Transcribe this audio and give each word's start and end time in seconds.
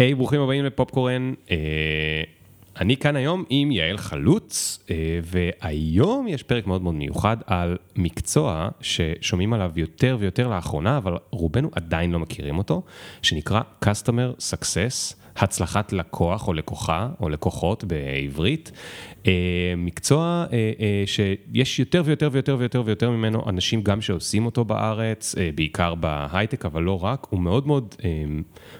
היי, 0.00 0.14
ברוכים 0.14 0.40
הבאים 0.40 0.64
לפופקורן. 0.64 1.34
אה, 1.50 1.56
אני 2.80 2.96
כאן 2.96 3.16
היום 3.16 3.44
עם 3.48 3.70
יעל 3.70 3.96
חלוץ, 3.98 4.78
אה, 4.90 5.20
והיום 5.22 6.28
יש 6.28 6.42
פרק 6.42 6.66
מאוד 6.66 6.82
מאוד 6.82 6.94
מיוחד 6.94 7.36
על 7.46 7.76
מקצוע 7.96 8.68
ששומעים 8.80 9.52
עליו 9.52 9.72
יותר 9.76 10.16
ויותר 10.20 10.48
לאחרונה, 10.48 10.96
אבל 10.96 11.16
רובנו 11.30 11.70
עדיין 11.72 12.12
לא 12.12 12.18
מכירים 12.18 12.58
אותו, 12.58 12.82
שנקרא 13.22 13.60
Customer 13.84 14.40
Success. 14.52 15.19
הצלחת 15.36 15.92
לקוח 15.92 16.48
או 16.48 16.52
לקוחה 16.52 17.08
או 17.20 17.28
לקוחות 17.28 17.84
בעברית, 17.84 18.72
אה, 19.26 19.32
מקצוע 19.76 20.46
אה, 20.52 20.72
אה, 20.80 21.02
שיש 21.06 21.78
יותר 21.78 22.02
ויותר 22.04 22.28
ויותר 22.32 22.56
ויותר 22.58 22.82
ויותר 22.86 23.10
ממנו 23.10 23.48
אנשים 23.48 23.82
גם 23.82 24.00
שעושים 24.00 24.46
אותו 24.46 24.64
בארץ, 24.64 25.34
בעיקר 25.54 25.94
בהייטק, 25.94 26.64
אבל 26.64 26.82
לא 26.82 27.04
רק, 27.04 27.26
הוא 27.30 27.40
מאוד 27.40 27.66
מאוד 27.66 27.94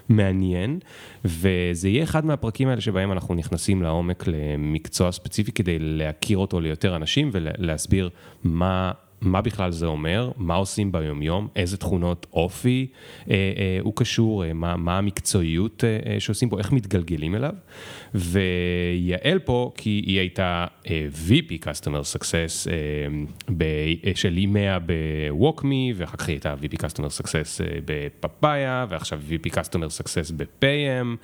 מעניין, 0.09 0.79
וזה 1.25 1.89
יהיה 1.89 2.03
אחד 2.03 2.25
מהפרקים 2.25 2.67
האלה 2.67 2.81
שבהם 2.81 3.11
אנחנו 3.11 3.35
נכנסים 3.35 3.81
לעומק 3.81 4.23
למקצוע 4.27 5.11
ספציפי 5.11 5.51
כדי 5.51 5.77
להכיר 5.79 6.37
אותו 6.37 6.59
ליותר 6.59 6.95
אנשים 6.95 7.29
ולהסביר 7.33 8.09
מה... 8.43 8.91
מה 9.21 9.41
בכלל 9.41 9.71
זה 9.71 9.85
אומר, 9.85 10.31
מה 10.37 10.55
עושים 10.55 10.91
ביומיום, 10.91 11.47
איזה 11.55 11.77
תכונות 11.77 12.25
אופי 12.33 12.87
אה, 13.29 13.35
אה, 13.35 13.77
הוא 13.81 13.93
קשור, 13.95 14.45
אה, 14.45 14.53
מה, 14.53 14.77
מה 14.77 14.97
המקצועיות 14.97 15.83
אה, 15.83 16.13
אה, 16.13 16.19
שעושים 16.19 16.49
בו, 16.49 16.57
איך 16.57 16.71
מתגלגלים 16.71 17.35
אליו. 17.35 17.53
ויעל 18.15 19.39
פה, 19.39 19.71
כי 19.77 19.89
היא 20.05 20.19
הייתה 20.19 20.65
אה, 20.89 21.07
VP 21.27 21.65
Customer 21.65 22.17
Success 22.17 22.69
אה, 22.69 22.75
ב, 23.57 23.63
אה, 24.05 24.11
של 24.15 24.37
E100 24.37 24.79
ב-WalkMe, 24.85 25.93
ואחר 25.95 26.17
כך 26.17 26.27
היא 26.27 26.33
הייתה 26.33 26.55
VP 26.61 26.75
Customer 26.77 27.21
Success 27.21 27.63
אה, 27.63 27.79
בפאפאיה, 27.85 28.85
ועכשיו 28.89 29.21
VP 29.29 29.49
Customer 29.51 30.01
Success 30.01 30.33
ב-PM. 30.37 31.17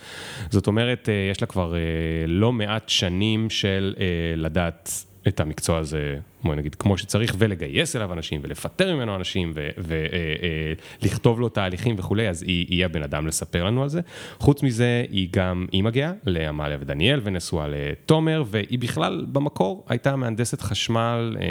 זאת 0.50 0.68
אומרת, 0.68 1.10
אה, 1.10 1.30
יש 1.32 1.42
לה 1.42 1.48
כבר 1.48 1.76
אה, 1.76 1.80
לא 2.28 2.52
מעט 2.52 2.90
שנים 2.90 3.50
של 3.50 3.96
אה, 4.00 4.06
לדעת 4.36 5.06
את 5.28 5.40
המקצוע 5.40 5.78
הזה, 5.78 6.18
בוא 6.44 6.56
נגיד, 6.56 6.76
כמו 6.76 6.98
שצריך, 6.98 7.36
ולגייס 7.38 7.96
אליו 7.96 8.14
אנשים, 8.14 8.42
ולפטר 8.44 8.96
ממנו 8.96 9.16
אנשים, 9.16 9.54
ולכתוב 9.78 11.34
אה, 11.34 11.38
אה, 11.38 11.42
לו 11.42 11.50
תהליכים 11.50 11.96
וכולי, 11.98 12.30
אז 12.30 12.44
היא, 12.44 12.66
היא 12.70 12.86
הבן 12.86 13.04
אדם 13.04 13.28
לספר 13.28 13.64
לנו 13.64 13.84
על 13.84 13.90
זה. 13.90 14.02
חוץ 14.40 14.64
מזה, 14.64 15.06
היא 15.12 15.28
גם 15.32 15.66
אימא 15.74 15.90
גאה 15.90 16.12
לעמליה 16.26 16.78
ודניאל, 16.82 17.20
ונשואה 17.24 17.68
לתומר, 17.68 18.44
והיא 18.48 18.80
בכלל, 18.80 19.26
במקור, 19.32 19.86
הייתה 19.90 20.16
מהנדסת 20.16 20.62
חשמל. 20.62 21.38
אה, 21.40 21.46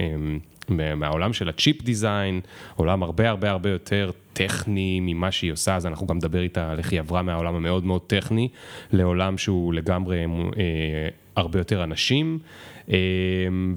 אה, 0.00 0.16
מהעולם 0.94 1.32
של 1.32 1.48
הצ'יפ 1.48 1.82
דיזיין, 1.82 2.40
עולם 2.76 3.02
הרבה 3.02 3.28
הרבה 3.28 3.50
הרבה 3.50 3.70
יותר 3.70 4.10
טכני 4.32 5.00
ממה 5.02 5.30
שהיא 5.30 5.52
עושה, 5.52 5.76
אז 5.76 5.86
אנחנו 5.86 6.06
גם 6.06 6.16
נדבר 6.16 6.40
איתה 6.40 6.70
על 6.70 6.78
איך 6.78 6.92
היא 6.92 7.00
עברה 7.00 7.22
מהעולם 7.22 7.54
המאוד 7.54 7.84
מאוד 7.84 8.00
טכני 8.06 8.48
לעולם 8.92 9.38
שהוא 9.38 9.74
לגמרי 9.74 10.24
אה, 10.24 11.08
הרבה 11.36 11.60
יותר 11.60 11.84
אנשים. 11.84 12.38
אמ, 12.88 12.94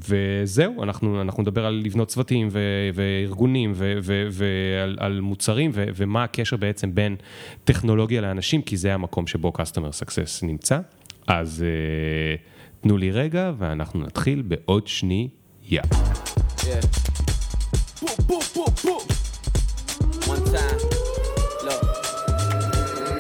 וזהו, 0.09 0.83
אנחנו, 0.83 1.21
אנחנו 1.21 1.43
נדבר 1.43 1.65
על 1.65 1.81
לבנות 1.85 2.07
צוותים 2.07 2.47
ו, 2.51 2.59
וארגונים 2.93 3.71
ו, 3.75 3.97
ו, 4.03 4.27
ועל 4.31 5.19
מוצרים 5.21 5.71
ו, 5.73 5.85
ומה 5.95 6.23
הקשר 6.23 6.57
בעצם 6.57 6.95
בין 6.95 7.15
טכנולוגיה 7.63 8.21
לאנשים, 8.21 8.61
כי 8.61 8.77
זה 8.77 8.93
המקום 8.93 9.27
שבו 9.27 9.53
Customer 9.57 10.05
Success 10.05 10.45
נמצא. 10.45 10.79
אז 11.27 11.65
uh, 11.65 12.81
תנו 12.81 12.97
לי 12.97 13.11
רגע 13.11 13.51
ואנחנו 13.57 13.99
נתחיל 13.99 14.41
בעוד 14.41 14.87
שנייה. 14.87 15.29
Yeah. 15.69 17.10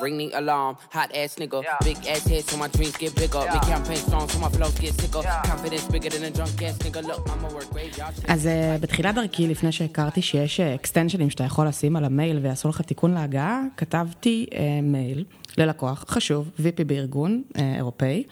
Ring 0.03 0.15
the 0.21 0.29
alarm. 0.41 0.73
Hot 0.97 1.09
ass 1.21 1.31
nigga, 1.41 1.59
yeah. 1.63 1.87
big 1.87 1.99
ass 2.13 2.23
head, 2.31 2.43
so 2.49 2.55
my 2.63 2.69
dreams 2.75 2.95
get 3.03 3.11
bigger. 3.21 3.43
Yeah. 3.43 3.53
Make 3.53 3.67
campaign 3.73 4.01
strong, 4.07 4.25
so 4.31 4.37
my 4.45 4.51
flows 4.55 4.77
get 4.83 4.93
sicker. 5.01 5.21
Yeah. 5.23 5.51
Confidence 5.51 5.85
bigger 5.93 6.11
than 6.15 6.23
a 6.29 6.31
drunk 6.37 6.61
ass 6.67 6.77
nigga. 6.85 7.01
Look, 7.09 7.21
I'ma 7.33 7.49
work 7.57 7.69
graveyard. 7.73 8.13
אז 8.27 8.45
uh, 8.47 8.81
בתחילת 8.81 9.15
דרכי, 9.15 9.47
לפני 9.47 9.71
שהכרתי 9.71 10.21
שיש 10.21 10.59
אקסטנשנים 10.59 11.29
שאתה 11.29 11.43
יכול 11.43 11.67
לשים 11.67 11.95
על 11.95 12.05
המייל 12.05 12.39
ויעשו 12.41 12.69
לך 12.69 12.81
תיקון 12.81 13.13
להגעה, 13.13 13.61
כתבתי 13.77 14.45
uh, 14.51 14.55
מייל 14.83 15.23
ללקוח 15.57 16.05
חשוב, 16.07 16.49
VP 16.59 16.83
בארגון 16.85 17.43
uh, 17.53 17.59
אירופאי, 17.77 18.23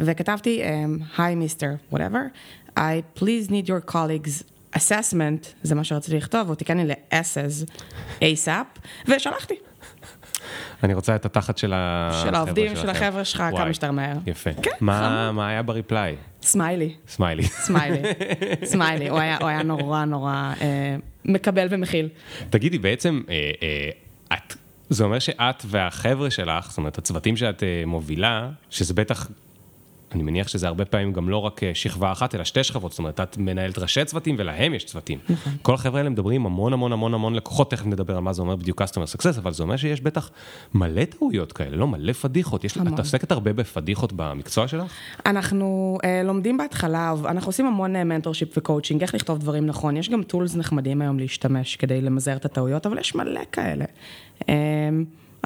וכתבתי, 0.00 0.62
היי 1.18 1.34
מיסטר, 1.34 1.70
whatever, 1.92 2.78
I 2.78 3.18
please 3.18 3.48
need 3.48 3.66
your 3.66 3.92
colleagues 3.92 4.42
assessment, 4.76 5.46
זה 5.62 5.74
מה 5.74 5.84
שרציתי 5.84 6.16
לכתוב, 6.16 6.48
הוא 6.48 6.54
תיקן 6.54 6.78
לי 6.78 6.84
ל-S's, 6.84 7.70
ASAP, 8.20 8.80
ושלחתי. 9.08 9.54
אני 10.82 10.94
רוצה 10.94 11.14
את 11.14 11.24
התחת 11.24 11.58
של 11.58 11.72
החבר'ה 11.74 12.26
של 12.28 12.34
העובדים, 12.34 12.76
של 12.76 12.90
החבר'ה 12.90 13.24
שלך, 13.24 13.42
כמה 13.56 13.72
שיותר 13.72 13.90
מהר. 13.90 14.16
יפה. 14.26 14.50
כן, 14.62 14.70
מה, 14.80 15.32
מה 15.32 15.48
היה 15.48 15.62
ב 15.62 15.70
reply? 15.70 16.16
סמיילי. 16.42 16.94
סמיילי. 17.08 17.42
סמיילי. 17.42 18.02
סמיילי, 18.72 19.08
הוא 19.08 19.18
היה, 19.18 19.36
הוא 19.40 19.48
היה 19.48 19.62
נורא 19.62 20.04
נורא 20.04 20.52
אה, 20.60 20.96
מקבל 21.24 21.66
ומכיל. 21.70 22.08
תגידי, 22.50 22.78
בעצם, 22.78 23.22
אה, 23.28 23.50
אה, 23.62 24.36
את, 24.36 24.56
זה 24.90 25.04
אומר 25.04 25.18
שאת 25.18 25.62
והחבר'ה 25.66 26.30
שלך, 26.30 26.68
זאת 26.68 26.78
אומרת, 26.78 26.98
הצוותים 26.98 27.36
שאת 27.36 27.62
מובילה, 27.86 28.48
שזה 28.70 28.94
בטח 28.94 29.28
אני 30.12 30.22
מניח 30.22 30.48
שזה 30.48 30.66
הרבה 30.66 30.84
פעמים 30.84 31.12
גם 31.12 31.28
לא 31.28 31.36
רק 31.36 31.62
אה, 31.62 31.74
שכבה 31.74 32.12
אחת, 32.12 32.34
אלא 32.34 32.44
שתי 32.44 32.64
שכבות, 32.64 32.92
זאת 32.92 32.98
אומרת, 32.98 33.20
את 33.20 33.38
מנהלת 33.38 33.78
ראשי 33.78 34.04
צוותים 34.04 34.36
ולהם 34.38 34.74
יש 34.74 34.84
צוותים. 34.84 35.18
נכון. 35.28 35.52
כל 35.62 35.74
החבר'ה 35.74 35.98
האלה 35.98 36.10
מדברים 36.10 36.46
המון 36.46 36.72
המון 36.72 36.92
המון 36.92 37.14
המון 37.14 37.34
לקוחות, 37.34 37.70
תכף 37.70 37.86
נדבר 37.86 38.16
על 38.16 38.22
מה 38.22 38.32
זה 38.32 38.42
אומר 38.42 38.56
בדיוק 38.56 38.82
customer 38.82 39.16
success, 39.16 39.38
אבל 39.38 39.52
זה 39.52 39.62
אומר 39.62 39.76
שיש 39.76 40.00
בטח 40.00 40.30
מלא 40.74 41.04
טעויות 41.04 41.52
כאלה, 41.52 41.76
לא 41.76 41.86
מלא 41.86 42.12
פדיחות. 42.12 42.64
יש, 42.64 42.78
את 42.78 42.98
עוסקת 42.98 43.32
הרבה 43.32 43.52
בפדיחות 43.52 44.12
במקצוע 44.12 44.68
שלך? 44.68 44.92
אנחנו 45.26 45.98
uh, 46.02 46.06
לומדים 46.24 46.56
בהתחלה, 46.56 47.14
אנחנו 47.24 47.48
עושים 47.48 47.66
המון 47.66 47.92
mentorship 47.96 48.48
אה, 48.48 48.54
וקואוצ'ינג, 48.56 49.02
איך 49.02 49.14
לכתוב 49.14 49.38
דברים 49.38 49.66
נכון. 49.66 49.96
יש 49.96 50.10
גם 50.10 50.22
tools 50.22 50.56
נחמדים 50.56 51.02
היום 51.02 51.18
להשתמש 51.18 51.76
כדי 51.76 52.00
למזער 52.00 52.36
את 52.36 52.44
הטעויות, 52.44 52.86
אבל 52.86 52.98
יש 52.98 53.14
מלא 53.14 53.40
כאלה. 53.52 53.84
אה, 54.40 54.46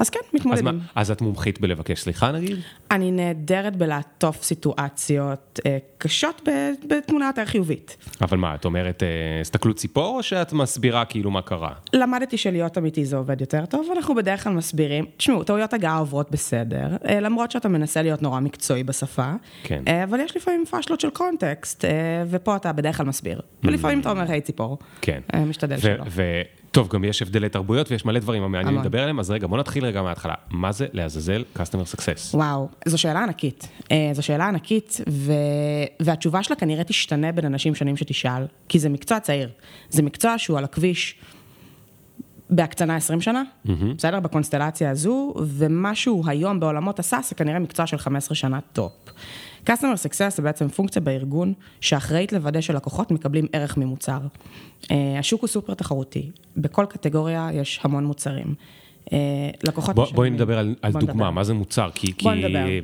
אז 0.01 0.09
כן, 0.09 0.19
מתמודדים. 0.33 0.67
אז, 0.67 0.73
מה, 0.73 0.81
אז 0.95 1.11
את 1.11 1.21
מומחית 1.21 1.61
בלבקש 1.61 2.01
סליחה 2.01 2.31
נגיד? 2.31 2.59
אני 2.91 3.11
נהדרת 3.11 3.75
בלעטוף 3.75 4.43
סיטואציות 4.43 5.59
אה, 5.65 5.77
קשות 5.97 6.41
בתמונה 6.87 7.27
יותר 7.27 7.45
חיובית. 7.45 7.97
אבל 8.21 8.37
מה, 8.37 8.55
את 8.55 8.65
אומרת, 8.65 9.03
אה, 9.03 9.07
הסתכלות 9.41 9.75
ציפור, 9.75 10.17
או 10.17 10.23
שאת 10.23 10.53
מסבירה 10.53 11.05
כאילו 11.05 11.31
מה 11.31 11.41
קרה? 11.41 11.71
למדתי 11.93 12.37
שלהיות 12.37 12.77
אמיתי 12.77 13.05
זה 13.05 13.17
עובד 13.17 13.41
יותר 13.41 13.65
טוב, 13.65 13.87
אנחנו 13.95 14.15
בדרך 14.15 14.43
כלל 14.43 14.53
מסבירים, 14.53 15.05
תשמעו, 15.17 15.43
טעויות 15.43 15.73
הגעה 15.73 15.97
עוברות 15.97 16.31
בסדר, 16.31 16.87
אה, 17.09 17.19
למרות 17.19 17.51
שאתה 17.51 17.69
מנסה 17.69 18.01
להיות 18.01 18.21
נורא 18.21 18.39
מקצועי 18.39 18.83
בשפה, 18.83 19.31
כן. 19.63 19.83
אה, 19.87 20.03
אבל 20.03 20.19
יש 20.19 20.37
לפעמים 20.37 20.65
פאשלות 20.65 20.99
של 20.99 21.09
קונטקסט, 21.09 21.85
אה, 21.85 21.91
ופה 22.29 22.55
אתה 22.55 22.71
בדרך 22.73 22.97
כלל 22.97 23.05
מסביר. 23.05 23.39
Mm. 23.39 23.67
ולפעמים 23.67 23.99
אתה 23.99 24.09
אומר, 24.11 24.31
היי 24.31 24.41
ציפור. 24.41 24.77
כן. 25.01 25.21
אה, 25.33 25.45
משתדל 25.45 25.77
שלא. 25.77 26.03
טוב, 26.71 26.87
גם 26.87 27.03
יש 27.03 27.21
הבדלי 27.21 27.49
תרבויות 27.49 27.91
ויש 27.91 28.05
מלא 28.05 28.19
דברים 28.19 28.43
המעניינים 28.43 28.81
לדבר 28.81 29.01
עליהם, 29.01 29.19
אז 29.19 29.31
רגע, 29.31 29.47
בוא 29.47 29.57
נתחיל 29.57 29.85
רגע 29.85 30.01
מההתחלה. 30.01 30.33
מה 30.49 30.71
זה 30.71 30.87
לעזאזל 30.93 31.43
Customer 31.55 31.95
Success? 31.95 32.35
וואו, 32.35 32.69
זו 32.85 32.97
שאלה 32.97 33.23
ענקית. 33.23 33.67
אה, 33.91 34.09
זו 34.13 34.23
שאלה 34.23 34.47
ענקית, 34.47 35.01
ו... 35.09 35.33
והתשובה 35.99 36.43
שלה 36.43 36.55
כנראה 36.55 36.83
תשתנה 36.83 37.31
בין 37.31 37.45
אנשים 37.45 37.75
שונים 37.75 37.97
שתשאל, 37.97 38.45
כי 38.69 38.79
זה 38.79 38.89
מקצוע 38.89 39.19
צעיר. 39.19 39.49
זה 39.89 40.01
מקצוע 40.01 40.37
שהוא 40.37 40.57
על 40.57 40.63
הכביש 40.63 41.15
בהקצנה 42.49 42.95
20 42.95 43.21
שנה, 43.21 43.43
mm-hmm. 43.67 43.69
בסדר? 43.97 44.19
בקונסטלציה 44.19 44.89
הזו, 44.89 45.33
ומשהו 45.47 46.23
היום 46.27 46.59
בעולמות 46.59 46.99
ה 46.99 47.05
SaaS 47.05 47.29
זה 47.29 47.35
כנראה 47.35 47.59
מקצוע 47.59 47.87
של 47.87 47.97
15 47.97 48.35
שנה 48.35 48.59
top. 48.73 48.91
Customer 49.65 50.07
Success 50.07 50.29
זה 50.29 50.41
בעצם 50.41 50.67
פונקציה 50.67 51.01
בארגון 51.01 51.53
שאחראית 51.81 52.33
לוודא 52.33 52.61
שלקוחות 52.61 53.11
מקבלים 53.11 53.47
ערך 53.53 53.77
ממוצר. 53.77 54.19
אה, 54.91 55.19
השוק 55.19 55.41
הוא 55.41 55.47
סופר 55.47 55.73
תחרותי, 55.73 56.31
בכל 56.57 56.85
קטגוריה 56.89 57.49
יש 57.53 57.79
המון 57.83 58.05
מוצרים. 58.05 58.55
אה, 59.13 59.17
לקוחות... 59.63 59.95
בוא, 59.95 60.05
בואי 60.13 60.29
נדבר 60.29 60.57
על, 60.57 60.75
על 60.81 60.91
דוגמה, 60.91 61.13
נדבר. 61.13 61.31
מה 61.31 61.43
זה 61.43 61.53
מוצר? 61.53 61.89
כי, 61.95 62.17
כי 62.17 62.27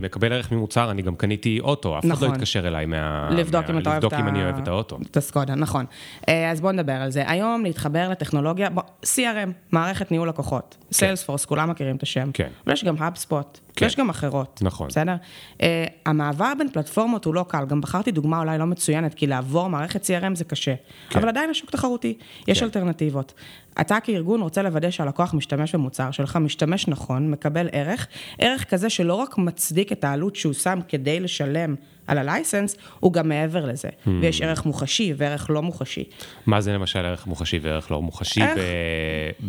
מקבל 0.02 0.34
ערך 0.34 0.52
ממוצר, 0.52 0.92
אני 0.92 1.02
גם 1.02 1.16
קניתי 1.16 1.60
אוטו, 1.60 1.98
אף 1.98 2.00
אחד 2.00 2.10
לא 2.10 2.16
נכון. 2.16 2.28
לא 2.28 2.34
התקשר 2.34 2.68
אליי 2.68 2.86
מה... 2.86 3.30
לבדוק 3.31 3.66
מה, 3.66 3.74
אם 3.74 3.78
אתה 3.80 3.90
אוהב 3.90 4.06
את 4.06 4.13
ה... 4.13 4.16
לבדוק 4.16 4.28
אם 4.30 4.36
אני 4.36 4.44
אוהב 4.44 4.57
את 4.57 4.68
האוטו. 4.68 4.98
את 5.12 5.18
הסקודה, 5.18 5.56
נכון. 5.56 5.86
אה, 6.30 6.52
אז 6.52 6.62
בואו 6.62 6.72
נדבר 6.72 6.94
על 6.94 7.12
זה. 7.12 7.24
היום 7.28 7.63
להתחבר 7.63 8.10
לטכנולוגיה, 8.10 8.69
בוא, 8.69 8.84
CRM, 9.06 9.50
מערכת 9.72 10.12
ניהול 10.12 10.30
לקוחות. 10.30 10.78
סיילספורס, 10.92 11.46
כן. 11.46 11.50
כולם 11.50 11.69
מכירים 11.69 11.96
את 11.96 12.04
השם. 12.04 12.30
כן. 12.34 12.50
ויש 12.68 12.84
גם 12.84 12.96
HubSpot. 12.98 13.67
כן. 13.78 13.86
יש 13.86 13.96
גם 13.96 14.10
אחרות. 14.10 14.60
נכון. 14.62 14.88
בסדר? 14.88 15.16
Uh, 15.54 15.64
המעבר 16.06 16.54
בין 16.58 16.70
פלטפורמות 16.70 17.26
הוא 17.26 17.36
לא 17.36 17.46
קל, 17.48 17.66
גם 17.66 17.82
בחרתי 17.82 18.12
דוגמה 18.12 18.40
אולי 18.40 18.58
לא 18.58 18.66
מצוינת, 18.66 19.14
כי 19.14 19.28
לעבור 19.28 19.68
מערכת 19.68 20.04
CRM 20.06 20.36
זה 20.36 20.44
קשה. 20.44 20.76
כן. 21.10 21.20
אבל 21.20 21.30
עדיין 21.30 21.50
השוק 21.50 21.72
תחרותי, 21.72 22.18
יש 22.48 22.60
כן. 22.60 22.66
אלטרנטיבות. 22.66 23.34
אתה 23.82 24.00
כארגון 24.00 24.42
רוצה 24.42 24.62
לוודא 24.62 24.90
שהלקוח 24.90 25.34
משתמש 25.34 25.76
במוצר 25.76 26.12
שלך, 26.12 26.36
משתמש 26.36 26.88
נכון, 26.88 27.32
מקבל 27.32 27.70
ערך, 27.72 28.08
ערך 28.40 28.70
כזה 28.70 28.90
שלא 28.90 29.14
רק 29.14 29.38
מצדיק 29.38 29.92
את 29.92 30.04
העלות 30.04 30.36
שהוא 30.36 30.54
שם 30.54 30.80
כדי 30.88 31.20
לשלם 31.20 31.76
על 32.07 32.18
הלייסנס, 32.18 32.75
הוא 33.00 33.13
גם 33.13 33.30
מעבר 33.30 33.65
לזה. 33.65 33.88
Hmm. 33.89 34.09
ויש 34.21 34.42
ערך 34.42 34.65
מוחשי 34.65 35.13
וערך 35.18 35.50
לא 35.50 35.62
מוחשי. 35.62 36.04
מה 36.45 36.62
זה 36.62 36.74
למשל 36.74 37.00
ערך 37.00 37.27
מוחשי 37.27 37.59
וערך 37.62 37.92
לא 37.92 38.01
מוחשי? 38.01 38.42
ערך- 38.42 38.57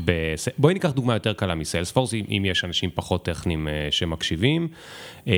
ב... 0.05 0.11
ב... 0.11 0.35
בואי 0.59 0.75
ניקח 0.75 0.91
דוגמה 0.91 1.15
יותר 1.15 1.33
קלה 1.33 1.55
מסיילספורס, 1.55 2.15
אם, 2.15 2.25
אם 2.31 2.43
יש 2.47 2.65
אנשים 2.65 2.91
פחות 2.95 3.25
טכניים 3.25 3.69
אה, 3.69 3.89
שמקשיבים. 3.91 4.69
אה, 5.29 5.35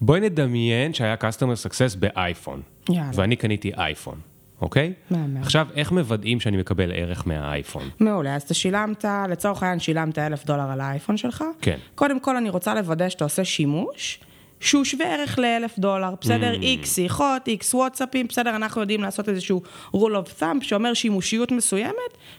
בואי 0.00 0.20
נדמיין 0.20 0.94
שהיה 0.94 1.14
customer 1.14 1.66
success 1.66 1.98
באייפון, 1.98 2.62
יאללה. 2.88 3.10
ואני 3.14 3.36
קניתי 3.36 3.72
אייפון, 3.78 4.18
אוקיי? 4.60 4.92
מהמם. 5.10 5.36
עכשיו, 5.42 5.66
איך 5.76 5.92
מוודאים 5.92 6.40
שאני 6.40 6.56
מקבל 6.56 6.92
ערך 6.94 7.26
מהאייפון? 7.26 7.88
מעולה, 8.00 8.34
אז 8.36 8.42
אתה 8.42 8.54
שילמת, 8.54 9.04
לצורך 9.30 9.62
העניין 9.62 9.78
שילמת 9.80 10.18
אלף 10.18 10.44
דולר 10.44 10.70
על 10.70 10.80
האייפון 10.80 11.16
שלך. 11.16 11.44
כן. 11.60 11.78
קודם 11.94 12.20
כל 12.20 12.36
אני 12.36 12.50
רוצה 12.50 12.74
לוודא 12.74 13.08
שאתה 13.08 13.24
עושה 13.24 13.44
שימוש. 13.44 14.20
שהוא 14.62 14.84
שווה 14.84 15.06
ערך 15.14 15.38
לאלף 15.38 15.78
דולר, 15.78 16.14
בסדר? 16.20 16.54
Mm. 16.54 16.62
איקס 16.62 16.94
שיחות, 16.94 17.48
איקס 17.48 17.74
וואטסאפים, 17.74 18.26
בסדר? 18.26 18.56
אנחנו 18.56 18.80
יודעים 18.80 19.00
לעשות 19.00 19.28
איזשהו 19.28 19.62
rule 19.96 19.98
of 19.98 20.40
thumb 20.40 20.62
שאומר 20.62 20.94
שימושיות 20.94 21.52
מסוימת 21.52 21.94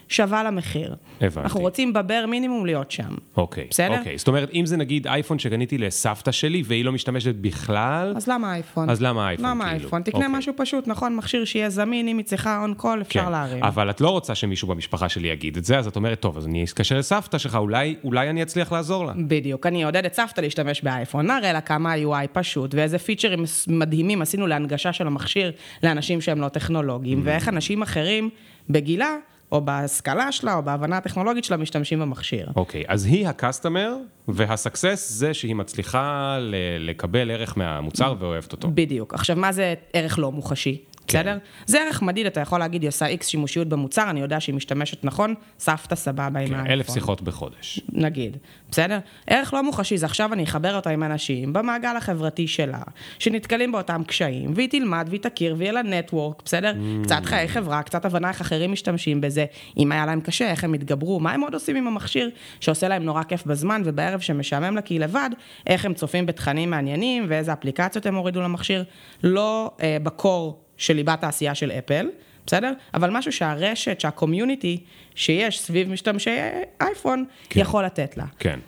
שווה 0.08 0.42
למחיר. 0.42 0.94
הבנתי. 1.20 1.40
אנחנו 1.40 1.60
רוצים 1.60 1.92
בבר 1.92 2.24
מינימום 2.28 2.66
להיות 2.66 2.90
שם. 2.90 3.14
אוקיי, 3.36 3.66
בסדר? 3.70 3.98
אוקיי. 3.98 4.18
זאת 4.18 4.28
אומרת, 4.28 4.50
אם 4.54 4.66
זה 4.66 4.76
נגיד 4.76 5.06
אייפון 5.06 5.38
שקניתי 5.38 5.78
לסבתא 5.78 6.32
שלי 6.32 6.62
והיא 6.66 6.84
לא 6.84 6.92
משתמשת 6.92 7.34
בכלל, 7.34 8.12
אז 8.16 8.28
למה 8.28 8.54
אייפון? 8.54 8.90
אז 8.90 9.02
למה 9.02 9.28
אייפון, 9.28 9.46
למה 9.46 9.64
כאילו? 9.64 9.80
אייפון? 9.80 10.02
תקנה 10.02 10.26
אוקיי. 10.26 10.38
משהו 10.38 10.52
פשוט, 10.56 10.88
נכון? 10.88 11.16
מכשיר 11.16 11.44
שיהיה 11.44 11.70
זמין, 11.70 12.08
אם 12.08 12.18
היא 12.18 12.24
צריכה 12.24 12.60
און 12.62 12.74
קול, 12.74 13.02
אפשר 13.02 13.24
כן, 13.24 13.32
להרים. 13.32 13.64
אבל 13.64 13.90
את 13.90 14.00
לא 14.00 14.10
רוצה 14.10 14.34
שמישהו 14.34 14.68
במשפחה 14.68 15.08
שלי 15.08 15.28
יגיד 15.28 15.56
את 15.56 15.64
זה, 15.64 15.78
אז 15.78 15.86
את 15.86 15.96
אומרת, 15.96 16.20
טוב, 16.20 16.36
אז 16.36 16.46
אני 16.46 16.64
אתקשר 16.64 16.98
לסבתא 16.98 17.38
שלך, 17.38 17.54
אולי, 17.54 17.96
אולי 18.04 18.30
אני 18.30 18.42
אצליח 18.42 18.72
לעזור 18.72 19.06
לה. 19.06 19.12
בדיוק, 19.16 19.66
אני 19.66 19.84
אעודד 19.84 20.04
את 20.04 20.14
סבתא 20.14 20.40
להשתמש 20.40 20.82
באייפון, 20.82 21.26
נראה 21.26 21.52
לה 21.52 21.60
כמה 21.60 21.92
ה-UI 22.14 22.26
פשוט, 22.32 22.74
ואיזה 22.74 22.98
פיצ'רים 22.98 23.44
מדהימים 23.68 24.22
עשינו 24.22 24.46
להנגשה 24.46 24.92
של 24.92 25.06
המכשיר 25.06 25.52
לאנשים 25.82 26.20
שהם 26.20 26.40
לא 26.40 26.48
טכנולוגיים, 26.48 27.20
ואיך 27.24 27.48
אנשים 27.48 27.82
אחרים 27.82 28.30
בגילה, 28.70 29.16
או 29.52 29.60
בהשכלה 29.60 30.32
שלה, 30.32 30.54
או 30.54 30.62
בהבנה 30.62 30.96
הטכנולוגית 30.96 31.44
שלה, 31.44 31.56
משתמשים 31.56 32.00
במכשיר. 32.00 32.48
אוקיי, 32.56 32.84
אז 32.88 33.04
היא 33.06 33.28
הקסטומר, 33.28 33.94
והסקסס 34.28 35.10
זה 35.10 35.34
שהיא 35.34 35.54
מצליחה 35.54 36.36
ל- 36.40 36.54
לקבל 36.90 37.30
ערך 37.30 37.58
מהמוצר 37.58 38.14
ואוהבת 38.18 38.52
אותו. 38.52 38.68
בדיוק. 38.74 39.14
עכשיו, 39.14 39.36
מה 39.36 39.52
זה 39.52 39.74
ערך 39.92 40.18
לא 40.18 40.32
מוחשי? 40.32 40.78
כן. 41.06 41.18
בסדר? 41.18 41.38
זה 41.66 41.82
ערך 41.82 42.02
מדיד, 42.02 42.26
אתה 42.26 42.40
יכול 42.40 42.58
להגיד, 42.58 42.82
היא 42.82 42.88
עושה 42.88 43.06
איקס 43.06 43.26
שימושיות 43.26 43.68
במוצר, 43.68 44.10
אני 44.10 44.20
יודע 44.20 44.40
שהיא 44.40 44.54
משתמשת 44.54 45.04
נכון, 45.04 45.34
סבתא 45.58 45.94
סבבה 45.94 46.24
עם 46.24 46.32
כן, 46.32 46.54
האייפון. 46.54 46.70
אלף 46.70 46.90
שיחות 46.90 47.22
בחודש. 47.22 47.80
נגיד, 47.92 48.36
בסדר? 48.70 48.98
ערך 49.26 49.54
לא 49.54 49.62
מוחשי 49.62 49.98
זה 49.98 50.06
עכשיו 50.06 50.32
אני 50.32 50.44
אחבר 50.44 50.76
אותה 50.76 50.90
עם 50.90 51.02
אנשים 51.02 51.52
במעגל 51.52 51.96
החברתי 51.96 52.48
שלה, 52.48 52.82
שנתקלים 53.18 53.72
באותם 53.72 54.02
קשיים, 54.06 54.52
והיא 54.54 54.68
תלמד 54.68 55.06
והיא 55.08 55.20
תכיר 55.20 55.54
ויהיה 55.58 55.72
לה 55.72 55.82
נטוורק, 55.82 56.42
בסדר? 56.44 56.72
Mm. 56.72 57.04
קצת 57.04 57.24
חיי 57.24 57.48
חברה, 57.48 57.82
קצת 57.82 58.04
הבנה 58.04 58.28
איך 58.28 58.40
אחרים 58.40 58.72
משתמשים 58.72 59.20
בזה, 59.20 59.44
אם 59.78 59.92
היה 59.92 60.06
להם 60.06 60.20
קשה, 60.20 60.50
איך 60.50 60.64
הם 60.64 60.72
התגברו, 60.72 61.20
מה 61.20 61.32
הם 61.32 61.40
עוד 61.40 61.54
עושים 61.54 61.76
עם 61.76 61.86
המכשיר 61.86 62.30
שעושה 62.60 62.88
להם 62.88 63.02
נורא 63.02 63.22
כיף 63.22 63.46
בזמן, 63.46 63.82
ובערב 63.84 64.20
שמשעמם 64.20 64.74
לה 64.74 64.82
כי 64.82 64.94
היא 64.94 65.00
לבד, 65.00 65.30
איך 65.66 65.84
הם 65.84 65.94
צופים 65.94 66.26
בתכנים 66.26 66.70
מעניינים 66.70 67.24
ואיזה 67.28 67.52
אפליקציות 67.52 68.06
הם 68.06 68.14
הורידו 68.14 68.40
למכשיר, 68.40 68.84
לא 69.22 69.70
אה, 69.80 69.96
בקור 70.02 70.63
של 70.84 70.94
ליבת 70.94 71.24
העשייה 71.24 71.54
של 71.54 71.70
אפל. 71.70 72.06
בסדר? 72.46 72.72
אבל 72.94 73.10
משהו 73.10 73.32
שהרשת, 73.32 74.00
שהקומיוניטי 74.00 74.80
שיש 75.14 75.60
סביב 75.60 75.90
משתמשי 75.90 76.36
אייפון, 76.80 77.24
כן. 77.50 77.60
יכול 77.60 77.84
לתת 77.84 78.16
לה. 78.16 78.24
כן. 78.38 78.58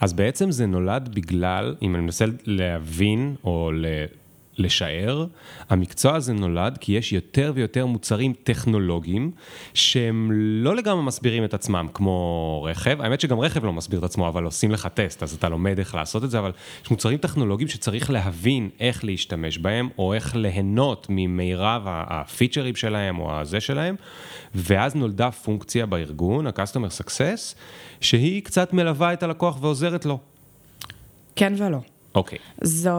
אז 0.00 0.12
בעצם 0.12 0.50
זה 0.50 0.66
נולד 0.66 1.08
בגלל, 1.14 1.74
אם 1.82 1.94
אני 1.94 2.02
מנסה 2.02 2.24
להבין 2.44 3.34
או 3.44 3.70
ל... 3.72 3.86
לשער, 4.58 5.26
המקצוע 5.70 6.14
הזה 6.14 6.32
נולד 6.32 6.78
כי 6.80 6.92
יש 6.92 7.12
יותר 7.12 7.52
ויותר 7.54 7.86
מוצרים 7.86 8.32
טכנולוגיים 8.42 9.30
שהם 9.74 10.30
לא 10.32 10.76
לגמרי 10.76 11.02
מסבירים 11.02 11.44
את 11.44 11.54
עצמם 11.54 11.86
כמו 11.94 12.66
רכב, 12.70 13.00
האמת 13.00 13.20
שגם 13.20 13.40
רכב 13.40 13.64
לא 13.64 13.72
מסביר 13.72 13.98
את 13.98 14.04
עצמו, 14.04 14.28
אבל 14.28 14.44
עושים 14.44 14.70
לך 14.70 14.88
טסט, 14.94 15.22
אז 15.22 15.34
אתה 15.34 15.48
לומד 15.48 15.78
איך 15.78 15.94
לעשות 15.94 16.24
את 16.24 16.30
זה, 16.30 16.38
אבל 16.38 16.52
יש 16.84 16.90
מוצרים 16.90 17.18
טכנולוגיים 17.18 17.68
שצריך 17.68 18.10
להבין 18.10 18.68
איך 18.80 19.04
להשתמש 19.04 19.58
בהם, 19.58 19.88
או 19.98 20.14
איך 20.14 20.36
ליהנות 20.36 21.06
ממירב 21.10 21.82
הפיצ'רים 21.86 22.76
שלהם 22.76 23.18
או 23.18 23.40
הזה 23.40 23.60
שלהם, 23.60 23.96
ואז 24.54 24.94
נולדה 24.94 25.30
פונקציה 25.30 25.86
בארגון, 25.86 26.46
ה-Customer 26.46 27.02
Success, 27.02 27.54
שהיא 28.00 28.42
קצת 28.42 28.72
מלווה 28.72 29.12
את 29.12 29.22
הלקוח 29.22 29.58
ועוזרת 29.62 30.06
לו. 30.06 30.18
כן 31.36 31.52
ולא. 31.56 31.78
אוקיי, 32.18 32.38
זו, 32.62 32.90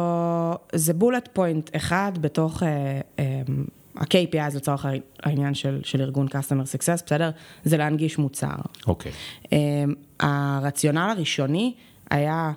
זה 0.74 0.94
בולט 0.94 1.30
פוינט 1.34 1.70
אחד 1.76 2.12
בתוך 2.22 2.64
אה, 2.64 3.02
אה, 3.20 3.42
ה-KPI, 3.96 4.56
לצורך 4.56 4.86
העניין 5.24 5.54
של, 5.54 5.82
של 5.84 6.02
ארגון 6.02 6.28
Customer 6.28 6.78
Success, 6.78 7.06
בסדר? 7.06 7.32
זה 7.64 7.78
להנגיש 7.78 8.18
מוצר. 8.18 8.56
אוקיי. 8.88 9.12
אה, 9.54 9.84
הרציונל 10.20 11.14
הראשוני 11.18 11.74
היה 12.10 12.52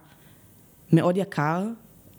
מאוד 0.93 1.17
יקר 1.17 1.65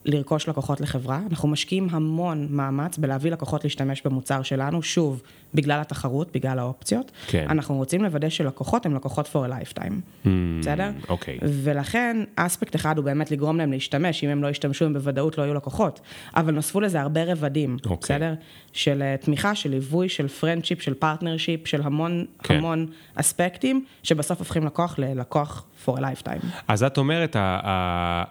לרכוש 0.06 0.50
לקוחות 0.50 0.82
לחברה. 0.82 1.20
אנחנו 1.30 1.50
משקיעים 1.50 1.88
המון 1.92 2.48
מאמץ 2.50 2.98
בלהביא 2.98 3.32
לקוחות 3.32 3.64
להשתמש 3.64 4.02
במוצר 4.06 4.42
שלנו, 4.44 4.82
שוב, 4.84 5.22
בגלל 5.54 5.82
התחרות, 5.82 6.32
בגלל 6.34 6.60
האופציות. 6.60 7.12
כן. 7.28 7.46
אנחנו 7.50 7.76
רוצים 7.76 8.04
לוודא 8.04 8.30
שלקוחות 8.30 8.86
הם 8.86 8.96
לקוחות 8.96 9.28
for 9.34 9.50
a 9.50 9.52
lifetime, 9.52 10.28
בסדר? 10.60 10.90
אוקיי. 11.10 11.38
ולכן, 11.42 12.18
אספקט 12.36 12.76
אחד 12.76 12.98
הוא 12.98 13.06
באמת 13.06 13.32
לגרום 13.32 13.58
להם 13.58 13.72
להשתמש, 13.72 14.24
אם 14.24 14.30
הם 14.30 14.44
לא 14.44 14.48
ישתמשו, 14.48 14.86
הם 14.86 14.94
בוודאות 14.94 15.38
לא 15.38 15.44
יהיו 15.44 15.54
לקוחות. 15.54 16.00
אבל 16.36 16.54
נוספו 16.54 16.82
לזה 16.82 17.02
הרבה 17.02 17.24
רבדים, 17.24 17.78
אוקיי. 17.86 17.98
בסדר? 18.18 18.34
של 18.74 19.02
אה, 19.02 19.16
תמיכה, 19.18 19.56
של 19.56 19.70
ליווי, 19.70 20.10
של 20.10 20.28
friendship, 20.28 20.82
של 20.82 20.94
partnership, 20.94 21.68
של 21.68 21.82
המון 21.82 22.26
כן. 22.44 22.56
המון 22.58 22.86
אספקטים, 23.16 23.86
שבסוף 24.04 24.40
הופכים 24.40 24.66
לקוח 24.66 25.00
ללקוח 25.00 25.64
for 25.86 25.92
a 25.92 26.00
lifetime. 26.00 26.46
אז 26.68 26.84
את 26.84 26.98
אומרת, 26.98 27.36
ה- 27.40 28.24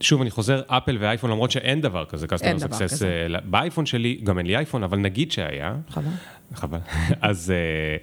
שוב, 0.00 0.20
אני 0.20 0.30
חוזר, 0.30 0.62
אפל 0.66 0.96
ואייפון, 1.00 1.30
למרות 1.30 1.50
שאין 1.50 1.80
דבר 1.80 2.04
כזה, 2.04 2.26
success, 2.26 2.82
כזה. 2.82 3.26
אה, 3.34 3.40
באייפון 3.44 3.86
שלי, 3.86 4.20
גם 4.24 4.38
אין 4.38 4.46
לי 4.46 4.56
אייפון, 4.56 4.82
אבל 4.82 4.98
נגיד 4.98 5.32
שהיה, 5.32 5.76
חבל. 5.88 6.10
חבל, 6.54 6.78
אז, 7.20 7.50
אה, 7.50 7.96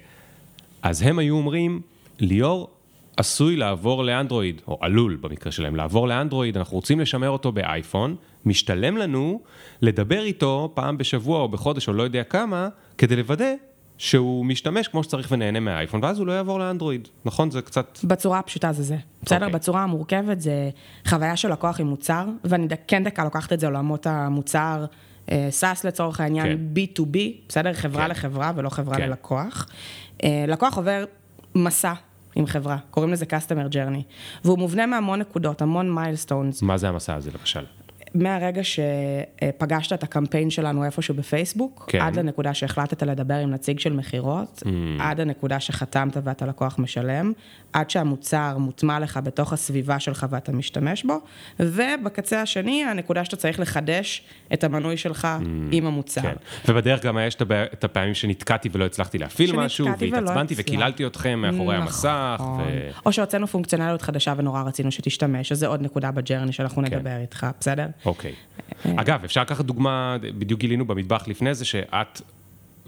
אז 0.82 1.02
הם 1.02 1.18
היו 1.18 1.36
אומרים, 1.36 1.80
ליאור 2.18 2.70
עשוי 3.16 3.56
לעבור 3.56 4.04
לאנדרואיד, 4.04 4.60
או 4.68 4.78
עלול 4.80 5.18
במקרה 5.20 5.52
שלהם, 5.52 5.76
לעבור 5.76 6.08
לאנדרואיד, 6.08 6.56
אנחנו 6.56 6.76
רוצים 6.76 7.00
לשמר 7.00 7.30
אותו 7.30 7.52
באייפון, 7.52 8.16
משתלם 8.46 8.96
לנו 8.96 9.40
לדבר 9.82 10.22
איתו 10.22 10.72
פעם 10.74 10.98
בשבוע 10.98 11.40
או 11.40 11.48
בחודש 11.48 11.88
או 11.88 11.92
לא 11.92 12.02
יודע 12.02 12.24
כמה, 12.24 12.68
כדי 12.98 13.16
לוודא 13.16 13.52
שהוא 14.02 14.46
משתמש 14.46 14.88
כמו 14.88 15.04
שצריך 15.04 15.28
ונהנה 15.30 15.60
מהאייפון, 15.60 16.04
ואז 16.04 16.18
הוא 16.18 16.26
לא 16.26 16.32
יעבור 16.32 16.58
לאנדרואיד, 16.58 17.08
נכון? 17.24 17.50
זה 17.50 17.62
קצת... 17.62 17.98
בצורה 18.04 18.38
הפשוטה 18.38 18.72
זה 18.72 18.82
זה. 18.82 18.96
בסדר? 19.22 19.46
אוקיי. 19.46 19.54
בצורה 19.54 19.82
המורכבת 19.82 20.40
זה 20.40 20.70
חוויה 21.06 21.36
של 21.36 21.52
לקוח 21.52 21.80
עם 21.80 21.86
מוצר, 21.86 22.26
ואני 22.44 22.66
כן 22.86 23.04
דקה 23.04 23.24
לוקחת 23.24 23.52
את 23.52 23.60
זה 23.60 23.66
לעולמות 23.66 24.06
המוצר, 24.06 24.84
אה, 25.30 25.46
SaaS 25.50 25.84
לצורך 25.84 26.20
העניין, 26.20 26.74
B2B, 26.74 27.18
בסדר? 27.48 27.72
חברה 27.72 28.04
כן. 28.04 28.10
לחברה 28.10 28.52
ולא 28.56 28.68
חברה 28.68 28.96
כן. 28.96 29.08
ללקוח. 29.08 29.66
אה, 30.24 30.44
לקוח 30.48 30.76
עובר 30.76 31.04
מסע 31.54 31.92
עם 32.34 32.46
חברה, 32.46 32.76
קוראים 32.90 33.12
לזה 33.12 33.24
Customer 33.24 33.72
Journey, 33.72 34.02
והוא 34.44 34.58
מובנה 34.58 34.86
מהמון 34.86 35.18
נקודות, 35.18 35.62
המון 35.62 35.94
milestones. 35.94 36.62
מה 36.62 36.78
זה 36.78 36.88
המסע 36.88 37.14
הזה 37.14 37.30
למשל? 37.40 37.64
מהרגע 38.14 38.60
שפגשת 38.64 39.92
את 39.92 40.02
הקמפיין 40.02 40.50
שלנו 40.50 40.84
איפשהו 40.84 41.14
בפייסבוק, 41.14 41.84
כן. 41.88 42.00
עד 42.00 42.18
לנקודה 42.18 42.54
שהחלטת 42.54 43.02
לדבר 43.02 43.34
עם 43.34 43.50
נציג 43.50 43.78
של 43.78 43.92
מכירות, 43.92 44.62
Mm. 44.62 44.68
עד 45.02 45.20
הנקודה 45.20 45.60
שחתמת 45.60 46.16
ואתה 46.24 46.46
לקוח 46.46 46.78
משלם, 46.78 47.32
עד 47.72 47.90
שהמוצר 47.90 48.58
מוטמע 48.58 49.00
לך 49.00 49.20
בתוך 49.24 49.52
הסביבה 49.52 50.00
שלך 50.00 50.26
ואתה 50.30 50.52
משתמש 50.52 51.04
בו, 51.04 51.20
ובקצה 51.60 52.42
השני, 52.42 52.84
הנקודה 52.84 53.24
שאתה 53.24 53.36
צריך 53.36 53.60
לחדש 53.60 54.22
את 54.52 54.64
המנוי 54.64 54.96
שלך 54.96 55.28
עם 55.70 55.86
המוצר. 55.86 56.22
כן. 56.22 56.34
ובדרך 56.68 57.04
גם 57.04 57.18
יש 57.26 57.36
את 57.72 57.84
הפעמים 57.84 58.14
שנתקעתי 58.14 58.68
ולא 58.72 58.84
הצלחתי 58.84 59.18
להפעיל 59.18 59.56
משהו, 59.56 59.86
והתעצבנתי. 59.98 60.54
וקיללתי 60.56 61.06
אתכם 61.06 61.38
מאחורי 61.38 61.76
המסך. 61.76 62.36
נכון. 62.40 62.60
ו... 62.60 62.90
או 63.06 63.12
שהוצאנו 63.12 63.46
פונקציונליות 63.46 64.02
חדשה 64.02 64.34
ונורא 64.36 64.62
רצינו 64.62 64.92
שתשתמש, 64.92 65.52
אז 65.52 65.58
זה 65.58 65.66
עוד 65.66 65.82
נקודה 65.82 66.10
בג'רני 66.10 66.52
שאנחנו 66.52 66.82
כן. 66.84 66.94
נדבר 66.94 67.16
איתך, 67.20 67.46
בסדר? 67.60 67.86
אוקיי. 68.06 68.32
אגב, 68.84 69.24
אפשר 69.24 69.40
לקחת 69.40 69.64
דוגמה, 69.64 70.16
בדיוק 70.38 70.60
גילינו 70.60 70.84
במטבח 70.84 71.28
לפני 71.28 71.54
זה, 71.54 71.64
שאת 71.64 72.20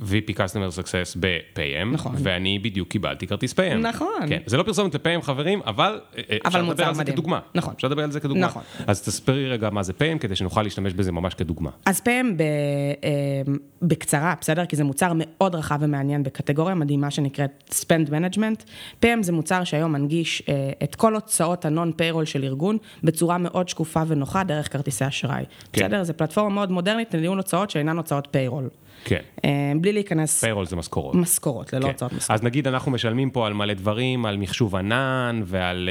VP 0.04 0.34
Customer 0.34 0.78
Success 0.78 1.18
ב-PM, 1.20 1.84
נכון. 1.92 2.14
ואני 2.18 2.58
בדיוק 2.58 2.88
קיבלתי 2.88 3.26
כרטיס 3.26 3.52
PM. 3.52 3.74
נכון. 3.74 4.28
כן, 4.28 4.38
זה 4.46 4.56
לא 4.56 4.62
פרסומת 4.62 4.94
ל-PM 4.94 5.22
חברים, 5.22 5.60
אבל 5.66 6.00
אה, 6.16 6.22
אה, 6.30 6.36
אפשר 6.46 6.62
לדבר 6.62 6.84
על 6.84 6.94
זה 6.94 7.00
מדהים. 7.00 7.16
כדוגמה. 7.16 7.40
נכון. 7.54 7.74
אפשר 7.76 7.88
לדבר 7.88 8.02
על 8.02 8.10
זה 8.10 8.20
כדוגמה. 8.20 8.46
נכון. 8.46 8.62
אז 8.86 9.02
תספרי 9.02 9.50
רגע 9.50 9.70
מה 9.70 9.82
זה 9.82 9.92
PM, 9.92 10.18
כדי 10.18 10.36
שנוכל 10.36 10.62
להשתמש 10.62 10.92
בזה 10.92 11.12
ממש 11.12 11.34
כדוגמה. 11.34 11.70
אז 11.86 12.00
PM 12.00 12.26
ב, 12.36 12.42
אה, 13.04 13.52
בקצרה, 13.82 14.34
בסדר? 14.40 14.66
כי 14.66 14.76
זה 14.76 14.84
מוצר 14.84 15.12
מאוד 15.16 15.54
רחב 15.54 15.78
ומעניין 15.80 16.22
בקטגוריה 16.22 16.74
מדהימה 16.74 17.10
שנקראת 17.10 17.74
Spend 17.80 18.08
Management. 18.10 18.64
PM 19.04 19.22
זה 19.22 19.32
מוצר 19.32 19.64
שהיום 19.64 19.92
מנגיש 19.92 20.42
את 20.84 20.94
כל 20.94 21.14
הוצאות 21.14 21.64
ה-non-payroll 21.64 22.24
של 22.24 22.44
ארגון 22.44 22.78
בצורה 23.04 23.38
מאוד 23.38 23.68
שקופה 23.68 24.02
ונוחה 24.06 24.44
דרך 24.44 24.72
כרטיסי 24.72 25.08
אשראי. 25.08 25.44
כן. 25.72 25.86
בסדר? 25.86 26.04
זו 26.04 26.12
פלטפורמה 26.16 26.54
מאוד 26.54 26.70
מודרנית 26.70 27.14
לניהול 27.14 27.38
הוצאות 27.38 27.70
שאינן 27.70 27.96
הוצאות 27.96 28.28
payroll. 28.36 28.83
כן. 29.04 29.20
אה, 29.44 29.72
בלי 29.80 29.92
להיכנס 29.92 30.40
פיירול 30.40 30.66
זה 30.66 30.76
משכורות. 30.76 31.14
משכורות, 31.14 31.72
ללא 31.72 31.82
כן. 31.82 31.88
הוצאות 31.88 32.12
משכורות. 32.12 32.40
אז 32.40 32.44
נגיד 32.44 32.68
אנחנו 32.68 32.92
משלמים 32.92 33.30
פה 33.30 33.46
על 33.46 33.52
מלא 33.52 33.74
דברים, 33.74 34.26
על 34.26 34.36
מחשוב 34.36 34.76
ענן 34.76 35.42
ועל 35.44 35.88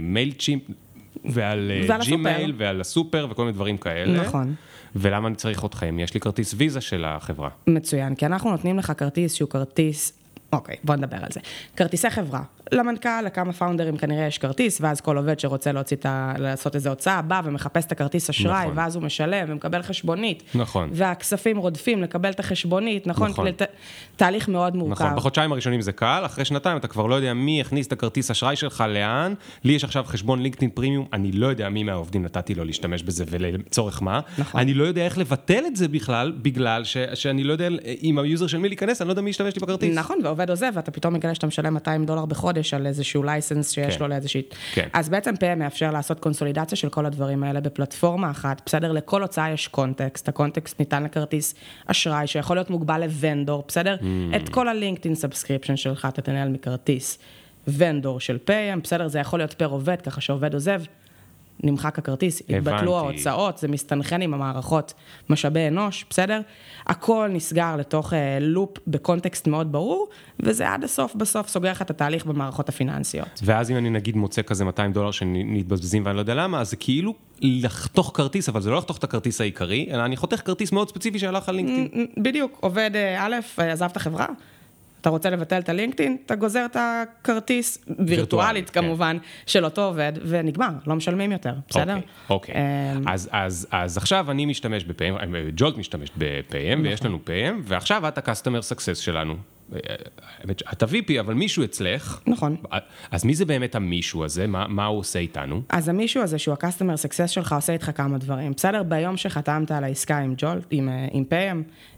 מייל 0.00 0.32
צ'ימפ 0.32 0.62
ועל 1.24 1.70
אה, 1.74 1.86
ועל 1.88 2.00
הסופר. 2.00 2.16
ג'ימייל 2.16 2.54
ועל 2.56 2.80
הסופר 2.80 3.26
וכל 3.30 3.42
מיני 3.42 3.52
דברים 3.54 3.76
כאלה. 3.76 4.22
נכון. 4.22 4.54
ולמה 4.96 5.28
אני 5.28 5.36
צריך 5.36 5.64
אתכם? 5.64 5.98
יש 5.98 6.14
לי 6.14 6.20
כרטיס 6.20 6.54
ויזה 6.56 6.80
של 6.80 7.04
החברה. 7.04 7.48
מצוין, 7.66 8.14
כי 8.14 8.26
אנחנו 8.26 8.50
נותנים 8.50 8.78
לך 8.78 8.92
כרטיס 8.96 9.34
שהוא 9.34 9.50
כרטיס, 9.50 10.12
אוקיי, 10.52 10.76
בוא 10.84 10.96
נדבר 10.96 11.16
על 11.16 11.28
זה. 11.32 11.40
כרטיסי 11.76 12.10
חברה. 12.10 12.42
למנכ"ל, 12.74 13.20
לכמה 13.26 13.52
פאונדרים 13.52 13.96
כנראה 13.96 14.26
יש 14.26 14.38
כרטיס, 14.38 14.80
ואז 14.80 15.00
כל 15.00 15.16
עובד 15.16 15.40
שרוצה 15.40 15.72
להוציא 15.72 15.96
את 15.96 16.06
ה... 16.06 16.32
לעשות 16.38 16.74
איזו 16.74 16.90
הוצאה, 16.90 17.22
בא 17.22 17.40
ומחפש 17.44 17.84
את 17.84 17.92
הכרטיס 17.92 18.30
אשראי, 18.30 18.62
נכון. 18.62 18.78
ואז 18.78 18.96
הוא 18.96 19.02
משלם 19.02 19.46
ומקבל 19.48 19.82
חשבונית. 19.82 20.42
נכון. 20.54 20.88
והכספים 20.92 21.56
רודפים 21.56 22.02
לקבל 22.02 22.30
את 22.30 22.40
החשבונית, 22.40 23.06
נכון? 23.06 23.30
נכון. 23.30 23.50
ת... 23.50 23.62
תהליך 24.16 24.48
מאוד 24.48 24.76
מורכב. 24.76 25.04
נכון, 25.04 25.16
בחודשיים 25.16 25.52
הראשונים 25.52 25.80
זה 25.80 25.92
קל, 25.92 26.22
אחרי 26.26 26.44
שנתיים 26.44 26.76
אתה 26.76 26.88
כבר 26.88 27.06
לא 27.06 27.14
יודע 27.14 27.34
מי 27.34 27.60
הכניס 27.60 27.86
את 27.86 27.92
הכרטיס 27.92 28.30
אשראי 28.30 28.56
שלך 28.56 28.84
לאן. 28.88 29.34
לי 29.64 29.72
יש 29.72 29.84
עכשיו 29.84 30.04
חשבון 30.06 30.42
לינקדאין 30.42 30.70
פרימיום, 30.70 31.06
אני 31.12 31.32
לא 31.32 31.46
יודע 31.46 31.68
מי 31.68 31.82
מהעובדים 31.82 32.22
נתתי 32.22 32.54
לו 32.54 32.64
להשתמש 32.64 33.02
בזה 33.02 33.24
ולצורך 33.30 34.02
מה. 34.02 34.20
נכון. 34.38 34.60
אני 34.60 34.74
לא 34.74 34.84
יודע 34.84 35.04
איך 35.04 35.18
לבטל 35.18 35.62
את 35.66 35.76
זה 35.76 35.88
בכלל, 35.88 36.32
בגלל 36.42 36.84
ש, 36.84 36.96
שאני 37.14 37.44
לא 37.44 37.52
יודע 37.52 37.68
אם 38.02 38.18
ה 38.18 38.24
user 38.24 38.46
של 38.46 38.58
מי 38.58 38.68
להיכנס, 38.68 39.00
אני 39.00 39.08
לא 39.08 39.12
יודע 39.12 39.22
מי 39.22 39.30
ישתמש 39.30 39.54
לי 39.54 39.60
בכרטיס. 39.60 39.96
נכון, 39.96 40.18
ועובד 40.24 40.50
עוזב, 40.50 40.72
ואתה 40.74 40.90
פתאום 40.90 41.14
מגלה 41.14 41.34
שאתה 41.34 41.46
משלם 41.46 41.74
200 41.74 42.04
דולר 42.04 42.24
בחודש 42.24 42.63
על 42.72 42.86
איזשהו 42.86 43.22
license 43.22 43.70
שיש 43.70 43.96
כן. 43.96 44.00
לו 44.00 44.08
לאיזושהי... 44.08 44.42
כן. 44.72 44.88
אז 44.92 45.08
בעצם 45.08 45.34
PM 45.34 45.58
מאפשר 45.58 45.90
לעשות 45.90 46.20
קונסולידציה 46.20 46.76
של 46.76 46.88
כל 46.88 47.06
הדברים 47.06 47.42
האלה 47.42 47.60
בפלטפורמה 47.60 48.30
אחת, 48.30 48.62
בסדר? 48.66 48.92
לכל 48.92 49.22
הוצאה 49.22 49.50
יש 49.50 49.68
קונטקסט, 49.68 50.28
הקונטקסט 50.28 50.78
ניתן 50.78 51.02
לכרטיס 51.02 51.54
אשראי, 51.86 52.26
שיכול 52.26 52.56
להיות 52.56 52.70
מוגבל 52.70 53.00
ל 53.00 53.08
vendor, 53.08 53.64
בסדר? 53.68 53.96
Mm. 54.00 54.36
את 54.36 54.48
כל 54.48 54.68
הלינקדאין 54.68 55.14
subscription 55.14 55.76
שלך 55.76 56.08
אתה 56.10 56.22
תנהל 56.22 56.48
מכרטיס 56.48 57.18
ונדור 57.68 58.20
של 58.20 58.38
PM, 58.46 58.80
בסדר? 58.82 59.08
זה 59.08 59.18
יכול 59.18 59.38
להיות 59.38 59.52
פר 59.52 59.66
עובד, 59.66 60.00
ככה 60.00 60.20
שעובד 60.20 60.54
עוזב. 60.54 60.82
נמחק 61.62 61.98
הכרטיס, 61.98 62.42
הבנתי. 62.48 62.70
התבטלו 62.70 62.98
ההוצאות, 62.98 63.58
זה 63.58 63.68
מסתנכרן 63.68 64.22
עם 64.22 64.34
המערכות 64.34 64.94
משאבי 65.30 65.68
אנוש, 65.68 66.04
בסדר? 66.10 66.40
הכל 66.86 67.30
נסגר 67.32 67.76
לתוך 67.76 68.12
אה, 68.12 68.38
לופ 68.40 68.78
בקונטקסט 68.86 69.46
מאוד 69.46 69.72
ברור, 69.72 70.08
וזה 70.40 70.70
עד 70.70 70.84
הסוף 70.84 71.14
בסוף 71.14 71.48
סוגר 71.48 71.70
לך 71.70 71.82
את 71.82 71.90
התהליך 71.90 72.26
במערכות 72.26 72.68
הפיננסיות. 72.68 73.40
ואז 73.42 73.70
אם 73.70 73.76
אני 73.76 73.90
נגיד 73.90 74.16
מוצא 74.16 74.42
כזה 74.42 74.64
200 74.64 74.92
דולר 74.92 75.10
שמתבזבזים 75.10 76.02
ואני 76.06 76.16
לא 76.16 76.20
יודע 76.20 76.34
למה, 76.34 76.60
אז 76.60 76.70
זה 76.70 76.76
כאילו 76.76 77.14
לחתוך 77.40 78.10
כרטיס, 78.14 78.48
אבל 78.48 78.60
זה 78.60 78.70
לא 78.70 78.78
לחתוך 78.78 78.98
את 78.98 79.04
הכרטיס 79.04 79.40
העיקרי, 79.40 79.88
אלא 79.90 80.04
אני 80.04 80.16
חותך 80.16 80.40
כרטיס 80.44 80.72
מאוד 80.72 80.88
ספציפי 80.88 81.18
שהלך 81.18 81.48
על 81.48 81.54
לינקדאין. 81.54 82.06
בדיוק, 82.16 82.58
עובד 82.60 82.90
אה, 82.94 83.26
א', 83.26 83.36
עזב 83.56 83.88
את 83.92 83.96
החברה, 83.96 84.26
אתה 85.04 85.10
רוצה 85.10 85.30
לבטל 85.30 85.58
את 85.58 85.68
הלינקדאין, 85.68 86.16
אתה 86.26 86.34
גוזר 86.34 86.64
את 86.64 86.76
הכרטיס, 86.80 87.84
וירטואלית 88.06 88.70
כן. 88.70 88.80
כמובן, 88.80 89.18
של 89.46 89.64
אותו 89.64 89.84
עובד, 89.84 90.12
ונגמר, 90.26 90.68
לא 90.86 90.94
משלמים 90.94 91.32
יותר, 91.32 91.54
בסדר? 91.68 91.96
אוקיי, 92.30 92.54
אמ, 92.54 93.08
אז, 93.08 93.28
אז, 93.32 93.66
אז 93.70 93.96
עכשיו 93.96 94.30
אני 94.30 94.46
משתמש 94.46 94.84
ב-PM, 94.84 95.24
ג'ולט 95.56 95.76
משתמש 95.76 96.10
ב-PM, 96.18 96.80
ויש. 96.82 97.04
לנו 97.04 97.18
PM, 97.26 97.54
ועכשיו 97.62 98.08
את 98.08 98.18
ה-customer 98.18 98.74
success 98.74 98.94
שלנו. 98.94 99.34
האמת 99.72 100.58
שאתה 100.58 100.86
VP, 100.86 101.20
אבל 101.20 101.34
מישהו 101.34 101.64
אצלך. 101.64 102.20
נכון. 102.26 102.56
אז 103.10 103.24
מי 103.24 103.34
זה 103.34 103.44
באמת 103.44 103.74
המישהו 103.74 104.24
הזה? 104.24 104.46
מה, 104.46 104.66
מה 104.68 104.86
הוא 104.86 104.98
עושה 104.98 105.18
איתנו? 105.18 105.62
אז 105.68 105.88
המישהו 105.88 106.22
הזה 106.22 106.38
שהוא 106.38 106.54
ה-customer 106.54 107.08
success 107.08 107.26
שלך 107.26 107.52
עושה 107.52 107.72
איתך 107.72 107.90
כמה 107.94 108.18
דברים. 108.18 108.52
בסדר, 108.52 108.82
ביום 108.82 109.16
שחתמת 109.16 109.70
על 109.70 109.84
העסקה 109.84 110.18
עם 110.18 110.34
ג'ולט, 110.36 110.64
עם, 110.70 110.88
אה, 110.88 111.06
עם 111.12 111.24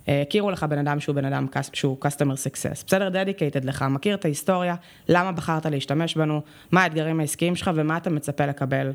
אה, 0.09 0.23
הכירו 0.23 0.51
לך 0.51 0.63
בן 0.63 0.79
אדם 0.79 1.01
שהוא 1.01 1.15
בן 1.15 1.25
אדם 1.25 1.47
שהוא 1.73 1.97
customer 2.05 2.35
success. 2.35 2.85
בסדר, 2.87 3.09
dedicated 3.09 3.67
לך, 3.67 3.85
מכיר 3.91 4.15
את 4.15 4.25
ההיסטוריה, 4.25 4.75
למה 5.09 5.33
בחרת 5.33 5.67
להשתמש 5.67 6.17
בנו, 6.17 6.43
מה 6.73 6.83
האתגרים 6.83 7.21
העסקיים 7.21 7.57
שלך 7.57 7.71
ומה 7.75 7.97
אתה 7.97 8.11
מצפה 8.11 8.47
לקבל. 8.47 8.93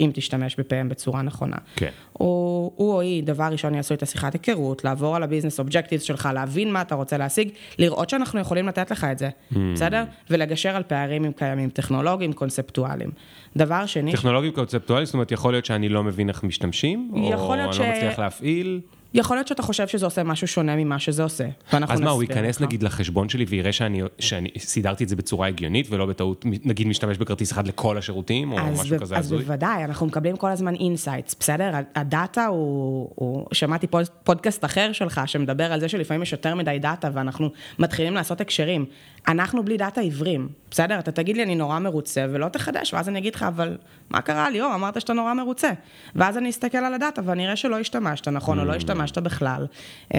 אם 0.00 0.10
תשתמש 0.14 0.56
ב-PM 0.58 0.88
בצורה 0.88 1.22
נכונה. 1.22 1.56
כן. 1.76 1.88
הוא, 2.12 2.72
הוא 2.76 2.92
או 2.94 3.00
היא, 3.00 3.22
דבר 3.22 3.44
ראשון 3.52 3.74
יעשו 3.74 3.94
את 3.94 4.02
השיחת 4.02 4.32
היכרות, 4.32 4.84
לעבור 4.84 5.16
על 5.16 5.22
ה 5.22 5.26
business 5.26 5.58
objectives 5.58 6.02
שלך, 6.02 6.28
להבין 6.34 6.72
מה 6.72 6.80
אתה 6.80 6.94
רוצה 6.94 7.16
להשיג, 7.18 7.48
לראות 7.78 8.10
שאנחנו 8.10 8.40
יכולים 8.40 8.68
לתת 8.68 8.90
לך 8.90 9.04
את 9.12 9.18
זה, 9.18 9.28
Hmm. 9.52 9.56
בסדר? 9.74 10.04
ולגשר 10.30 10.76
על 10.76 10.82
פערים 10.82 11.24
עם 11.24 11.32
קיימים, 11.32 11.70
טכנולוגיים, 11.70 12.32
קונספטואליים. 12.32 13.10
דבר 13.56 13.86
שני, 13.86 14.12
טכנולוגים 14.12 14.52
קונספטואליים, 14.52 15.04
זאת 15.06 15.14
אומרת, 15.14 15.32
יכול 15.32 15.52
להיות 15.52 15.64
שאני 15.64 15.88
לא 15.88 16.04
מבין 16.04 16.28
איך 16.28 16.44
משתמשים, 16.44 17.10
או 17.14 17.18
אני 17.54 17.66
לא 17.66 17.72
ש- 17.72 17.80
מצליח 17.80 18.18
להפעיל. 18.18 18.80
יכול 19.14 19.36
להיות 19.36 19.48
שאתה 19.48 19.62
חושב 19.62 19.88
שזה 19.88 20.06
עושה 20.06 20.22
משהו 20.22 20.46
שונה 20.46 20.76
ממה 20.76 20.98
שזה 20.98 21.22
עושה. 21.22 21.44
ואנחנו 21.72 21.94
אז 21.94 22.00
מה, 22.00 22.10
הוא 22.10 22.22
ייכנס 22.22 22.56
לך. 22.56 22.62
נגיד 22.62 22.82
לחשבון 22.82 23.28
שלי 23.28 23.44
ויראה 23.48 23.72
שאני, 23.72 24.02
שאני 24.18 24.48
סידרתי 24.58 25.04
את 25.04 25.08
זה 25.08 25.16
בצורה 25.16 25.46
הגיונית, 25.46 25.86
ולא 25.90 26.06
בטעות, 26.06 26.44
נגיד 26.44 26.86
משתמש 26.86 27.18
בכרטיס 27.18 27.52
אחד 27.52 27.66
לכל 27.66 27.98
השירותים, 27.98 28.52
או 28.52 28.58
אז, 28.58 28.80
משהו 28.80 28.96
ב- 28.96 29.00
כזה 29.00 29.16
אז 29.16 29.24
הזוי? 29.24 29.44
בוודאי, 29.44 29.84
אנחנו 29.84 30.06
מקבלים 30.06 30.36
כל 30.36 30.50
הזמן 30.50 30.74
insights, 30.74 31.36
בסדר? 31.40 31.70
ה 31.94 32.04
data 32.04 32.46
הוא, 32.46 33.10
הוא... 33.14 33.46
שמעתי 33.52 33.86
פוד, 33.86 34.06
פודקאסט 34.24 34.64
אחר 34.64 34.92
שלך 34.92 35.20
שמדבר 35.26 35.72
על 35.72 35.80
זה 35.80 35.88
שלפעמים 35.88 36.22
יש 36.22 36.32
יותר 36.32 36.54
מדי 36.54 36.78
data 36.80 37.10
ואנחנו 37.12 37.50
מתחילים 37.78 38.14
לעשות 38.14 38.40
הקשרים. 38.40 38.84
אנחנו 39.28 39.64
בלי 39.64 39.76
data 39.76 40.00
עיוורים, 40.00 40.48
בסדר? 40.70 40.98
אתה 40.98 41.12
תגיד 41.12 41.36
לי 41.36 41.42
אני 41.42 41.54
נורא 41.54 41.78
מרוצה 41.78 42.26
ולא 42.30 42.48
תחדש, 42.48 42.94
ואז 42.94 43.08
אני 43.08 43.18
אגיד 43.18 43.34
לך, 43.34 43.42
אבל 43.42 43.76
מה 44.10 44.20
קרה 44.20 44.50
ליאור? 44.50 44.74
אמרת 44.74 45.00
שאתה 45.00 45.12
נורא 45.12 45.34
מרוצה. 45.34 45.70
ואז 46.14 46.38
אני 46.38 46.50
אסתכל 46.50 46.78
על 46.78 46.94
הדאטה 46.94 47.22
ואני 47.24 47.46
אראה 47.46 47.56
שלא 47.56 47.78
השתמשת, 47.78 48.28
נכון, 48.28 48.58
או 48.58 48.64
לא 48.64 48.74
השתמשת 48.74 49.18
בכלל. 49.18 49.66
אמ, 50.14 50.18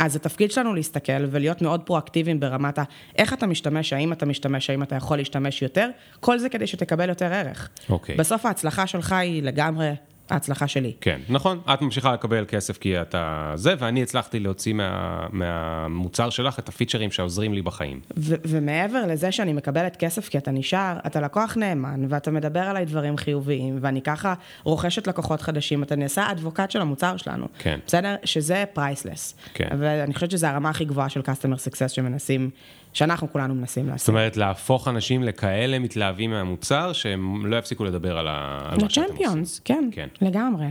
אז 0.00 0.16
התפקיד 0.16 0.50
שלנו 0.50 0.74
להסתכל 0.74 1.24
ולהיות 1.30 1.62
מאוד 1.62 1.82
פרואקטיביים 1.82 2.40
ברמת 2.40 2.78
ה... 2.78 2.82
איך 3.16 3.32
אתה 3.32 3.46
משתמש, 3.46 3.92
האם 3.92 4.12
אתה 4.12 4.26
משתמש, 4.26 4.70
האם 4.70 4.82
אתה 4.82 4.96
יכול 4.96 5.16
להשתמש 5.16 5.62
יותר, 5.62 5.90
כל 6.20 6.38
זה 6.38 6.48
כדי 6.48 6.66
שתקבל 6.66 7.08
יותר 7.08 7.32
ערך. 7.32 7.68
אוקיי. 7.90 8.16
בסוף 8.16 8.46
ההצלחה 8.46 8.86
שלך 8.86 9.12
היא 9.12 9.42
לגמרי 9.42 9.92
ההצלחה 10.30 10.68
שלי. 10.68 10.92
כן, 11.00 11.20
נכון, 11.28 11.60
את 11.74 11.82
ממשיכה 11.82 12.12
לקבל 12.12 12.44
כסף 12.48 12.78
כי 12.78 13.00
אתה 13.00 13.52
זה, 13.54 13.74
ואני 13.78 14.02
הצלחתי 14.02 14.40
להוציא 14.40 14.72
מה, 14.72 15.26
מהמוצר 15.32 16.30
שלך 16.30 16.58
את 16.58 16.68
הפיצ'רים 16.68 17.10
שעוזרים 17.10 17.54
לי 17.54 17.62
בחיים. 17.62 18.00
ו- 18.16 18.34
ומעבר 18.44 19.06
לזה 19.06 19.32
שאני 19.32 19.52
מקבלת 19.52 19.96
כסף 19.96 20.28
כי 20.28 20.38
אתה 20.38 20.50
נשאר, 20.50 20.98
אתה 21.06 21.20
לקוח 21.20 21.56
נאמן, 21.56 22.04
ואתה 22.08 22.30
מדבר 22.30 22.60
עליי 22.60 22.84
דברים 22.84 23.16
חיוביים, 23.16 23.78
ואני 23.80 24.02
ככה 24.02 24.34
רוכשת 24.64 25.06
לקוחות 25.06 25.42
חדשים, 25.42 25.82
אתה 25.82 25.96
נעשה 25.96 26.30
advocate 26.30 26.70
של 26.70 26.80
המוצר 26.80 27.16
שלנו. 27.16 27.46
כן. 27.58 27.78
בסדר? 27.86 28.16
שזה 28.24 28.64
priceless. 28.72 29.34
כן. 29.54 29.68
ואני 29.78 30.14
חושבת 30.14 30.30
שזו 30.30 30.46
הרמה 30.46 30.70
הכי 30.70 30.84
גבוהה 30.84 31.08
של 31.08 31.20
customer 31.20 31.70
success 31.70 31.88
שמנסים, 31.88 32.50
שאנחנו 32.98 33.32
כולנו 33.32 33.54
מנסים 33.54 33.84
זאת 33.84 33.92
לעשות. 33.92 34.08
אומרת, 34.08 34.36
להפוך 34.36 34.88
אנשים 34.88 35.22
לכאלה 35.22 35.78
מתלהבים 35.78 36.30
מהמוצר, 36.30 36.92
שהם 36.92 37.46
לא 37.46 37.56
יפסיקו 37.56 37.84
לדבר 37.84 38.18
על, 38.18 38.28
ה... 38.28 38.58
על 38.70 38.78
מה 38.82 38.90
שאתם 38.90 39.02
עושים. 39.02 39.02
ל 39.04 39.09
champions, 39.09 39.60
כן, 39.64 39.88
כן. 39.92 40.08
לגמרי. 40.20 40.66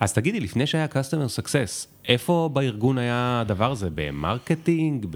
אז 0.00 0.12
תגידי, 0.12 0.40
לפני 0.40 0.66
שהיה 0.66 0.86
customer 0.86 1.42
success, 1.42 1.86
איפה 2.08 2.50
בארגון 2.52 2.98
היה 2.98 3.40
הדבר 3.40 3.72
הזה? 3.72 3.88
ב 3.94 4.04
marketing? 4.04 5.06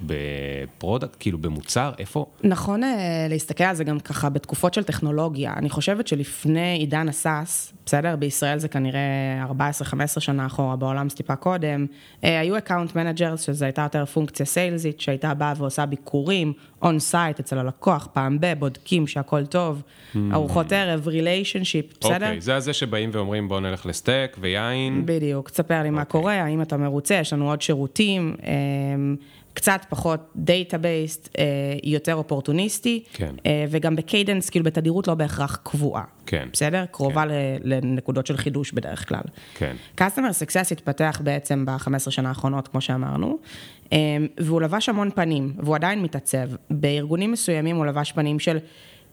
ב 0.00 0.13
product? 0.13 1.16
כאילו 1.20 1.38
במוצר? 1.38 1.92
איפה? 1.98 2.26
נכון 2.44 2.84
אה, 2.84 3.26
להסתכל 3.28 3.64
על 3.64 3.74
זה 3.74 3.84
גם 3.84 4.00
ככה 4.00 4.28
בתקופות 4.28 4.74
של 4.74 4.82
טכנולוגיה. 4.82 5.52
אני 5.56 5.70
חושבת 5.70 6.06
שלפני 6.06 6.76
עידן 6.78 7.08
ה 7.08 7.19
SaaS, 7.19 7.72
בסדר? 7.86 8.16
בישראל 8.16 8.58
זה 8.58 8.68
כנראה 8.68 9.00
14-15 10.16 10.20
שנה 10.20 10.46
אחורה, 10.46 10.76
בעולם 10.76 11.08
זה 11.08 11.16
טיפה 11.16 11.36
קודם. 11.36 11.86
אה, 12.24 12.40
היו 12.40 12.58
account 12.58 12.96
managers, 12.96 13.42
שזו 13.42 13.64
הייתה 13.64 13.82
יותר 13.82 14.04
פונקציה 14.04 14.46
סיילזית, 14.46 15.00
שהייתה 15.00 15.34
באה 15.34 15.52
ועושה 15.56 15.86
ביקורים 15.86 16.52
on 16.82 16.98
site 16.98 17.40
אצל 17.40 17.58
הלקוח, 17.58 18.08
פעם 18.12 18.40
ב, 18.40 18.52
בודקים 18.58 19.06
שהכל 19.06 19.46
טוב, 19.46 19.82
ארוחות 20.32 20.72
ערב, 20.72 21.08
relationship, 21.08 21.86
בסדר? 22.00 22.14
אוקיי, 22.14 22.40
זה 22.40 22.56
הזה 22.56 22.72
שבאים 22.72 23.10
ואומרים 23.12 23.48
בואו 23.48 23.60
נלך 23.60 23.86
לסטייק 23.86 24.36
ויין. 24.40 25.02
בדיוק, 25.04 25.50
תספר 25.50 25.82
לי 25.82 25.90
מה 25.90 26.00
אוקיי. 26.00 26.12
קורה, 26.20 26.34
האם 26.34 26.62
אתה 26.62 26.76
מרוצה, 26.76 27.14
יש 27.14 27.32
לנו 27.32 27.50
עוד 27.50 27.62
שירותים. 27.62 28.36
קצת 29.60 29.86
פחות 29.88 30.20
data-based, 30.36 31.36
יותר 31.84 32.14
אופורטוניסטי, 32.14 33.02
כן. 33.12 33.34
אה, 33.46 33.64
וגם 33.70 33.96
ב 33.96 34.02
cadence, 34.02 34.50
כאילו 34.50 34.64
בתדירות 34.64 35.08
לא 35.08 35.14
בהכרח 35.14 35.60
קבועה. 35.62 36.04
כן. 36.26 36.48
בסדר? 36.52 36.84
קרובה 36.90 37.24
ל- 37.26 37.30
לנקודות 37.64 38.26
של 38.26 38.36
חידוש 38.36 38.72
בדרך 38.72 39.08
כלל. 39.08 39.20
כן. 39.54 39.76
Customer 39.98 40.06
Success 40.46 40.72
התפתח 40.72 41.20
בעצם 41.24 41.64
ב-15 41.66 42.10
שנה 42.10 42.28
האחרונות, 42.28 42.68
כמו 42.68 42.80
שאמרנו, 42.80 43.38
אה, 43.92 43.98
והוא 44.38 44.60
לבש 44.60 44.88
המון 44.88 45.10
פנים, 45.14 45.52
והוא 45.58 45.74
עדיין 45.76 46.02
מתעצב. 46.02 46.48
בארגונים 46.70 47.32
מסוימים 47.32 47.76
הוא 47.76 47.86
לבש 47.86 48.12
פנים 48.12 48.38
של 48.38 48.58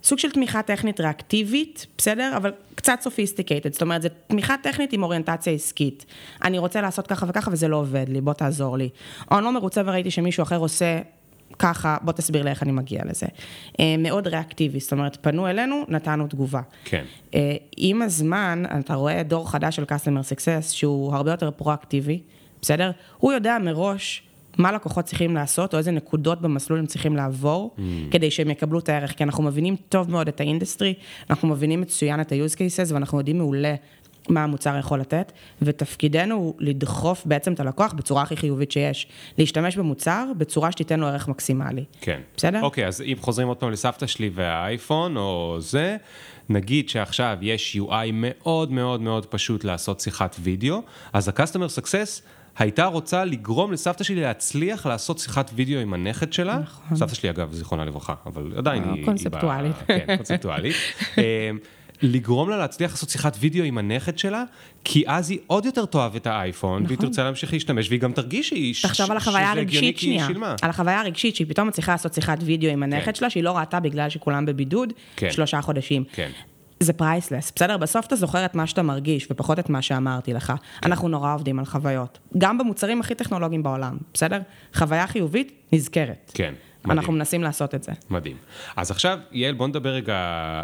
סוג 0.04 0.20
של 0.20 0.32
תמיכה 0.32 0.62
טכנית 0.62 1.00
ריאקטיבית, 1.00 1.88
בסדר? 1.98 2.34
אבל 2.38 2.52
קצת 2.76 3.00
sophisticated, 3.02 3.74
זאת 3.74 3.82
אומרת, 3.82 4.02
זו 4.02 4.10
תמיכה 4.28 4.56
טכנית 4.64 4.94
עם 4.94 5.04
אוריינטציה 5.04 5.54
עסקית. 5.54 6.06
אני 6.44 6.60
רוצה 6.60 6.82
לעשות 6.82 7.08
ככה 7.08 7.26
וככה 7.30 7.52
וזה 7.52 7.68
לא 7.68 7.76
עובד 7.76 8.06
לי, 8.10 8.22
בוא 8.22 8.34
תעזור 8.34 8.78
לי. 8.78 8.90
או 9.32 9.38
אני 9.38 9.46
לא 9.46 9.54
מרוצה 9.54 9.82
וראיתי 9.86 10.12
שמישהו 10.12 10.44
אחר 10.44 10.58
עושה 10.58 11.00
ככה, 11.60 11.98
בוא 12.02 12.14
תסביר 12.14 12.44
לי 12.44 12.50
איך 12.50 12.64
אני 12.64 12.72
מגיע 12.72 13.02
לזה. 13.06 13.26
אה, 13.80 13.96
מאוד 13.98 14.28
reactive, 14.28 14.80
זאת 14.80 14.92
אומרת, 14.92 15.18
פנו 15.22 15.48
אלינו, 15.48 15.86
נתנו 15.88 16.28
תגובה. 16.28 16.62
כן. 16.86 17.04
אה, 17.36 17.56
עם 17.78 18.02
הזמן, 18.02 18.64
אתה 18.80 18.94
רואה 18.94 19.24
דור 19.24 19.52
חדש 19.52 19.76
של 19.76 19.84
Customer 19.84 20.34
Success, 20.34 20.72
שהוא 20.72 21.16
הרבה 21.16 21.32
יותר 21.32 21.52
proactive, 21.52 22.22
בסדר? 22.62 22.92
הוא 23.18 23.34
יודע 23.34 23.58
מראש 23.62 24.24
מה 24.58 24.72
לקוחות 24.72 25.06
צריכים 25.06 25.36
לעשות, 25.36 25.74
או 25.74 25.80
איזה 25.80 25.92
נקודות 25.92 26.42
במסלול 26.42 26.80
הם 26.80 26.86
צריכים 26.86 27.16
לעבור, 27.16 27.76
mm. 27.78 27.82
כדי 28.12 28.32
שהם 28.32 28.50
יקבלו 28.50 28.80
את 28.80 28.90
הערך, 28.90 29.18
כי 29.18 29.24
אנחנו 29.24 29.44
מבינים 29.44 29.76
טוב 29.90 30.12
מאוד 30.12 30.28
את 30.28 30.40
ה 30.40 30.45
industry, 30.45 30.94
אנחנו 31.30 31.48
מבינים 31.48 31.82
מצוין 31.82 32.22
את 32.22 32.32
ה-use 32.32 32.56
cases, 32.56 32.94
ואנחנו 32.94 33.18
יודעים 33.18 33.38
מעולה 33.38 33.76
מה 34.30 34.44
המוצר 34.44 34.78
יכול 34.80 35.00
לתת, 35.00 35.32
ותפקידנו 35.62 36.36
הוא 36.36 36.54
לדחוף 36.60 37.26
בעצם 37.26 37.54
את 37.54 37.60
הלקוח 37.60 37.94
בצורה 37.94 38.24
הכי 38.24 38.38
חיובית 38.38 38.72
שיש. 38.72 39.08
להשתמש 39.38 39.78
במוצר 39.78 40.26
בצורה 40.38 40.72
שתיתן 40.72 41.00
לו 41.00 41.08
ערך 41.08 41.28
מקסימלי. 41.28 41.84
כן. 42.02 42.22
בסדר? 42.38 42.62
אוקיי, 42.62 42.88
אז 42.88 43.02
אם 43.02 43.16
חוזרים 43.20 43.48
עוד 43.48 43.58
פעם 43.58 43.72
לסבתא 43.72 44.08
שלי 44.08 44.30
והאייפון 44.34 45.18
או 45.18 45.58
זה, 45.60 45.98
נגיד 46.50 46.90
שעכשיו 46.90 47.38
יש 47.42 47.78
UI 47.80 48.12
מאוד 48.14 48.72
מאוד 48.72 49.02
מאוד 49.02 49.26
פשוט 49.26 49.64
לעשות 49.64 50.00
שיחת 50.00 50.36
וידאו, 50.40 50.82
אז 51.14 51.28
ה-Customer 51.28 51.82
Success 51.82 52.22
הייתה 52.58 52.86
רוצה 52.86 53.26
לגרום 53.26 53.72
לסבתא 53.72 54.04
שלי 54.04 54.22
להצליח 54.22 54.86
לעשות 54.86 55.20
שיחת 55.20 55.52
וידאו 55.56 55.80
עם 55.80 55.94
הנכד 55.94 56.34
שלה. 56.34 56.60
נכון. 56.60 56.98
סבתא 56.98 57.16
שלי 57.16 57.30
אגב, 57.30 57.54
זיכרונה 57.54 57.86
לברכה, 57.86 58.14
אבל 58.26 58.54
עדיין 58.58 58.84
אה, 58.84 58.94
היא... 58.94 59.06
קונספטואלית. 59.06 59.76
כן, 59.88 60.16
קונספטואלית. 60.18 60.76
אה, 61.18 61.52
לגרום 62.02 62.50
לה 62.50 62.58
להצליח 62.58 62.92
לעשות 62.92 63.10
שיחת 63.10 63.38
וידאו 63.40 63.64
עם 63.64 63.78
הנכד 63.78 64.18
שלה, 64.18 64.44
כי 64.84 65.04
אז 65.08 65.30
היא 65.30 65.40
עוד 65.48 65.66
יותר 65.66 65.86
תאהב 65.86 66.16
את 66.16 66.28
האייפון, 66.28 66.86
והיא 66.86 66.98
נכון. 66.98 67.08
תרצה 67.10 67.24
להמשיך 67.24 67.54
להשתמש, 67.54 67.90
והיא 67.90 68.00
גם 68.00 68.12
תרגיש 68.12 68.50
שהיא... 68.50 68.76
תחשוב 68.82 69.12
על 69.12 69.18
החוויה 69.18 69.52
הרגשית 69.52 69.98
שנייה. 69.98 70.28
על 70.62 70.70
החוויה 70.70 71.00
הרגשית 71.00 71.36
שהיא 71.36 71.48
פתאום 71.50 71.68
מצליחה 71.68 71.92
לעשות 71.92 72.14
שיחת 72.14 72.38
וידאו 72.42 72.70
עם 72.70 72.80
כן. 72.80 72.94
הנכד 72.94 73.16
שלה, 73.16 73.30
שהיא 73.30 73.44
לא 73.44 73.58
ראתה 73.58 73.80
בגלל 73.80 74.10
שכולם 74.10 74.46
בבידוד, 74.46 74.94
כן. 75.16 75.32
שלושה 75.32 75.62
חודשים. 75.62 76.04
כן. 76.14 76.30
זה 76.80 76.94
priceless, 76.94 77.52
בסדר? 77.56 77.78
בסוף 77.78 78.06
אתה 78.06 78.16
זוכר 78.16 78.46
את 78.46 78.56
מה 78.56 78.68
שאתה 78.68 78.82
מרגיש, 78.82 79.28
ופחות 79.32 79.60
את 79.60 79.70
מה 79.70 79.82
שאמרתי 79.82 80.34
לך. 80.34 80.54
אנחנו 80.84 81.08
נורא 81.08 81.34
עובדים 81.34 81.60
על 81.60 81.66
חוויות. 81.66 82.20
גם 82.38 82.58
במוצרים 82.58 83.02
הכי 83.02 83.16
טכנולוגיים 83.16 83.64
בעולם, 83.64 83.98
בסדר? 84.14 84.40
חוויה 84.74 85.08
חיובית 85.08 85.52
נזכרת. 85.72 86.32
כן, 86.34 86.54
מדהים. 86.86 87.00
אנחנו 87.00 87.14
מנסים 87.14 87.44
לעשות 87.44 87.76
את 87.76 87.84
זה. 87.84 87.92
מדהים. 88.10 88.38
אז 88.76 88.92
עכשיו, 88.92 89.20
יעל, 89.32 89.54
בוא 89.54 89.68
נדבר 89.68 89.90
רגע 89.90 90.64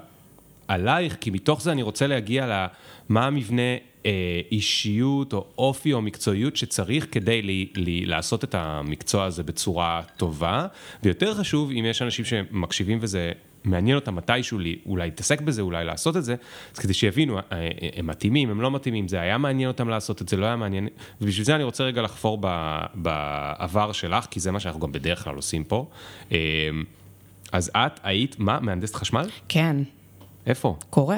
עלייך, 0.67 1.17
כי 1.21 1.29
מתוך 1.29 1.61
זה 1.61 1.71
אני 1.71 1.81
רוצה 1.81 2.07
להגיע 2.07 2.67
למה 3.09 3.25
המבנה 3.25 3.61
אה, 4.05 4.41
אישיות 4.51 5.33
או 5.33 5.45
אופי 5.57 5.93
או 5.93 6.01
מקצועיות 6.01 6.55
שצריך 6.55 7.07
כדי 7.11 7.41
לי, 7.41 7.67
לי, 7.75 8.05
לעשות 8.05 8.43
את 8.43 8.55
המקצוע 8.55 9.25
הזה 9.25 9.43
בצורה 9.43 10.01
טובה, 10.17 10.67
ויותר 11.03 11.33
חשוב, 11.33 11.71
אם 11.71 11.85
יש 11.89 12.01
אנשים 12.01 12.25
שמקשיבים 12.25 12.97
וזה 13.01 13.31
מעניין 13.65 13.95
אותם 13.95 14.15
מתישהו 14.15 14.59
לי, 14.59 14.79
אולי 14.85 15.05
להתעסק 15.05 15.41
בזה, 15.41 15.61
אולי 15.61 15.85
לעשות 15.85 16.17
את 16.17 16.23
זה, 16.23 16.35
אז 16.73 16.79
כדי 16.79 16.93
שיבינו, 16.93 17.37
אה, 17.37 17.41
אה, 17.51 17.67
הם 17.95 18.07
מתאימים, 18.07 18.49
הם 18.49 18.61
לא 18.61 18.71
מתאימים, 18.71 19.07
זה 19.07 19.21
היה 19.21 19.37
מעניין 19.37 19.67
אותם 19.67 19.89
לעשות 19.89 20.21
את 20.21 20.29
זה, 20.29 20.37
לא 20.37 20.45
היה 20.45 20.55
מעניין, 20.55 20.87
ובשביל 21.21 21.45
זה 21.45 21.55
אני 21.55 21.63
רוצה 21.63 21.83
רגע 21.83 22.01
לחפור 22.01 22.37
בעבר 22.95 23.91
שלך, 23.91 24.25
כי 24.31 24.39
זה 24.39 24.51
מה 24.51 24.59
שאנחנו 24.59 24.79
גם 24.79 24.91
בדרך 24.91 25.23
כלל 25.23 25.35
עושים 25.35 25.63
פה. 25.63 25.89
אה, 26.31 26.37
אז 27.51 27.71
את 27.75 27.99
היית, 28.03 28.35
מה, 28.39 28.59
מהנדסת 28.59 28.95
חשמל? 28.95 29.29
כן, 29.49 29.75
איפה? 30.45 30.75
קורה. 30.89 31.17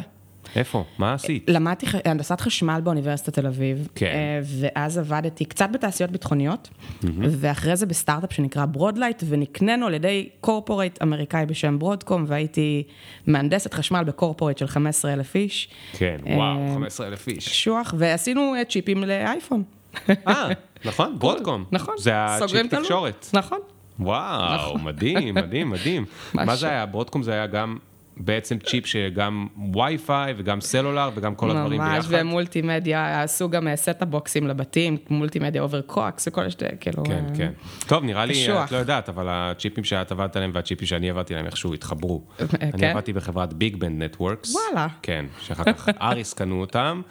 איפה? 0.55 0.83
מה 0.97 1.13
עשית? 1.13 1.43
למדתי 1.47 1.85
הנדסת 2.05 2.41
חשמל 2.41 2.79
באוניברסיטת 2.83 3.33
תל 3.33 3.47
אביב, 3.47 3.87
כן. 3.95 4.05
אה, 4.05 4.39
ואז 4.43 4.97
עבדתי 4.97 5.45
קצת 5.45 5.69
בתעשיות 5.73 6.11
ביטחוניות, 6.11 6.69
ואחרי 7.13 7.75
זה 7.75 7.85
בסטארט-אפ 7.85 8.33
שנקרא 8.33 8.65
Broadlight, 8.65 9.24
ונקנינו 9.27 9.87
על 9.87 9.93
ידי 9.93 10.29
corporate 10.41 11.01
אמריקאי 11.01 11.45
בשם 11.45 11.79
Broadcom, 11.79 12.25
והייתי 12.27 12.83
מהנדסת 13.27 13.73
חשמל 13.73 14.03
ב 14.03 14.09
corporate 14.09 14.57
של 14.57 14.67
15,000 14.67 15.35
איש. 15.35 15.69
כן, 15.93 16.17
אה, 16.27 16.35
וואו, 16.35 16.73
15 16.73 17.07
אלף 17.07 17.27
איש. 17.27 17.49
קשוח, 17.49 17.93
ועשינו 17.97 18.55
אה, 18.55 18.65
צ'יפים 18.65 19.03
לאייפון. 19.03 19.63
אה, 20.27 20.49
נכון, 20.85 21.15
Broadcom. 21.19 21.65
נכון. 21.71 21.95
זה 21.97 22.11
הצ'יפ. 22.15 22.67
תקשורת. 22.69 23.27
נכון. 23.33 23.59
וואו, 23.99 24.77
מדהים, 24.77 25.35
מדהים, 25.35 25.69
מדהים. 25.69 26.05
מה. 26.33 26.55
זה 26.55 26.69
היה? 26.69 26.85
Broadcom 26.86 27.24
זה 27.23 27.31
היה 27.31 27.47
גם 27.47 27.77
בעצם 28.17 28.57
צ'יפ 28.60 28.86
שגם 28.86 29.48
וי-פיי 29.74 30.34
וגם 30.38 30.62
סלולר 30.62 31.10
וגם 31.15 31.36
כל 31.36 31.51
הדברים 31.51 31.81
ממש, 31.81 32.05
ביחד. 32.05 32.25
ומולטימדיה, 32.25 33.24
עשו 33.24 33.50
גם 33.50 33.67
set-top 33.75 34.05
boxים 34.05 34.47
לבתים, 34.47 34.97
מולטימדיה 35.10 35.62
over 35.62 35.94
coax 35.94 36.28
וכל 36.28 36.41
השתי, 36.41 36.65
כאילו... 36.80 37.04
כן, 37.04 37.25
אה, 37.30 37.36
כן. 37.38 37.51
טוב, 37.88 38.04
נראה 38.04 38.25
לי, 38.25 38.34
קשוח. 38.34 38.67
את 38.67 38.71
לא 38.71 38.78
יודעת, 38.78 39.10
אבל 39.10 39.25
הצ'יפים 39.30 39.84
שאת 39.84 40.12
עבדת 40.12 40.36
עליהם 40.36 40.51
והצ'יפים 40.54 40.88
שאני 40.88 41.10
עבדתי 41.10 41.34
עליהם 41.34 41.45
איכשהו 41.45 41.73
התחברו. 41.73 42.23
אני 42.62 42.71
כן? 42.71 42.89
עבדתי 42.89 43.13
בחברת 43.13 43.54
BigBand 43.54 44.04
Networks. 44.04 44.56
וואלה. 44.56 44.88
כן, 45.01 45.25
שאחר 45.39 45.63
כך 45.63 45.89
Arris 46.01 46.34
קנו 46.34 46.62
אותם, 46.62 47.01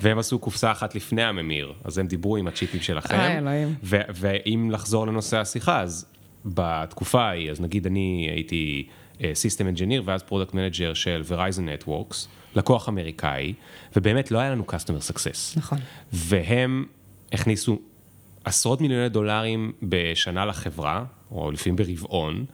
והם 0.00 0.18
עשו 0.18 0.38
קופסה 0.38 0.72
אחת 0.72 0.94
לפני 0.94 1.22
הממיר, 1.22 1.72
אז 1.84 1.98
הם 1.98 2.06
דיברו 2.06 2.36
עם 2.36 2.46
הצ'יפים 2.46 2.80
שלכם. 2.80 3.14
אה, 3.14 3.38
אלוהים. 3.38 3.74
ואם 3.82 4.68
לחזור 4.72 5.06
לנושא 5.06 5.38
השיחה, 5.38 5.80
אז 5.80 6.06
בתקופה 6.44 7.22
ההיא, 7.22 7.50
אז 7.50 7.60
נגיד 7.60 7.86
אני 7.86 8.28
הייתי 8.34 8.86
system 9.34 9.68
engineer 9.68 10.02
ואז 10.04 10.22
product 10.22 10.54
manager 10.54 10.94
של 10.94 11.22
Verizon 11.28 11.84
Networks, 11.84 12.16
לקוח 12.56 12.88
אמריקאי, 12.88 13.54
ובאמת 13.96 14.30
לא 14.30 14.38
היה 14.38 14.50
לנו 14.50 14.64
customer 14.68 15.12
success. 15.12 15.56
נכון. 15.58 15.78
והם 16.12 16.86
הכניסו 17.32 17.78
עשרות 18.44 18.80
מיליוני 18.80 19.08
דולרים 19.08 19.72
בשנה 19.82 20.44
לחברה, 20.44 21.04
או 21.30 21.50
לפעמים 21.50 21.76
ברבעון, 21.76 22.44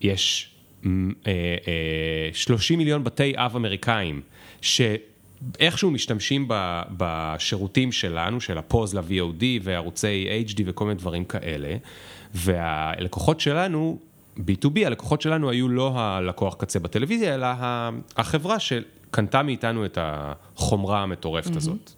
יש 0.00 0.50
מ, 0.86 1.10
אה, 1.10 1.32
אה, 1.66 2.30
30 2.32 2.78
מיליון 2.78 3.04
בתי 3.04 3.32
אב 3.36 3.56
אמריקאים, 3.56 4.20
שאיכשהו 4.60 5.90
משתמשים 5.90 6.44
ב, 6.48 6.82
בשירותים 6.96 7.92
שלנו, 7.92 8.40
של 8.40 8.58
הפוז 8.58 8.94
ל-VOD 8.94 9.42
וערוצי 9.62 10.44
HD 10.46 10.62
וכל 10.66 10.84
מיני 10.84 10.98
דברים 10.98 11.24
כאלה, 11.24 11.76
והלקוחות 12.34 13.40
שלנו, 13.40 13.98
B2B, 14.38 14.86
הלקוחות 14.86 15.22
שלנו 15.22 15.50
היו 15.50 15.68
לא 15.68 15.92
הלקוח 16.00 16.54
קצה 16.54 16.78
בטלוויזיה, 16.78 17.34
אלא 17.34 17.46
החברה 18.16 18.58
שקנתה 18.58 19.42
מאיתנו 19.42 19.84
את 19.84 19.98
החומרה 20.00 21.02
המטורפת 21.02 21.56
הזאת. 21.56 21.90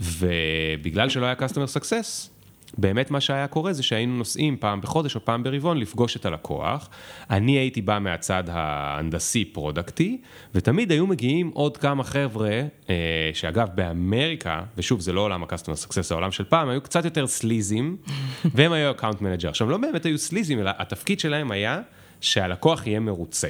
ובגלל 0.00 1.08
שלא 1.08 1.26
היה 1.26 1.34
customer 1.34 1.80
success, 1.80 2.28
באמת 2.78 3.10
מה 3.10 3.20
שהיה 3.20 3.46
קורה 3.46 3.72
זה 3.72 3.82
שהיינו 3.82 4.16
נוסעים 4.16 4.56
פעם 4.56 4.80
בחודש 4.80 5.16
או 5.16 5.24
פעם 5.24 5.42
ברבעון 5.42 5.78
לפגוש 5.78 6.16
את 6.16 6.26
הלקוח. 6.26 6.88
אני 7.30 7.52
הייתי 7.52 7.82
בא 7.82 7.98
מהצד 7.98 8.44
ההנדסי 8.48 9.44
productי, 9.44 10.20
ותמיד 10.54 10.90
היו 10.92 11.06
מגיעים 11.06 11.50
עוד 11.54 11.76
כמה 11.76 12.04
חבר'ה, 12.04 12.62
אה, 12.90 13.30
שאגב 13.34 13.68
באמריקה, 13.74 14.62
ושוב 14.76 15.00
זה 15.00 15.12
לא 15.12 15.20
עולם 15.20 15.42
ה-customer 15.42 15.86
success, 15.86 16.06
העולם 16.10 16.32
של 16.32 16.44
פעם, 16.44 16.68
היו 16.68 16.80
קצת 16.80 17.04
יותר 17.04 17.26
salesים, 17.26 17.96
והם 18.54 18.72
היו 18.72 18.90
account 18.90 19.20
manager. 19.20 19.48
עכשיו 19.48 19.70
לא 19.70 19.76
באמת 19.76 20.06
היו 20.06 20.18
salesים, 20.18 20.60
אלא 20.60 20.70
התפקיד 20.78 21.20
שלהם 21.20 21.50
היה 21.50 21.80
שהלקוח 22.20 22.86
יהיה 22.86 23.00
מרוצה. 23.00 23.48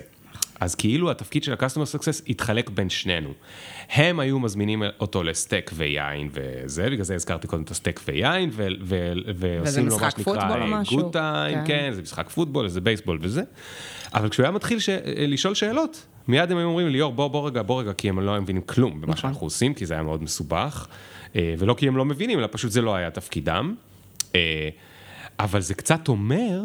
אז 0.61 0.75
כאילו 0.75 1.11
התפקיד 1.11 1.45
של 1.45 1.53
ה-customer 1.53 1.97
success 1.99 2.23
התחלק 2.29 2.71
בין 2.71 2.91
שנינו. 2.91 3.33
הם 3.91 4.21
היו 4.21 4.39
מזמינים 4.39 4.83
אותו 5.01 5.23
לסטייק 5.23 5.71
ו 5.75 5.86
wine 5.86 6.29
וזה, 6.33 6.91
בגלל 6.91 7.05
זה 7.05 7.15
הזכרתי 7.15 7.47
קודם 7.47 7.63
את 7.63 7.71
הסטייק 7.71 8.01
ו 8.09 8.16
wine, 8.16 8.51
ו- 8.53 8.67
ו- 8.83 9.13
ועושים 9.35 9.89
לו 9.89 9.99
מה 9.99 10.11
שנקרא 10.11 10.67
משהו? 10.67 10.97
good 10.97 11.13
time, 11.13 11.59
כן. 11.59 11.65
כן, 11.67 11.91
זה 11.93 12.03
משחק 12.03 12.29
פוטבול, 12.29 12.65
איזה 12.65 12.81
בייסבול 12.81 13.19
וזה. 13.23 13.43
אבל 14.15 14.29
כשהוא 14.29 14.45
היה 14.45 14.51
מתחיל 14.53 14.79
ש- 14.79 14.89
לשאול 15.07 15.55
שאלות, 15.55 16.07
מיד 16.29 16.51
הם 16.53 16.59
היו 16.59 16.67
אומרים 16.67 16.87
לי, 16.87 16.93
ליאור, 16.93 17.13
בוא, 17.13 17.29
בוא 17.29 17.47
רגע, 17.47 17.63
בוא 17.63 17.81
רגע, 17.81 17.93
כי 17.93 18.09
הם 18.09 18.21
לא 18.21 18.31
היו 18.31 18.43
מבינים 18.43 18.63
כלום 18.63 19.01
במה 19.01 19.17
שאנחנו 19.17 19.47
עושים, 19.47 19.75
כי 19.75 19.87
זה 19.87 19.95
היה 19.95 20.03
מאוד 20.03 20.23
מסובך, 20.23 20.87
אה, 21.37 21.55
ולא 21.59 21.75
כי 21.75 21.89
הם 21.89 21.97
לא 21.97 22.05
מבינים, 22.05 22.39
אלא 22.39 22.49
פשוט 22.51 22.71
זה 22.71 22.83
לא 22.83 22.95
היה 22.95 23.11
תפקידם. 23.11 23.75
אה, 24.35 24.69
אבל 25.39 25.61
זה 25.61 25.75
קצת 25.75 26.09
אומר 26.09 26.61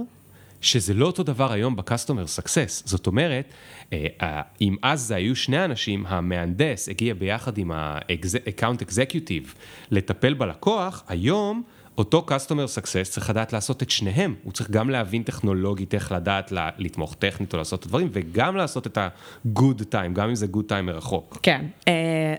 שזה 0.63 0.93
לא 0.93 1.05
אותו 1.05 1.23
דבר 1.23 1.51
היום 1.51 1.75
ב-customer 1.75 2.39
success. 2.39 2.81
זאת 2.85 3.07
אומרת, 3.07 3.53
אה, 3.93 4.41
אם 4.61 4.75
אז 4.81 5.01
זה 5.01 5.15
היו 5.15 5.35
שני 5.35 5.65
אנשים, 5.65 6.05
המהנדס 6.07 6.89
הגיע 6.89 7.13
ביחד 7.13 7.57
עם 7.57 7.71
ה-account 7.71 8.81
executive 8.89 9.55
לטפל 9.91 10.33
בלקוח, 10.33 11.03
היום 11.07 11.63
אותו 11.97 12.25
customer 12.29 12.81
success 12.81 13.09
צריך 13.09 13.29
לדעת 13.29 13.53
לעשות 13.53 13.83
את 13.83 13.89
שניהם, 13.89 14.35
הוא 14.43 14.53
צריך 14.53 14.71
גם 14.71 14.89
להבין 14.89 15.23
טכנולוגית 15.23 15.93
איך 15.93 16.11
לדעת 16.11 16.51
לה, 16.51 16.69
לתמוך 16.77 17.15
טכנית 17.15 17.53
או 17.53 17.57
לעשות 17.57 17.79
את 17.79 17.85
הדברים, 17.85 18.09
וגם 18.11 18.55
לעשות 18.55 18.87
את 18.87 18.97
ה-good 18.97 19.81
time, 19.91 20.13
גם 20.13 20.29
אם 20.29 20.35
זה 20.35 20.47
good 20.53 20.69
time 20.69 20.81
מרחוק. 20.81 21.39
כן, 21.43 21.65
אה, 21.87 21.93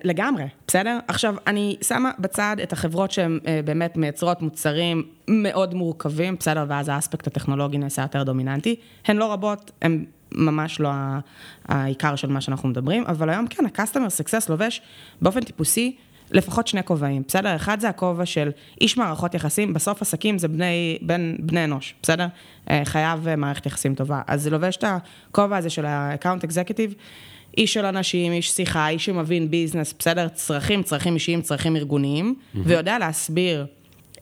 לגמרי, 0.05 0.45
בסדר? 0.67 0.99
עכשיו, 1.09 1.35
אני 1.47 1.77
שמה 1.83 2.11
בצד 2.19 2.57
את 2.63 2.73
החברות 2.73 3.11
שהן 3.11 3.39
אה, 3.47 3.61
באמת 3.65 3.97
מייצרות 3.97 4.43
מוצרים 4.43 5.03
מאוד 5.29 5.75
מורכבים, 5.75 6.37
בסדר? 6.41 6.65
ואז 6.69 6.89
האספקט 6.89 7.27
הטכנולוגי 7.27 7.79
נעשה 7.79 8.03
יותר 8.03 8.23
דומיננטי. 8.23 8.77
הן 9.07 9.17
לא 9.17 9.33
רבות, 9.33 9.71
הן 9.83 10.05
ממש 10.33 10.81
לא 10.81 10.91
העיקר 11.69 12.17
של 12.17 12.29
מה 12.29 12.41
שאנחנו 12.41 12.69
מדברים, 12.69 13.05
אבל 13.07 13.31
היום 13.31 13.47
כן, 13.47 13.67
ה-customer 13.67 14.23
success 14.23 14.47
לובש 14.49 14.83
באופן 15.23 15.41
טיפוסי 15.41 15.97
לפחות 16.31 16.67
שני 16.67 16.85
כובעים, 16.85 17.23
בסדר? 17.29 17.57
אחד 17.57 17.81
זה 17.81 17.89
הכובע 17.89 18.27
של 18.27 18.51
איש 18.81 18.97
מערכות 18.97 19.35
יחסים, 19.35 19.73
בסוף 19.73 20.03
עסקים 20.03 20.39
זה 20.39 20.49
בני, 20.49 20.99
בין, 21.03 21.37
בני 21.41 21.65
אנוש, 21.65 21.95
בסדר? 22.03 22.27
אה, 22.71 22.83
חייב 22.85 23.29
אה, 23.29 23.37
מערכת 23.37 23.67
יחסים 23.67 23.95
טובה. 23.95 24.23
אז 24.27 24.43
זה 24.43 24.51
לובש 24.51 24.77
את 24.77 24.85
הכובע 24.85 25.57
הזה 25.57 25.71
של 25.71 25.87
ה-account 25.87 26.45
executive, 26.45 26.95
איש 27.57 27.75
של 27.75 27.85
אנשים, 27.85 28.33
איש 28.33 28.51
שיחה, 28.51 28.89
איש 28.89 29.05
שמבין 29.05 29.51
business, 29.51 29.95
בסדר? 29.99 30.29
צרכים, 30.29 30.83
צרכים 30.83 31.15
אישיים, 31.15 31.43
צרכים 31.43 31.77
ארגוניים, 31.77 32.35
mm-hmm. 32.35 32.59
ויודע 32.65 32.99
להסביר 32.99 33.67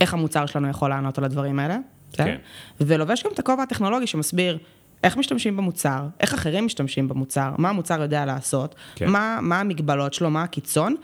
איך 0.00 0.14
המוצר 0.14 0.46
שלנו 0.46 0.68
יכול 0.68 0.90
לענות 0.90 1.18
על 1.18 1.24
הדברים 1.24 1.58
האלה, 1.58 1.78
בסדר? 2.12 2.24
כן. 2.24 2.36
ולובש 2.80 3.24
גם 3.24 3.30
את 3.34 3.38
הכובע 3.38 3.62
הטכנולוגי 3.62 4.06
שמסביר 4.06 4.58
איך 5.04 5.16
משתמשים 5.16 5.56
במוצר, 5.56 6.06
איך 6.20 6.34
אחרים 6.34 6.66
משתמשים 6.66 7.08
במוצר, 7.08 7.50
מה 7.58 7.68
המוצר 7.68 8.02
יודע 8.02 8.24
לעשות. 8.24 8.74
כן. 8.94 9.10
מה, 9.10 9.38
מה 9.42 9.60
המגבלות 9.60 10.14
שלו, 10.14 10.30
מה 10.30 10.42
הקיצון. 10.42 10.96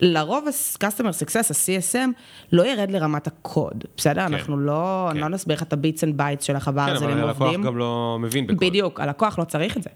לרוב 0.00 0.44
ה-customer 0.48 1.24
success, 1.24 1.50
ה-CSM, 1.50 2.08
לא 2.52 2.66
ירד 2.66 2.90
לרמת 2.90 3.26
הקוד, 3.26 3.84
בסדר? 3.96 4.26
כן. 4.26 4.34
אנחנו 4.34 4.56
לא, 4.58 5.08
כן. 5.12 5.18
לא 5.18 5.28
נסביר 5.28 5.56
לך 5.56 5.62
את 5.62 5.72
ה 5.72 5.78
bits 5.78 6.04
and 6.04 6.16
bytes 6.16 6.44
של 6.44 6.54
איך 6.54 6.64
כן, 6.64 6.70
הברזלים 6.70 7.18
אבל 7.18 7.28
עובדים. 7.28 7.48
הלקוח 7.48 7.66
גם 7.66 7.78
לא 7.78 8.18
מבין 8.20 8.46
בכל. 8.46 8.66
בדיוק, 8.66 9.00
הלקוח 9.00 9.38
לא 9.38 9.44
צריך 9.44 9.76
את 9.76 9.82
זה. 9.82 9.90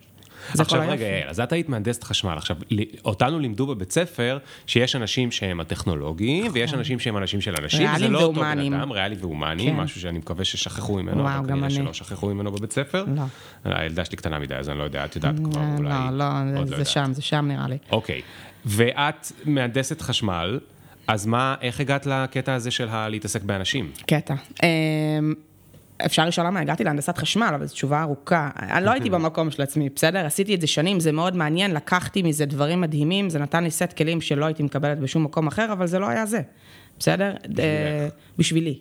זה 0.55 0.63
עכשיו 0.63 0.83
רגע. 0.89 1.07
יעל, 1.07 1.29
אז 1.29 1.41
את 1.41 1.53
היית 1.53 1.69
מהנדסת 1.69 2.05
חשמל. 2.05 2.35
עכשיו, 2.37 2.57
אותנו 3.05 3.39
לימדו 3.39 3.67
בבית 3.67 3.93
ספר 3.93 4.39
שיש 4.67 4.97
אנשים 4.97 5.31
שהם 5.31 5.61
הטכנולוגיים, 5.61 6.51
ויש 6.53 6.75
אנשים 6.75 6.99
שהם 6.99 7.17
אנשים 7.17 7.41
של 7.41 7.55
אנשים, 7.63 7.89
זה 7.99 8.09
נכון. 8.09 8.13
לא 8.13 8.23
אותו 8.23 8.41
בן. 8.41 8.73
אדם, 8.75 8.93
ריאלי 8.93 9.17
והומני, 9.21 9.67
כן. 9.67 9.77
משהו 9.77 10.01
שאני 10.01 10.19
מקווה 10.19 10.45
ששכחו 10.45 10.95
ממנו, 10.95 11.23
וואו, 11.23 11.43
גם 11.43 11.65
אני. 11.65 11.75
שלא 11.75 11.93
שכחו 11.93 12.35
ממנו 12.35 12.53
בבית 12.53 12.73
ספר. 12.73 13.05
לא. 13.17 13.23
הילדה 13.65 14.05
שלי 14.05 14.17
קטנה 14.17 14.39
מדי, 14.39 14.55
אז 14.55 14.69
אני 14.69 14.79
לא 14.79 14.83
יודע, 14.83 15.05
את 15.05 15.17
יודעת 15.17 15.35
כבר, 15.45 15.61
אה, 15.61 15.77
אולי. 15.79 15.91
לא, 16.13 16.27
לא, 16.55 16.65
זה. 16.65 16.85
שם, 16.85 17.13
זה 17.13 17.23
שם 17.23 17.45
נראה 17.49 17.69
לי. 17.69 17.79
אוקיי, 17.93 18.21
ואת 18.69 19.33
מהנדסת 19.45 20.01
חשמל, 20.01 20.59
אז 21.07 21.27
מה, 21.27 21.55
איך 21.63 21.81
הגעת 21.81 22.07
לקטע 22.07 22.55
הזה 22.55 22.71
של 22.71 23.09
להתעסק 23.09 23.43
באנשים? 23.43 23.91
קטע. 24.07 24.35
אמ, 24.63 25.35
אפשר 26.07 26.27
לשאול 26.27 26.47
למה 26.47 26.61
הגעתי 26.61 26.85
להנדסת 26.85 27.19
חשמל, 27.19 27.53
אבל 27.55 27.67
זו 27.67 27.75
תשובה 27.75 28.03
ארוכה. 28.03 28.51
אני 28.57 28.85
לא 28.85 28.91
הייתי 28.91 29.11
במקום 29.19 29.51
של 29.51 29.63
עצמי, 29.63 29.89
בסדר? 29.97 30.27
עשיתי 30.27 30.55
את 30.55 30.61
זה 30.61 30.67
שנים, 30.67 31.01
זה 31.01 31.13
מאוד 31.13 31.37
מעניין, 31.37 31.75
לקחתי 31.75 32.23
מזה 32.23 32.47
דברים 32.47 32.81
מדהימים, 32.81 33.31
זה 33.31 33.39
נתן 33.39 33.65
לי 33.65 33.71
סט 33.71 33.93
כלים 33.97 34.21
שלא 34.21 34.45
הייתי 34.45 34.63
מקבלת 34.63 34.99
בשום 34.99 35.25
מקום 35.25 35.47
אחר, 35.47 35.73
אבל 35.73 35.87
זה 35.87 35.99
לא 35.99 36.09
היה 36.09 36.27
זה, 36.27 36.41
בסדר? 36.99 37.35
אה, 37.59 38.09
בשבילי. 38.39 38.79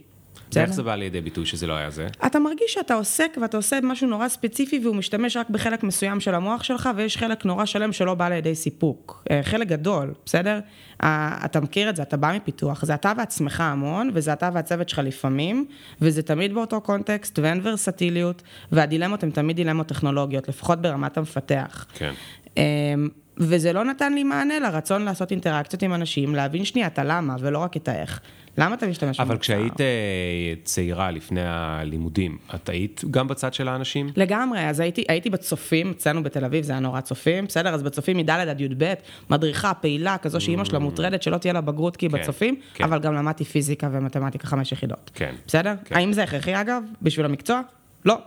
ואיך 0.54 0.70
בסדר? 0.70 0.76
זה 0.76 0.84
בא 0.84 0.96
לידי 0.96 1.22
ביטוי 1.22 1.46
שזה 1.46 1.68
לא 1.68 1.74
היה 1.74 1.90
זה? 1.90 2.08
אתה 2.26 2.40
מרגיש 2.40 2.74
שאתה 2.74 2.94
עוסק 2.94 3.38
ואתה 3.42 3.58
עושה 3.58 3.80
משהו 3.84 4.08
נורא 4.08 4.28
ספציפי 4.28 4.80
והוא 4.84 4.96
משתמש 4.96 5.38
רק 5.38 5.50
בחלק 5.50 5.84
מסוים 5.84 6.20
של 6.20 6.36
המוח 6.36 6.64
שלך 6.64 6.90
ויש 6.96 7.18
חלק 7.18 7.46
נורא 7.46 7.66
שלם 7.66 7.94
שלא 7.94 8.14
בא 8.14 8.30
לידי 8.30 8.56
סיפוק. 8.56 9.24
אה, 9.32 9.40
חלק 9.44 9.68
גדול, 9.68 10.14
בסדר? 10.26 10.60
אה, 11.04 11.38
אתה 11.46 11.60
מכיר 11.60 11.90
את 11.90 11.96
זה, 11.96 12.02
אתה 12.02 12.18
בא 12.18 12.34
מפיתוח, 12.36 12.86
זה 12.86 12.94
אתה 12.94 13.14
ועצמך 13.18 13.62
המון 13.62 14.10
וזה 14.14 14.34
אתה 14.34 14.50
והצוות 14.54 14.90
שלך 14.90 15.00
לפעמים 15.00 15.66
וזה 16.02 16.22
תמיד 16.22 16.54
באותו 16.54 16.82
קונטקסט 16.82 17.40
ואין 17.40 17.60
ורסטיליות 17.64 18.42
והדילמות 18.72 19.24
הן 19.24 19.32
תמיד 19.32 19.56
דילמות 19.56 19.88
טכנולוגיות, 19.88 20.48
לפחות 20.48 20.82
ברמת 20.82 21.18
המפתח. 21.18 21.86
כן. 21.94 22.14
אמ, 22.58 23.10
וזה 23.38 23.74
לא 23.74 23.84
נתן 23.86 24.14
לי 24.14 24.24
מענה 24.24 24.60
לרצון 24.60 25.02
לעשות 25.02 25.32
אינטראקציות 25.32 25.84
עם 25.84 25.94
אנשים, 25.94 26.36
להבין 26.36 26.66
שנייה 26.66 26.88
את 26.88 27.00
הלמה 27.00 27.36
ולא 27.40 27.60
רק 27.60 27.78
את 27.78 27.88
האיך. 27.88 28.22
למה 28.58 28.76
אתה 28.76 28.88
משתמש 28.88 29.20
אבל 29.20 29.30
במוצר? 29.30 29.42
כשהיית 29.42 29.82
אה, 29.82 30.54
צעירה 30.64 31.12
לפני 31.12 31.42
הלימודים, 31.44 32.38
את 32.56 32.70
היית 32.70 33.04
גם 33.12 33.28
בצד 33.28 33.54
של 33.54 33.68
האנשים? 33.68 34.10
לגמרי, 34.16 34.70
אז 34.70 34.80
הייתי, 34.80 35.04
הייתי 35.08 35.30
בצופים, 35.30 35.92
אצלנו 35.92 36.24
בתל 36.24 36.46
אביב 36.46 36.64
זה 36.64 36.72
היה 36.72 36.80
נורא 36.80 37.02
צופים, 37.02 37.46
בסדר? 37.46 37.74
אז 37.74 37.84
בצופים 37.84 38.18
מד' 38.18 38.30
עד 38.30 38.62
י"ב, 38.62 38.94
מדריכה, 39.30 39.74
פעילה, 39.74 40.18
כזו 40.18 40.42
שאימא 40.42 40.66
שלה 40.66 40.80
מוטרדת 40.80 41.24
שלא 41.24 41.38
תהיה 41.38 41.54
לה 41.54 41.62
בגרות 41.62 41.98
כי 41.98 42.06
היא 42.06 42.12
כן, 42.12 42.22
בצופים, 42.22 42.56
כן. 42.74 42.84
אבל 42.84 43.00
גם 43.00 43.14
למדתי 43.14 43.44
פיזיקה 43.44 43.90
ומתמטיקה 43.92 44.48
חמש 44.48 44.72
יחידות. 44.72 45.12
כן. 45.14 45.36
בסדר? 45.48 45.74
כן. 45.86 45.96
האם 45.96 46.14
זה 46.14 46.24
הכרחי 46.24 46.62
אגב, 46.62 46.84
בשביל 47.02 47.26
המקצוע? 47.26 47.62
לא. 48.06 48.18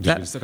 בשביל 0.00 0.42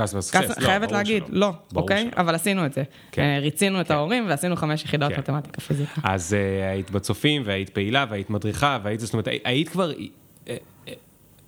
לא, 0.59 0.67
חייבת 0.67 0.83
ברור 0.83 0.97
להגיד. 0.97 1.23
לא, 1.29 1.53
אוקיי? 1.75 2.11
אבל 2.17 2.35
עשינו 2.35 2.67
את 2.67 2.75
זה. 2.75 2.83
כן. 3.13 3.23
אה, 3.23 3.39
ריצינו 3.39 3.81
את 3.81 3.89
כן. 3.89 3.95
ההורים 3.95 4.25
ועשינו 4.29 4.57
חמש 4.57 4.85
יחידות 4.85 5.13
כן. 5.13 5.19
מתמטיקה 5.19 5.61
פיזיקה. 5.61 6.01
אז 6.05 6.33
uh, 6.33 6.71
היית 6.71 6.91
בצופים, 6.91 7.43
והיית 7.45 7.71
פעילה, 7.71 8.07
והיית 8.11 8.31
מדריכה, 8.31 8.79
והיית, 8.83 9.01
זאת 9.01 9.13
אומרת, 9.13 9.29
היית 9.45 9.69
כבר 9.69 9.91
אה, 9.91 10.57
אה, 10.89 10.93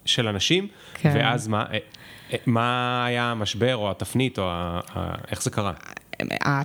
של 0.04 0.28
אנשים. 0.28 0.68
ואז 1.04 1.48
מה, 1.48 1.64
אה, 1.72 1.78
אה, 2.32 2.36
מה 2.46 3.04
היה 3.06 3.30
המשבר, 3.30 3.76
או 3.76 3.90
התפנית, 3.90 4.38
או 4.38 4.44
ה, 4.50 4.80
איך 5.30 5.42
זה 5.42 5.50
קרה? 5.50 5.72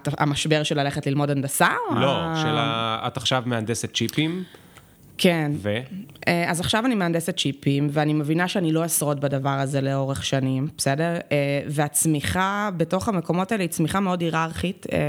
המשבר 0.06 0.64
של 0.64 0.80
ללכת 0.80 1.08
ללמוד 1.08 1.30
הנדסה? 1.30 1.70
לא, 1.96 2.20
של. 2.42 2.56
את 2.58 3.18
עכשיו 3.18 3.44
מהנדסת 3.46 3.94
צ'יפים, 3.94 4.44
כן. 5.18 5.52
ו... 5.56 5.78
אה, 6.28 6.52
אז 6.52 6.60
עכשיו 6.60 6.86
אני 6.86 6.96
מהנדסת 6.96 7.38
צ'יפים, 7.38 7.88
ואני 7.92 8.14
מבינה 8.14 8.48
שאני 8.48 8.72
לא 8.72 8.86
אשרוד 8.86 9.22
בדבר 9.22 9.50
הזה 9.50 9.82
לאורך 9.82 10.26
שנים, 10.26 10.68
בסדר? 10.78 11.18
אה, 11.32 11.62
והצמיחה 11.68 12.70
בתוך 12.78 13.10
המקומות 13.10 13.52
האלה 13.52 13.64
היא 13.64 13.70
צמיחה 13.70 14.00
מאוד 14.00 14.22
היררכית. 14.22 14.86
אה, 14.94 15.00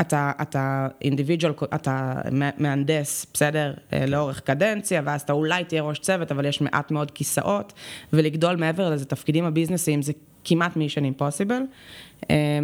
אתה, 0.00 0.32
אתה 0.42 0.88
אינדיבידואל, 1.02 1.52
אתה 1.74 2.14
מהנדס, 2.58 3.26
בסדר? 3.34 3.74
לאורך 4.06 4.40
קדנציה, 4.40 5.02
ואז 5.04 5.20
אתה 5.20 5.32
אולי 5.32 5.64
תהיה 5.64 5.82
ראש 5.82 5.98
צוות, 5.98 6.32
אבל 6.32 6.44
יש 6.44 6.60
מעט 6.60 6.90
מאוד 6.90 7.10
כיסאות, 7.10 7.72
ולגדול 8.12 8.56
מעבר 8.56 8.90
לזה, 8.90 9.04
תפקידים 9.04 9.44
הביזנסיים 9.44 10.02
זה 10.02 10.12
כמעט 10.44 10.76
מישן 10.76 11.04
אימפוסיבל. 11.04 11.62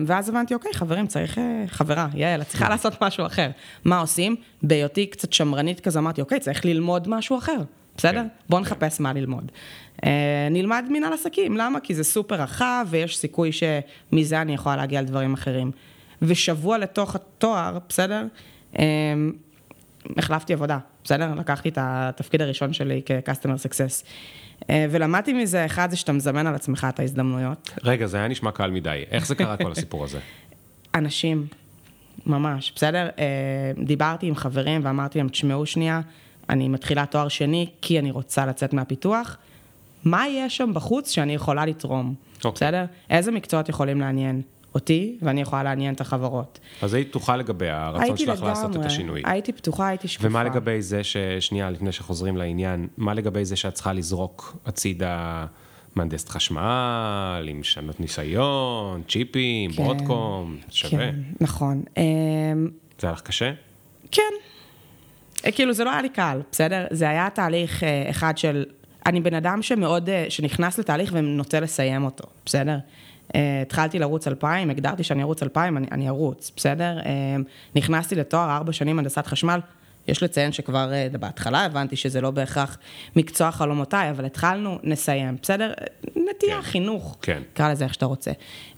ואז 0.07 0.29
הבנתי, 0.29 0.55
אוקיי, 0.55 0.73
חברים, 0.75 1.07
צריך, 1.07 1.38
אה, 1.38 1.64
חברה, 1.66 2.09
יעל, 2.14 2.40
את 2.40 2.49
צריכה 2.49 2.68
לעשות 2.68 3.03
משהו 3.03 3.27
אחר. 3.27 3.51
מה 3.85 3.99
עושים? 3.99 4.37
בהיותי 4.62 5.07
קצת 5.07 5.33
שמרנית 5.33 5.81
כזה, 5.81 5.99
אמרתי, 5.99 6.21
אוקיי, 6.21 6.40
צריך 6.40 6.64
ללמוד 6.64 7.09
משהו 7.09 7.38
אחר, 7.38 7.59
בסדר? 7.97 8.21
כן, 8.21 8.27
בואו 8.49 8.61
נחפש 8.61 9.01
מה 9.01 9.12
ללמוד. 9.12 9.53
אה, 10.05 10.49
נלמד 10.51 10.85
מנהל 10.90 11.12
עסקים, 11.12 11.57
למה? 11.57 11.81
כי 11.81 11.94
זה 11.94 12.05
סופר 12.05 12.35
רחב, 12.35 12.87
ויש 12.90 13.18
סיכוי 13.18 13.51
שמזה 13.53 14.42
אני 14.42 14.55
יכולה 14.55 14.77
להגיע 14.77 15.03
לדברים 15.03 15.35
אחרים. 15.35 15.71
ושבוע 16.23 16.79
לתוך 16.79 17.14
התואר, 17.14 17.79
בסדר? 17.88 18.27
אה, 18.79 18.85
החלפתי 20.16 20.53
עבודה, 20.53 20.79
בסדר? 21.05 21.35
לקחתי 21.35 21.68
את 21.68 21.79
התפקיד 21.81 22.42
הראשון 22.42 22.73
שלי 22.73 23.03
כ-customer 23.07 23.68
success. 23.68 24.05
אה, 24.71 24.87
ולמדתי 24.90 25.33
מזה, 25.33 25.66
אחד 25.66 25.90
זה 25.90 25.97
שאתה 25.97 26.12
מזמן 26.12 26.47
על 26.47 26.55
עצמך 26.55 26.87
את 26.88 27.01
ההזדמנויות. 27.01 27.71
רגע, 27.85 28.07
זה 28.07 28.16
היה 28.16 28.29
נשמע 28.29 28.51
קל 28.51 28.71
מדי. 28.71 29.05
איך 29.11 29.27
זה 29.27 29.35
קרה 29.35 29.57
כל 29.57 29.73
הסיפור 29.73 30.05
הזה? 30.05 30.18
אנשים, 30.94 31.47
ממש, 32.27 32.73
בסדר? 32.77 33.09
אה, 33.18 33.85
דיברתי 33.85 34.27
עם 34.27 34.35
חברים 34.35 34.81
ואמרתי 34.85 35.18
להם, 35.18 35.29
תשמעו 35.29 35.66
שנייה, 35.66 36.01
אני 36.51 36.68
מתחילה 36.68 37.07
תואר 37.07 37.29
שני 37.29 37.66
כי 37.83 37.99
אני 37.99 38.11
רוצה 38.11 38.47
לצאת 38.47 38.73
מהפיתוח. 38.73 39.37
מה 40.05 40.29
יש 40.29 40.57
שם 40.57 40.71
בחוץ 40.75 41.11
שאני 41.11 41.35
יכולה 41.35 41.66
לתרום? 41.66 42.14
אוקיי. 42.44 42.51
בסדר? 42.53 42.85
איזה 43.11 43.31
מקצועות 43.31 43.68
יכולים 43.68 44.01
לעניין 44.01 44.42
אותי, 44.75 45.19
ואני 45.23 45.41
יכולה 45.41 45.63
לעניין 45.63 45.95
את 45.95 46.01
החברות. 46.01 46.61
אז 46.83 46.95
היית 46.95 47.09
פתוחה 47.09 47.37
לגבי 47.37 47.69
הרצון 47.69 48.17
שלך 48.17 48.43
לעשות 48.43 48.71
את 48.71 48.71
לגמרי, 48.71 48.87
השינוי. 48.87 49.23
הייתי 49.25 49.53
פתוחה, 49.53 49.89
הייתי 49.89 50.09
שקופה. 50.09 50.29
ומה 50.29 50.45
לגבי 50.45 50.83
זה 50.83 51.05
ש... 51.05 51.17
שנייה, 51.41 51.71
לפני 51.71 51.93
שחוזרים 51.93 52.37
לעניין, 52.37 52.89
מה 52.97 53.15
לגבי 53.15 53.45
זה 53.45 53.57
שאת 53.57 53.75
צריכה 53.75 53.93
לזרוק 53.93 54.57
הצידה 54.67 55.47
מהנדסת 55.97 56.29
חשמל, 56.29 57.49
עם 57.49 57.63
שנות 57.63 58.01
ניסיון, 58.01 59.03
צ'יפים, 59.09 59.73
כן, 59.73 59.83
ברודקום, 59.83 60.57
שווה. 60.71 60.99
כן, 60.99 61.15
נכון. 61.41 61.83
אה, 61.99 62.03
זה 62.99 63.07
היה 63.07 63.13
לך 63.13 63.21
קשה? 63.21 63.53
כן. 64.11 64.23
אה, 65.47 65.53
כאילו, 65.53 65.73
זה 65.73 65.85
לא 65.85 65.91
היה 65.91 66.03
לי 66.03 66.09
קל, 66.09 66.41
בסדר? 66.53 66.87
זה 66.91 67.09
היה 67.09 67.31
תהליך 67.31 67.85
אה, 67.85 68.11
אחד 68.11 68.39
של... 68.39 68.65
אני 69.07 69.21
בן 69.21 69.35
אדם 69.35 69.63
שמאוד, 69.63 70.09
אה, 70.09 70.27
שנכנס 70.29 70.79
לתהליך 70.79 71.11
ונוטה 71.15 71.61
לסיים 71.61 72.05
אותו, 72.05 72.25
בסדר? 72.47 72.79
אה, 73.35 73.62
התחלתי 73.62 73.99
לרוץ 73.99 74.27
אלפיים, 74.27 74.71
הגדרתי 74.71 75.03
שאני 75.03 75.23
ארוץ 75.23 75.43
אלפיים, 75.43 75.77
אני, 75.77 75.87
אני 75.93 76.09
ארוץ, 76.09 76.53
בסדר? 76.57 76.99
אה, 76.99 77.37
נכנסתי 77.75 78.14
לתואר 78.14 78.57
ארבע 78.57 78.73
שנים 78.73 78.99
הנדסת 78.99 79.27
חשמל, 79.27 79.61
יש 80.09 80.23
לציין 80.23 80.53
שכבר 80.53 80.93
אה, 80.93 81.09
בהתחלה 81.21 81.64
הבנתי 81.64 81.97
שזה 81.97 82.21
לא 82.21 82.31
בהכרח 82.31 82.79
מקצוע 83.17 83.51
חלומותיי, 83.51 84.11
אבל 84.11 84.25
התחלנו, 84.25 84.79
נסיים, 84.83 85.37
בסדר? 85.43 85.73
נטייה, 86.17 86.57
כן. 86.57 86.62
חינוך, 86.62 87.19
כן. 87.23 87.43
קרא 87.53 87.73
לזה 87.73 87.85
איך 87.85 87.95
שאתה 87.95 88.07
רוצה. 88.07 88.31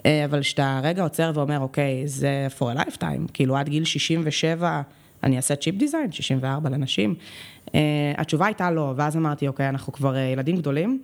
אה, 0.06 0.24
אבל 0.24 0.40
כשאתה 0.40 0.80
רגע 0.82 1.02
עוצר 1.02 1.32
ואומר, 1.34 1.58
אוקיי, 1.58 2.02
זה 2.08 2.48
for 2.58 2.62
a 2.62 2.78
lifetime, 2.78 3.32
כאילו 3.34 3.56
עד 3.56 3.68
גיל 3.68 3.84
67, 3.84 4.82
אני 5.24 5.36
אעשה 5.36 5.56
צ'יפ 5.56 5.74
דיזיין, 5.74 6.12
64 6.12 6.70
לנשים. 6.70 7.14
אה, 7.74 7.80
התשובה 8.16 8.46
הייתה 8.46 8.70
לא, 8.70 8.94
ואז 8.96 9.16
אמרתי, 9.16 9.48
אוקיי, 9.48 9.68
אנחנו 9.68 9.92
כבר 9.92 10.16
אה, 10.16 10.20
ילדים 10.20 10.56
גדולים, 10.56 11.02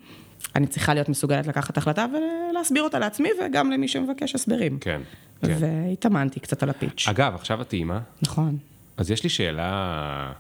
אני 0.57 0.67
צריכה 0.67 0.95
להיות 0.95 1.09
מסוגלת 1.09 1.47
לקחת 1.47 1.77
החלטה 1.77 2.07
ולהסביר 2.13 2.83
אותה 2.83 2.99
לעצמי 2.99 3.29
וגם 3.41 3.71
למי 3.71 3.89
שמבקש 3.89 4.35
הסברים. 4.35 4.79
כן, 4.79 5.01
כן. 5.41 5.57
והתאמנתי 5.61 6.41
קצת 6.41 6.63
על 6.63 6.71
הפיץ'. 6.71 7.07
אגב, 7.09 7.35
עכשיו 7.35 7.63
את 7.63 7.73
אימא, 7.73 7.99
נכון. 8.23 8.59
אז 8.97 9.11
יש 9.11 9.23
לי 9.23 9.29
שאלה 9.29 10.33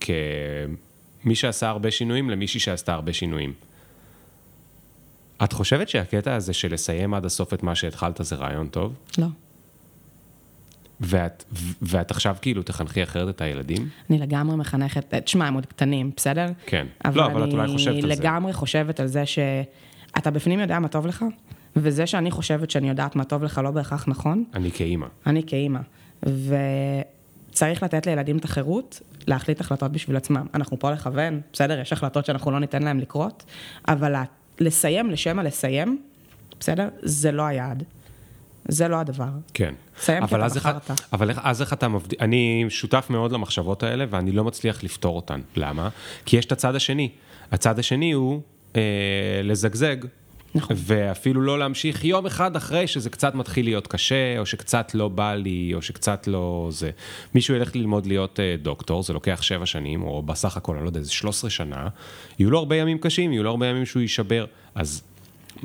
כמי 0.00 1.34
שעשה 1.34 1.68
הרבה 1.68 1.90
שינויים 1.90 2.30
למישהי 2.30 2.60
שעשתה 2.60 2.92
הרבה 2.92 3.12
שינויים. 3.12 3.52
את 5.44 5.52
חושבת 5.52 5.88
שהקטע 5.88 6.34
הזה 6.34 6.52
של 6.52 6.74
לסיים 6.74 7.14
עד 7.14 7.24
הסוף 7.24 7.54
את 7.54 7.62
מה 7.62 7.74
שהתחלת 7.74 8.20
זה 8.20 8.36
רעיון 8.36 8.68
טוב? 8.68 8.94
לא. 9.18 9.26
ואת, 11.00 11.44
ואת 11.82 12.10
עכשיו 12.10 12.36
כאילו 12.42 12.62
תחנכי 12.62 13.02
אחרת 13.02 13.28
את 13.28 13.40
הילדים? 13.40 13.88
אני 14.10 14.18
לגמרי 14.18 14.56
מחנכת, 14.56 15.14
תשמע, 15.14 15.46
הם 15.46 15.54
עוד 15.54 15.66
קטנים, 15.66 16.10
בסדר? 16.16 16.46
כן. 16.66 16.86
לא, 17.14 17.26
אבל 17.26 17.48
את 17.48 17.52
אולי 17.52 17.68
חושבת 17.68 17.94
על 17.94 18.04
אני 18.04 18.16
זה. 18.16 18.22
לגמרי 18.22 18.52
חושבת 18.52 19.00
על 19.00 19.06
זה 19.06 19.26
שאתה 19.26 20.30
בפנים 20.30 20.60
יודע 20.60 20.78
מה 20.78 20.88
טוב 20.88 21.06
לך, 21.06 21.24
וזה 21.76 22.06
שאני 22.06 22.30
חושבת 22.30 22.70
שאני 22.70 22.88
יודעת 22.88 23.16
מה 23.16 23.24
טוב 23.24 23.44
לך 23.44 23.60
לא 23.64 23.70
בהכרח 23.70 24.08
נכון, 24.08 24.44
אני 24.54 24.70
כאימא. 24.70 25.06
אני 25.26 25.42
כאימא. 25.46 25.80
וצריך 26.22 27.82
לתת 27.82 28.06
לילדים 28.06 28.36
את 28.36 28.44
החירות 28.44 29.00
להחליט 29.26 29.60
החלטות 29.60 29.92
בשביל 29.92 30.16
עצמם. 30.16 30.46
אנחנו 30.54 30.78
פה 30.78 30.90
לכוון, 30.90 31.40
בסדר? 31.52 31.80
יש 31.80 31.92
החלטות 31.92 32.26
שאנחנו 32.26 32.50
לא 32.50 32.60
ניתן 32.60 32.82
להם 32.82 32.98
לקרות, 32.98 33.44
אבל 33.88 34.14
לסיים 34.60 35.10
לשם 35.10 35.38
הלסיים, 35.38 35.98
בסדר? 36.60 36.88
זה 37.02 37.32
לא 37.32 37.42
היעד. 37.42 37.84
זה 38.68 38.88
לא 38.88 38.96
הדבר. 38.96 39.28
כן. 39.54 39.74
סיים 40.00 40.26
כי 40.26 40.34
אתה 40.34 40.46
בחרת. 40.48 40.90
אבל 41.12 41.30
איך- 41.30 41.40
אז 41.42 41.60
איך 41.60 41.72
אתה 41.72 41.88
מבדיל, 41.88 42.18
אני 42.20 42.64
שותף 42.68 43.06
מאוד 43.10 43.32
למחשבות 43.32 43.82
האלה 43.82 44.04
ואני 44.10 44.32
לא 44.32 44.44
מצליח 44.44 44.84
לפתור 44.84 45.16
אותן. 45.16 45.40
למה? 45.56 45.88
כי 46.26 46.36
יש 46.36 46.44
את 46.44 46.52
הצד 46.52 46.74
השני. 46.74 47.08
הצד 47.52 47.78
השני 47.78 48.12
הוא 48.12 48.40
אה, 48.76 48.80
לזגזג. 49.44 49.96
נכון. 50.54 50.76
ואפילו 50.80 51.40
לא 51.40 51.58
להמשיך 51.58 52.04
יום 52.04 52.26
אחד 52.26 52.56
אחרי 52.56 52.86
שזה 52.86 53.10
קצת 53.10 53.34
מתחיל 53.34 53.64
להיות 53.64 53.86
קשה, 53.86 54.38
או 54.38 54.46
שקצת 54.46 54.94
לא 54.94 55.08
בא 55.08 55.34
לי, 55.34 55.70
או 55.74 55.82
שקצת 55.82 56.26
לא 56.26 56.68
זה. 56.70 56.90
מישהו 57.34 57.54
ילך 57.54 57.76
ללמוד 57.76 58.06
להיות 58.06 58.40
אה, 58.40 58.54
דוקטור, 58.62 59.02
זה 59.02 59.12
לוקח 59.12 59.42
שבע 59.42 59.66
שנים, 59.66 60.02
או 60.02 60.22
בסך 60.22 60.56
הכל, 60.56 60.74
אני 60.74 60.82
לא 60.84 60.88
יודע, 60.88 61.02
זה 61.02 61.10
13 61.12 61.50
שנה, 61.50 61.88
יהיו 62.38 62.50
לו 62.50 62.58
הרבה 62.58 62.76
ימים 62.76 62.98
קשים, 62.98 63.32
יהיו 63.32 63.42
לו 63.42 63.50
הרבה 63.50 63.66
ימים 63.66 63.86
שהוא 63.86 64.02
יישבר. 64.02 64.44
אז, 64.74 65.02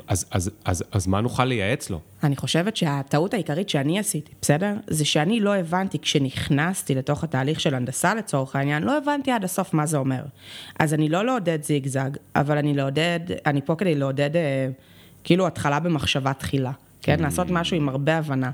אז, 0.08 0.26
אז, 0.30 0.50
אז, 0.64 0.84
אז 0.92 1.06
מה 1.06 1.20
נוכל 1.20 1.44
לייעץ 1.44 1.90
לו? 1.90 2.00
אני 2.22 2.36
חושבת 2.36 2.76
שהטעות 2.76 3.34
העיקרית 3.34 3.68
שאני 3.68 3.98
עשיתי, 3.98 4.32
בסדר? 4.42 4.74
זה 4.86 5.04
שאני 5.04 5.40
לא 5.40 5.54
הבנתי, 5.54 5.98
כשנכנסתי 5.98 6.94
לתוך 6.94 7.24
התהליך 7.24 7.60
של 7.60 7.74
הנדסה 7.74 8.14
לצורך 8.14 8.56
העניין, 8.56 8.82
לא 8.82 8.98
הבנתי 8.98 9.32
עד 9.32 9.44
הסוף 9.44 9.74
מה 9.74 9.86
זה 9.86 9.96
אומר. 9.96 10.22
אז 10.78 10.94
אני 10.94 11.08
לא 11.08 11.26
לעודד 11.26 11.62
זיגזג, 11.62 12.10
אבל 12.36 12.58
אני 12.58 12.74
לעודד, 12.74 13.20
אני 13.46 13.60
פה 13.62 13.74
כדי 13.74 13.94
לעודד 13.94 14.36
אה, 14.36 14.68
כאילו 15.24 15.46
התחלה 15.46 15.80
במחשבה 15.80 16.32
תחילה, 16.32 16.72
כן? 17.02 17.20
לעשות 17.20 17.46
משהו 17.50 17.76
עם 17.76 17.88
הרבה 17.88 18.18
הבנה. 18.18 18.50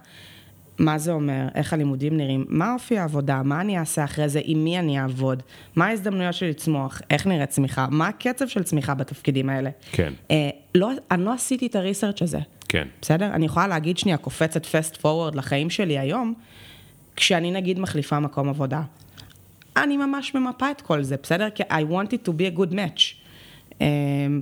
מה 0.81 0.99
זה 0.99 1.13
אומר, 1.13 1.49
איך 1.55 1.73
הלימודים 1.73 2.17
נראים, 2.17 2.45
מה 2.49 2.73
אופי 2.73 2.99
העבודה, 2.99 3.43
מה 3.43 3.61
אני 3.61 3.79
אעשה 3.79 4.05
אחרי 4.05 4.29
זה, 4.29 4.41
עם 4.45 4.65
מי 4.65 4.79
אני 4.79 5.01
אעבוד, 5.01 5.43
מה 5.77 5.87
ההזדמנויות 5.87 6.35
שלי 6.35 6.51
לצמוח, 6.51 7.03
איך 7.11 7.27
נראית 7.27 7.51
צמיחה, 7.51 7.87
מה 7.91 8.09
הקצב 8.09 8.49
של 8.49 8.63
צמיחה 8.63 8.95
בתפקידים 8.95 9.51
האלה. 9.51 9.71
כן. 9.93 10.13
אה, 10.31 10.51
לא, 10.75 10.91
אני 11.11 11.25
לא 11.25 11.33
עשיתי 11.33 11.67
את 11.67 11.77
הריסרצ' 11.77 12.23
הזה. 12.23 12.39
כן. 12.69 12.89
בסדר? 13.03 13.27
אני 13.27 13.47
יכולה 13.47 13.67
להגיד 13.67 13.99
שנייה, 13.99 14.17
קופצת 14.17 14.67
פסט 14.67 14.97
פורוורד 14.97 15.35
לחיים 15.35 15.71
שלי 15.71 15.99
היום, 15.99 16.35
כשאני 17.17 17.51
נגיד 17.51 17.79
מחליפה 17.79 18.21
מקום 18.21 18.49
עבודה. 18.49 18.83
אני 19.77 19.97
ממש 19.97 20.35
ממפה 20.35 20.71
את 20.71 20.81
כל 20.81 21.03
זה, 21.03 21.17
בסדר? 21.23 21.51
כי 21.51 21.63
I 21.63 21.83
want 21.91 22.09
it 22.09 22.29
to 22.29 22.31
be 22.31 22.57
a 22.57 22.59
good 22.59 22.73
match. 22.73 23.15
אמ, 23.81 24.41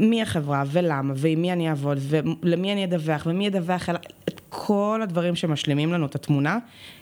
מי 0.00 0.22
החברה 0.22 0.62
ולמה, 0.66 1.14
ועם 1.16 1.42
מי 1.42 1.52
אני 1.52 1.68
אעבוד, 1.68 1.98
ולמי 2.42 2.72
אני 2.72 2.84
אדווח, 2.84 3.22
ומי 3.26 3.46
ידווח, 3.46 3.88
אל- 3.88 3.96
את 4.28 4.40
כל 4.48 5.00
הדברים 5.02 5.36
שמשלימים 5.36 5.92
לנו 5.92 6.06
את 6.06 6.14
התמונה, 6.14 6.58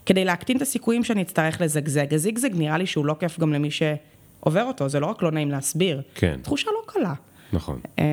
כדי 0.07 0.25
להקטין 0.25 0.57
את 0.57 0.63
הסיכויים 0.63 1.05
שאני 1.05 1.23
אצטרך 1.23 1.61
לזגזג. 1.61 2.15
הזיגזג 2.15 2.51
נראה 2.55 2.79
לי 2.79 2.87
שהוא 2.87 3.07
לא 3.07 3.17
כיף 3.21 3.41
גם 3.41 3.53
למי 3.53 3.69
שעובר 3.71 4.65
אותו, 4.65 4.89
זה 4.89 5.01
לא 5.01 5.07
רק 5.07 5.23
לא 5.23 5.31
נעים 5.31 5.51
להסביר. 5.51 6.03
כן. 6.15 6.39
תחושה 6.43 6.71
לא 6.71 6.93
קלה. 6.93 7.15
נכון. 7.53 7.81
אמ, 7.99 8.05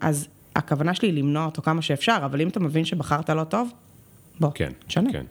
אז 0.00 0.28
הכוונה 0.56 0.94
שלי 0.94 1.08
היא 1.08 1.14
למנוע 1.14 1.44
אותו 1.44 1.62
כמה 1.62 1.82
שאפשר, 1.82 2.18
אבל 2.24 2.40
אם 2.40 2.48
אתה 2.48 2.60
מבין 2.60 2.84
שבחרת 2.84 3.30
לא 3.30 3.44
טוב, 3.44 3.68
בוא, 4.40 4.50
כן, 4.54 4.72
תשנה. 4.86 5.12
כן. 5.12 5.24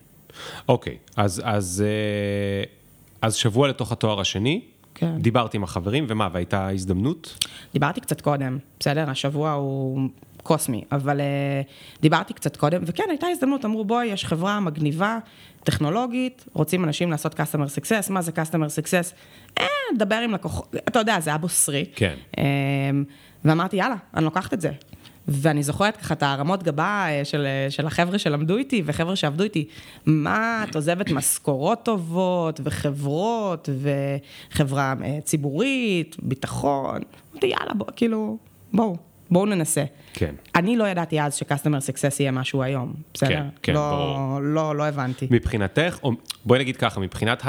אוקיי, 0.69 0.97
אז, 1.15 1.41
אז, 1.45 1.83
אה, 1.87 2.63
אז 3.21 3.35
שבוע 3.35 3.67
לתוך 3.67 3.91
התואר 3.91 4.19
השני, 4.19 4.61
כן. 4.95 5.17
דיברתי 5.17 5.57
עם 5.57 5.63
החברים, 5.63 6.05
ומה, 6.09 6.29
והייתה 6.31 6.69
הזדמנות? 6.69 7.47
דיברתי 7.73 8.01
קצת 8.01 8.21
קודם, 8.21 8.57
בסדר? 8.79 9.09
השבוע 9.09 9.51
הוא 9.51 10.09
קוסמי, 10.43 10.83
אבל 10.91 11.19
uh, 11.19 12.01
דיברתי 12.01 12.33
קצת 12.33 12.57
קודם, 12.57 12.81
וכן, 12.85 13.03
הייתה 13.09 13.27
הזדמנות, 13.27 13.65
אמרו, 13.65 13.85
בואי, 13.85 14.05
יש 14.05 14.25
חברה 14.25 14.59
מגניבה, 14.59 15.17
טכנולוגית, 15.63 16.45
רוצים 16.53 16.83
אנשים 16.83 17.11
לעשות 17.11 17.33
customer 17.33 17.79
success, 17.79 18.11
מה 18.11 18.21
זה 18.21 18.31
customer 18.31 18.81
success? 18.81 19.13
אה, 19.59 19.65
דבר 19.97 20.15
עם 20.15 20.31
לקוחות, 20.31 20.75
אתה 20.75 20.99
יודע, 20.99 21.19
זה 21.19 21.29
היה 21.29 21.37
בוסרי. 21.37 21.85
כן. 21.95 22.15
Um, 22.35 22.39
ואמרתי, 23.45 23.77
יאללה, 23.77 23.95
אני 24.13 24.25
לוקחת 24.25 24.53
את 24.53 24.61
זה. 24.61 24.71
ואני 25.27 25.63
זוכרת 25.63 25.97
ככה 25.97 26.13
את 26.13 26.23
הרמות 26.23 26.63
גבה 26.63 27.05
אה, 27.07 27.25
של, 27.25 27.45
אה, 27.45 27.71
של 27.71 27.87
החבר'ה 27.87 28.19
שלמדו 28.19 28.57
איתי 28.57 28.83
וחבר'ה 28.85 29.15
שעבדו 29.15 29.43
איתי. 29.43 29.67
מה, 30.05 30.65
את 30.69 30.75
עוזבת 30.75 31.11
משכורות 31.11 31.85
טובות 31.85 32.59
וחברות 32.63 33.69
וחברה 34.51 34.93
אה, 35.03 35.19
ציבורית, 35.23 36.15
ביטחון. 36.21 37.01
אמרתי, 37.31 37.47
יאללה, 37.47 37.73
בוא, 37.73 37.87
כאילו, 37.95 38.37
בואו, 38.73 38.95
בואו 39.31 39.45
ננסה. 39.45 39.83
כן. 40.13 40.35
אני 40.55 40.77
לא 40.77 40.87
ידעתי 40.87 41.21
אז 41.21 41.35
ש-customer 41.35 41.89
success 41.89 42.15
יהיה 42.19 42.31
משהו 42.31 42.63
היום, 42.63 42.93
בסדר? 43.13 43.29
כן, 43.29 43.45
כן, 43.63 43.73
לא, 43.73 43.89
ברור. 43.89 44.39
לא, 44.41 44.75
לא 44.75 44.83
הבנתי. 44.83 45.27
מבחינתך, 45.31 45.99
או 46.03 46.11
בואי 46.45 46.59
נגיד 46.59 46.77
ככה, 46.77 46.99
מבחינת 46.99 47.43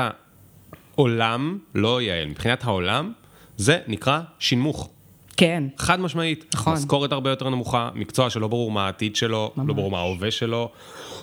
העולם, 0.97 1.59
לא 1.75 2.03
יעל, 2.03 2.29
מבחינת 2.29 2.65
העולם, 2.65 3.13
זה 3.57 3.79
נקרא 3.87 4.21
שינמוך. 4.39 4.91
כן, 5.37 5.65
חד 5.79 6.01
משמעית. 6.01 6.55
נכון. 6.55 6.75
משכורת 6.75 7.13
הרבה 7.13 7.31
יותר 7.31 7.49
נמוכה, 7.49 7.91
מקצוע 7.95 8.31
שלא 8.31 8.49
ברור 8.49 8.71
מה 8.71 8.87
העתיד 8.87 9.17
שלו, 9.17 9.53
ממש. 9.57 9.69
לא 9.69 9.75
ברור 9.75 9.91
מה 9.91 9.99
ההווה 9.99 10.31
שלו. 10.31 10.71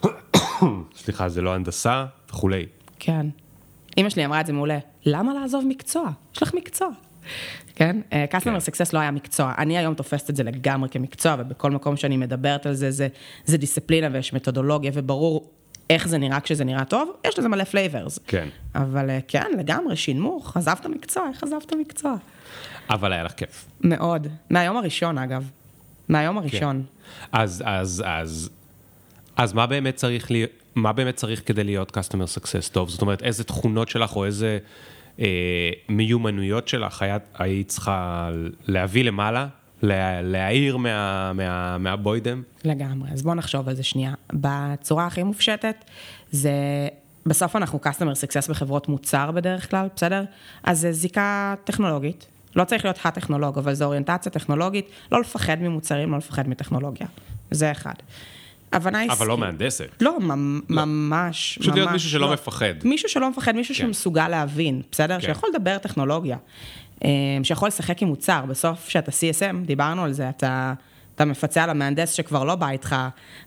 סליחה, 1.03 1.29
זה 1.29 1.41
לא 1.41 1.53
הנדסה 1.53 2.05
וכולי. 2.29 2.65
כן. 2.99 3.25
אימא 3.97 4.09
שלי 4.09 4.25
אמרה 4.25 4.41
את 4.41 4.45
זה 4.45 4.53
מעולה, 4.53 4.77
למה 5.05 5.33
לעזוב 5.33 5.65
מקצוע? 5.67 6.09
יש 6.35 6.43
לך 6.43 6.53
מקצוע. 6.53 6.89
כן? 7.75 8.01
אה, 8.13 8.25
customer 8.31 8.69
success 8.69 8.89
לא 8.93 8.99
היה 8.99 9.11
מקצוע. 9.11 9.53
אני 9.57 9.77
היום 9.77 9.93
תופסת 9.93 10.29
את 10.29 10.35
זה 10.35 10.43
לגמרי 10.43 10.89
כמקצוע, 10.89 11.35
ובכל 11.39 11.71
מקום 11.71 11.97
שאני 11.97 12.17
מדברת 12.17 12.65
על 12.65 12.73
זה, 12.73 12.91
זה, 12.91 13.07
זה 13.45 13.57
דיסציפלינה 13.57 14.07
ויש 14.11 14.33
מתודולוגיה, 14.33 14.91
וברור 14.93 15.49
איך 15.89 16.07
זה 16.07 16.17
נראה 16.17 16.39
כשזה 16.39 16.63
נראה 16.63 16.85
טוב, 16.85 17.11
יש 17.27 17.39
לזה 17.39 17.49
מלא 17.49 17.63
flavors. 17.63 18.19
כן. 18.27 18.47
אבל 18.75 19.09
אה, 19.09 19.19
כן, 19.27 19.51
לגמרי, 19.57 19.95
שינמוך, 19.95 20.57
עזבת 20.57 20.85
מקצוע, 20.85 21.23
איך 21.33 21.43
עזבת 21.43 21.73
מקצוע? 21.73 22.15
אבל 22.89 23.13
היה 23.13 23.23
לך 23.23 23.31
כיף. 23.31 23.65
מאוד. 23.81 24.27
מהיום 24.49 24.77
הראשון, 24.77 25.17
אגב. 25.17 25.49
מהיום 26.09 26.37
הראשון. 26.37 26.83
אז, 27.31 27.63
אז, 27.65 28.03
אז, 28.05 28.49
אז 29.35 29.53
מה 29.53 29.67
באמת 29.67 29.95
צריך 29.95 30.31
להיות, 30.31 30.49
מה 30.75 30.93
באמת 30.93 31.15
צריך 31.15 31.41
כדי 31.45 31.63
להיות 31.63 31.97
customer 31.97 32.39
success 32.39 32.71
טוב? 32.71 32.89
זאת 32.89 33.01
אומרת, 33.01 33.23
איזה 33.23 33.43
תכונות 33.43 33.89
שלך 33.89 34.15
או 34.15 34.25
איזה 34.25 34.57
אה, 35.19 35.69
מיומנויות 35.89 36.67
שלך 36.67 37.01
היית, 37.01 37.23
היית 37.37 37.67
צריכה 37.67 38.29
להביא 38.67 39.03
למעלה, 39.03 39.47
לה, 39.81 40.21
להעיר 40.21 40.77
מה, 40.77 41.33
מה, 41.33 41.77
מהבוידם? 41.77 42.41
לגמרי, 42.65 43.09
אז 43.11 43.21
בואו 43.21 43.35
נחשוב 43.35 43.69
על 43.69 43.75
זה 43.75 43.83
שנייה. 43.83 44.13
בצורה 44.33 45.05
הכי 45.05 45.23
מופשטת, 45.23 45.85
זה, 46.31 46.51
בסוף 47.25 47.55
אנחנו 47.55 47.79
customer 47.85 48.13
success 48.13 48.49
בחברות 48.49 48.89
מוצר 48.89 49.31
בדרך 49.31 49.69
כלל, 49.69 49.87
בסדר? 49.95 50.23
אז 50.63 50.79
זה 50.79 50.91
זיקה 50.91 51.55
טכנולוגית. 51.63 52.27
לא 52.55 52.63
צריך 52.63 52.85
להיות 52.85 52.99
הטכנולוג, 53.03 53.57
אבל 53.57 53.73
זו 53.73 53.85
אוריינטציה 53.85 54.31
טכנולוגית, 54.31 54.89
לא 55.11 55.21
לפחד 55.21 55.61
ממוצרים, 55.61 56.11
לא 56.11 56.17
לפחד 56.17 56.49
מטכנולוגיה. 56.49 57.07
זה 57.51 57.71
אחד. 57.71 57.93
הבנה 58.73 59.01
עסקית. 59.01 59.17
אבל 59.17 59.27
לא 59.27 59.37
מהנדסת. 59.37 59.89
לא, 60.01 60.19
ממ- 60.19 60.61
ממש, 60.69 61.57
פשוט 61.61 61.73
להיות 61.73 61.87
ממש 61.87 61.93
מישהו 61.93 62.09
שלא 62.09 62.27
לא. 62.27 62.33
מפחד. 62.33 62.73
מישהו 62.83 63.09
שלא 63.09 63.29
מפחד, 63.29 63.55
מישהו 63.55 63.75
כן. 63.75 63.81
שמסוגל 63.81 64.27
להבין, 64.27 64.81
בסדר? 64.91 65.19
כן. 65.19 65.25
שיכול 65.27 65.49
לדבר 65.55 65.77
טכנולוגיה. 65.77 66.37
אה, 67.03 67.09
שיכול 67.43 67.67
לשחק 67.67 68.01
עם 68.01 68.07
מוצר. 68.07 68.45
בסוף, 68.47 68.87
כשאתה 68.87 69.11
CSM, 69.11 69.65
דיברנו 69.65 70.03
על 70.03 70.13
זה, 70.13 70.29
אתה, 70.29 70.73
אתה 71.15 71.25
מפצה 71.25 71.63
על 71.63 71.69
המהנדס 71.69 72.11
שכבר 72.13 72.43
לא 72.43 72.55
בא 72.55 72.69
איתך 72.69 72.95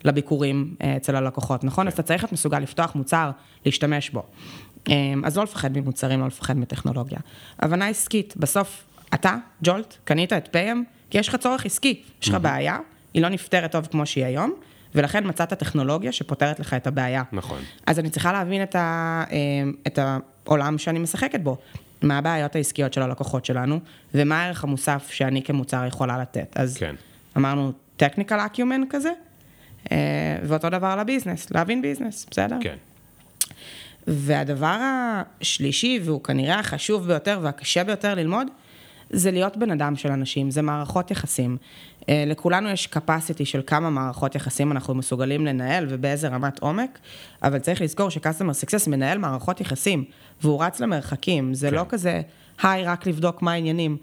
לביקורים 0.05 0.75
אה, 0.83 0.97
אצל 0.97 1.17
הלקוחות, 1.17 1.65
נכון? 1.65 1.87
אז 1.87 1.93
אתה 1.93 2.03
צריך 2.03 2.23
להיות 2.23 2.33
מסוגל 2.33 2.59
לפתוח 2.59 2.95
מוצר, 2.95 3.31
להשתמש 3.67 4.11
בו. 4.11 4.23
אה, 4.89 4.95
אז 5.25 5.37
לא 5.37 5.43
לפחד 5.43 5.79
ממוצרים, 5.79 6.21
לא 6.21 6.27
לפחד 6.27 6.59
מטכנולוגיה. 6.59 7.19
הבנה 7.61 7.87
עסקית, 7.89 8.35
בסוף, 8.37 8.83
אתה, 9.15 9.37
ג'ולט, 9.63 9.95
קנית 10.05 10.33
את 10.33 10.49
פיים, 10.51 10.85
כי 11.11 11.19
יש 11.19 11.29
לך 11.29 11.37
צורך 11.37 11.67
עסקי. 11.67 12.03
יש 12.23 12.29
לך 12.29 12.35
בעיה, 12.35 12.79
היא 13.15 13.23
לא 13.23 13.29
נפתרת 13.29 13.73
טוב 13.73 13.87
כמו 13.87 14.07
שהיא 14.07 14.25
היום, 14.25 14.55
ולכן 14.95 15.29
מצאת 15.29 15.53
טכנולוגיה 15.53 16.13
שפותרת 16.13 16.61
לך 16.61 16.75
את 16.75 16.87
הבעיה. 16.87 17.23
נכון. 17.33 17.59
אז 17.87 17.99
אני 17.99 18.11
צריכה 18.11 18.33
להבין 18.33 18.63
את, 18.63 18.75
ה, 18.75 19.25
אה, 19.31 19.37
את 19.87 19.99
העולם 19.99 20.79
שאני 20.79 20.99
משחקת 20.99 21.41
בו. 21.41 21.57
מה 22.03 22.19
הבעיות 22.19 22.57
העסקיות 22.57 22.93
של 22.93 23.03
הלקוחות 23.03 23.45
שלנו, 23.45 23.81
ומה 24.15 24.43
הערך 24.43 24.65
המוסף 24.65 25.11
שאני 25.11 25.43
כמוצר 25.43 25.85
יכולה 25.87 26.19
לתת. 26.19 26.57
אז 26.57 26.77
כן. 26.77 26.95
אמרנו 27.37 27.73
technical 28.03 28.55
acumen 28.55 28.87
כזה, 28.91 29.11
אה, 29.93 29.97
ואותו 30.43 30.71
דבר 30.71 30.97
לביזנס, 30.97 31.51
להבין 31.51 31.83
ביזנס, 31.83 32.27
בסדר? 32.31 32.57
כן. 32.61 32.77
והדבר 34.07 34.79
השלישי, 34.81 36.01
והוא 36.05 36.23
כנראה 36.23 36.59
החשוב 36.59 37.07
ביותר 37.07 37.39
והקשה 37.43 37.85
ביותר 37.85 38.15
ללמוד, 38.15 38.47
זה 39.11 39.31
להיות 39.31 39.57
בן 39.57 39.71
אדם 39.71 39.97
של 39.97 40.11
אנשים, 40.13 40.51
זה 40.51 40.63
מערכות 40.63 41.11
יחסים. 41.11 41.57
אה, 42.09 42.25
לכולנו 42.27 42.69
יש 42.69 42.89
capacity 42.97 43.45
של 43.45 43.61
כמה 43.67 43.91
מערכות 43.91 44.35
יחסים 44.35 44.73
אנחנו 44.73 44.95
מסוגלים 44.95 45.47
לנהל 45.47 45.87
ובאיזה 45.89 46.29
רמת 46.29 46.59
עומק, 46.59 46.99
אבל 47.43 47.59
צריך 47.59 47.81
לזכור 47.81 48.11
ש-customer 48.11 48.65
success 48.65 48.91
מנהל 48.91 49.19
מערכות 49.19 49.61
יחסים, 49.61 50.05
והוא 50.43 50.65
רץ 50.65 50.81
למרחקים, 50.81 51.55
זה 51.55 51.71
כן. 51.71 51.75
לא 51.75 51.87
כזה, 51.89 52.21
היי, 52.63 52.85
רק 52.85 53.07
לבדוק 53.07 53.43
מה 53.43 53.53
העניינים. 53.53 53.97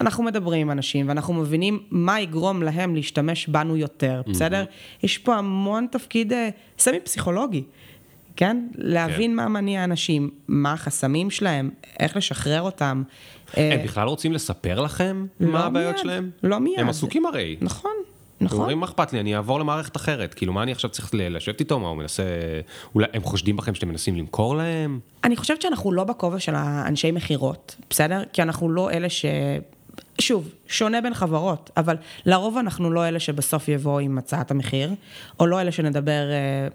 אנחנו 0.00 0.24
מדברים 0.24 0.60
עם 0.60 0.70
אנשים 0.70 1.08
ואנחנו 1.08 1.34
מבינים 1.34 1.78
מה 1.90 2.20
יגרום 2.20 2.62
להם 2.62 2.94
להשתמש 2.94 3.48
בנו 3.48 3.76
יותר, 3.76 4.22
בסדר? 4.26 4.64
יש 5.02 5.18
פה 5.18 5.36
המון 5.36 5.86
תפקיד 5.90 6.32
אה, 6.32 6.48
סמי 6.78 7.00
פסיכולוגי, 7.00 7.62
כן? 8.36 8.66
להבין 8.74 9.36
מה 9.36 9.48
מניע 9.48 9.84
אנשים, 9.84 10.30
מה 10.48 10.72
החסמים 10.72 11.30
שלהם, 11.30 11.70
איך 12.00 12.16
לשחרר 12.16 12.62
אותם. 12.62 13.02
אה, 13.56 13.74
הם 13.74 13.82
בכלל 13.84 14.08
רוצים 14.08 14.32
לספר 14.32 14.80
לכם 14.80 15.26
לא 15.40 15.52
מה 15.52 15.66
הבעיות 15.66 15.98
שלהם? 15.98 16.30
לא 16.42 16.58
מיד. 16.58 16.80
הם 16.80 16.88
עסוקים 16.88 17.26
הרי. 17.26 17.56
נכון, 17.60 17.92
נכון. 18.40 18.58
אומרים, 18.58 18.80
מה 18.80 18.86
אכפת 18.86 19.12
לי, 19.12 19.20
אני 19.20 19.36
אעבור 19.36 19.60
למערכת 19.60 19.96
אחרת. 19.96 20.34
כאילו, 20.34 20.52
מה 20.52 20.62
אני 20.62 20.72
עכשיו 20.72 20.90
צריך 20.90 21.10
לשבת 21.14 21.60
איתו? 21.60 21.78
מה 21.78 21.88
הוא 21.88 21.96
מנסה... 21.96 22.22
אולי 22.94 23.06
הם 23.12 23.22
חושדים 23.22 23.56
בכם 23.56 23.74
שאתם 23.74 23.88
מנסים 23.88 24.16
למכור 24.16 24.56
להם? 24.56 25.00
אני 25.24 25.36
חושבת 25.36 25.62
שאנחנו 25.62 25.92
לא 25.92 26.04
בכובע 26.04 26.38
של 26.38 26.54
האנשי 26.54 27.10
מכירות, 27.10 27.76
בסדר? 27.90 28.22
כי 28.32 28.42
אנחנו 28.42 28.70
לא 28.70 28.90
אלה 28.90 29.08
ש... 29.08 29.24
שוב, 30.20 30.48
שונה 30.68 31.00
בין 31.00 31.14
חברות, 31.14 31.70
אבל 31.76 31.96
לרוב 32.26 32.56
אנחנו 32.56 32.90
לא 32.90 33.08
אלה 33.08 33.20
שבסוף 33.20 33.68
יבואו 33.68 33.98
עם 33.98 34.18
הצעת 34.18 34.50
המחיר, 34.50 34.90
או 35.40 35.46
לא 35.46 35.60
אלה 35.60 35.72
שנדבר 35.72 36.30
אה, 36.30 36.68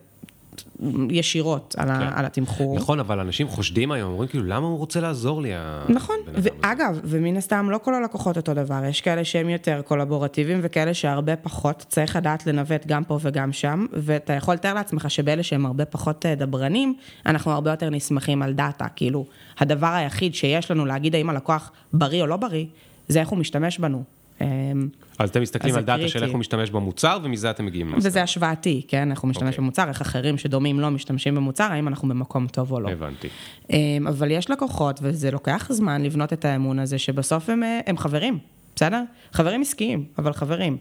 ישירות 1.10 1.76
על, 1.78 1.88
כן. 1.88 1.94
ה, 1.94 2.20
על 2.20 2.26
התמחור. 2.26 2.76
נכון, 2.76 3.00
אבל 3.00 3.20
אנשים 3.20 3.48
חושדים 3.48 3.92
היום, 3.92 4.12
אומרים 4.12 4.30
כאילו, 4.30 4.44
למה 4.44 4.68
הוא 4.68 4.78
רוצה 4.78 5.02
לעזור 5.02 5.42
לי, 5.42 5.52
נכון, 5.90 6.16
אדם 6.26 6.36
הזה?" 6.38 6.50
ואגב, 6.64 7.00
ומן 7.04 7.38
הסתם 7.38 7.70
לא 7.70 7.78
כל 7.78 7.96
הלקוחות 7.96 8.38
אותו 8.38 8.54
דבר, 8.54 8.86
יש 8.86 9.02
כאלה 9.02 9.24
שהם 9.24 9.50
יותר 9.50 9.82
קולבורטיביים 9.82 10.60
וכאלה 10.64 10.94
שהרבה 10.94 11.36
פחות, 11.36 11.86
צריך 11.90 12.16
לדעת 12.16 12.48
לנווט 12.48 12.88
גם 12.88 13.04
פה 13.04 13.20
וגם 13.22 13.52
שם, 13.52 13.86
ואתה 13.94 14.34
יכול 14.34 14.54
לתאר 14.54 14.74
לעצמך 14.74 15.12
שבאלה 15.12 15.44
שהם 15.44 15.66
הרבה 15.66 15.86
פחות 15.86 16.26
אה, 16.26 16.36
דברנים, 16.36 16.96
אנחנו 17.26 17.52
הרבה 17.52 17.72
יותר 17.72 17.90
נסמכים 17.90 18.42
על 18.42 18.54
דאטה, 18.54 18.86
כאילו, 18.96 19.26
הדבר 19.60 19.88
היחיד 19.94 20.36
שיש 20.36 20.72
לנו 20.72 20.86
להגיד 20.86 21.16
האם 21.16 21.30
הלקוח 21.30 21.72
בריא 21.94 22.22
או 22.22 22.28
לא 22.28 22.38
בריא, 22.38 22.66
זה 23.08 23.20
איך 23.20 23.30
הוא 23.30 23.40
משתמש 23.40 23.80
בנו. 23.80 24.21
אה, 24.41 24.71
אז 25.19 25.30
אתם 25.30 25.41
מסתכלים 25.41 25.75
על 25.75 25.84
דאטה. 25.84 26.08
של 26.08 26.23
איך 26.23 26.32
הוא 26.32 26.39
משתמש 26.39 26.69
במוצר, 26.69 27.19
ומזה 27.23 27.51
אתם 27.51 27.65
מגיעים 27.65 27.88
למסקנה. 27.88 28.10
וזה 28.10 28.23
השוואתי, 28.23 28.82
כן? 28.88 29.12
איך 29.12 29.19
הוא 29.19 29.30
משתמש 29.30 29.47
אוקיי. 29.47 29.62
במוצר, 29.62 29.89
איך 29.89 30.01
אחרים 30.01 30.38
שדומים 30.38 30.80
לא 30.80 30.89
משתמשים 30.89 31.36
במוצר, 31.36 31.63
האם 31.63 31.88
אנחנו 31.88 32.08
במקום 32.08 32.47
טוב 32.47 32.71
או 32.71 32.80
לא. 32.80 32.89
הבנתי. 32.89 33.27
אמ, 33.69 34.08
אבל 34.08 34.32
יש 34.32 34.49
לקוחות, 34.49 34.99
וזה 35.04 35.32
לוקח 35.32 35.67
זמן 35.71 36.01
לבנות 36.01 36.34
את 36.34 36.45
האמון 36.45 36.80
הזה, 36.80 36.99
שבסוף 36.99 37.49
הם, 37.49 37.63
אה, 37.63 37.80
הם 37.88 37.97
חברים, 37.97 38.38
בסדר? 38.75 39.04
חברים 39.34 39.62
עסקיים, 39.62 40.06
אבל 40.17 40.34
חברים. 40.34 40.77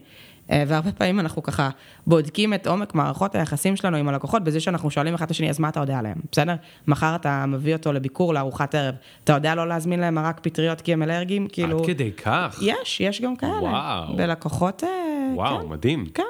אה, 0.51 0.63
והרבה 0.67 0.91
פעמים 0.91 1.19
אנחנו 1.19 1.43
ככה 1.43 1.69
בודקים 2.07 2.53
את 2.53 2.67
עומק 2.67 2.95
מערכות 2.95 3.35
היחסים 3.35 3.75
שלנו 3.75 3.97
עם 3.97 4.07
הלקוחות, 4.07 4.43
בזה 4.43 4.59
שאנחנו 4.59 4.91
שואלים 4.91 5.13
אחד 5.13 5.25
את 5.25 5.31
השני, 5.31 5.49
אז 5.49 5.59
מה 5.59 5.69
אתה 5.69 5.79
יודע 5.79 5.99
עליהם, 5.99 6.17
בסדר? 6.31 6.55
מחר 6.87 7.15
אתה 7.15 7.45
מביא 7.45 7.75
אותו 7.75 7.93
לביקור 7.93 8.33
לארוחת 8.33 8.75
ערב, 8.75 8.95
אתה 9.23 9.33
יודע 9.33 9.55
לא 9.55 9.67
להזמין 9.67 9.99
להם 9.99 10.15
מרק 10.15 10.39
פטריות 10.43 10.81
כי 10.81 10.93
הם 10.93 11.03
אלרגיים? 11.03 11.47
כאילו... 11.51 11.79
עד 11.79 11.85
כדי 11.85 12.11
כך? 12.11 12.59
יש, 12.61 13.01
יש 13.01 13.21
גם 13.21 13.35
כאלה. 13.35 13.53
וואו. 13.61 14.17
בלקוחות... 14.17 14.83
אה, 14.83 14.89
וואו, 15.35 15.59
כן. 15.59 15.67
מדהים. 15.67 16.05
כן. 16.13 16.23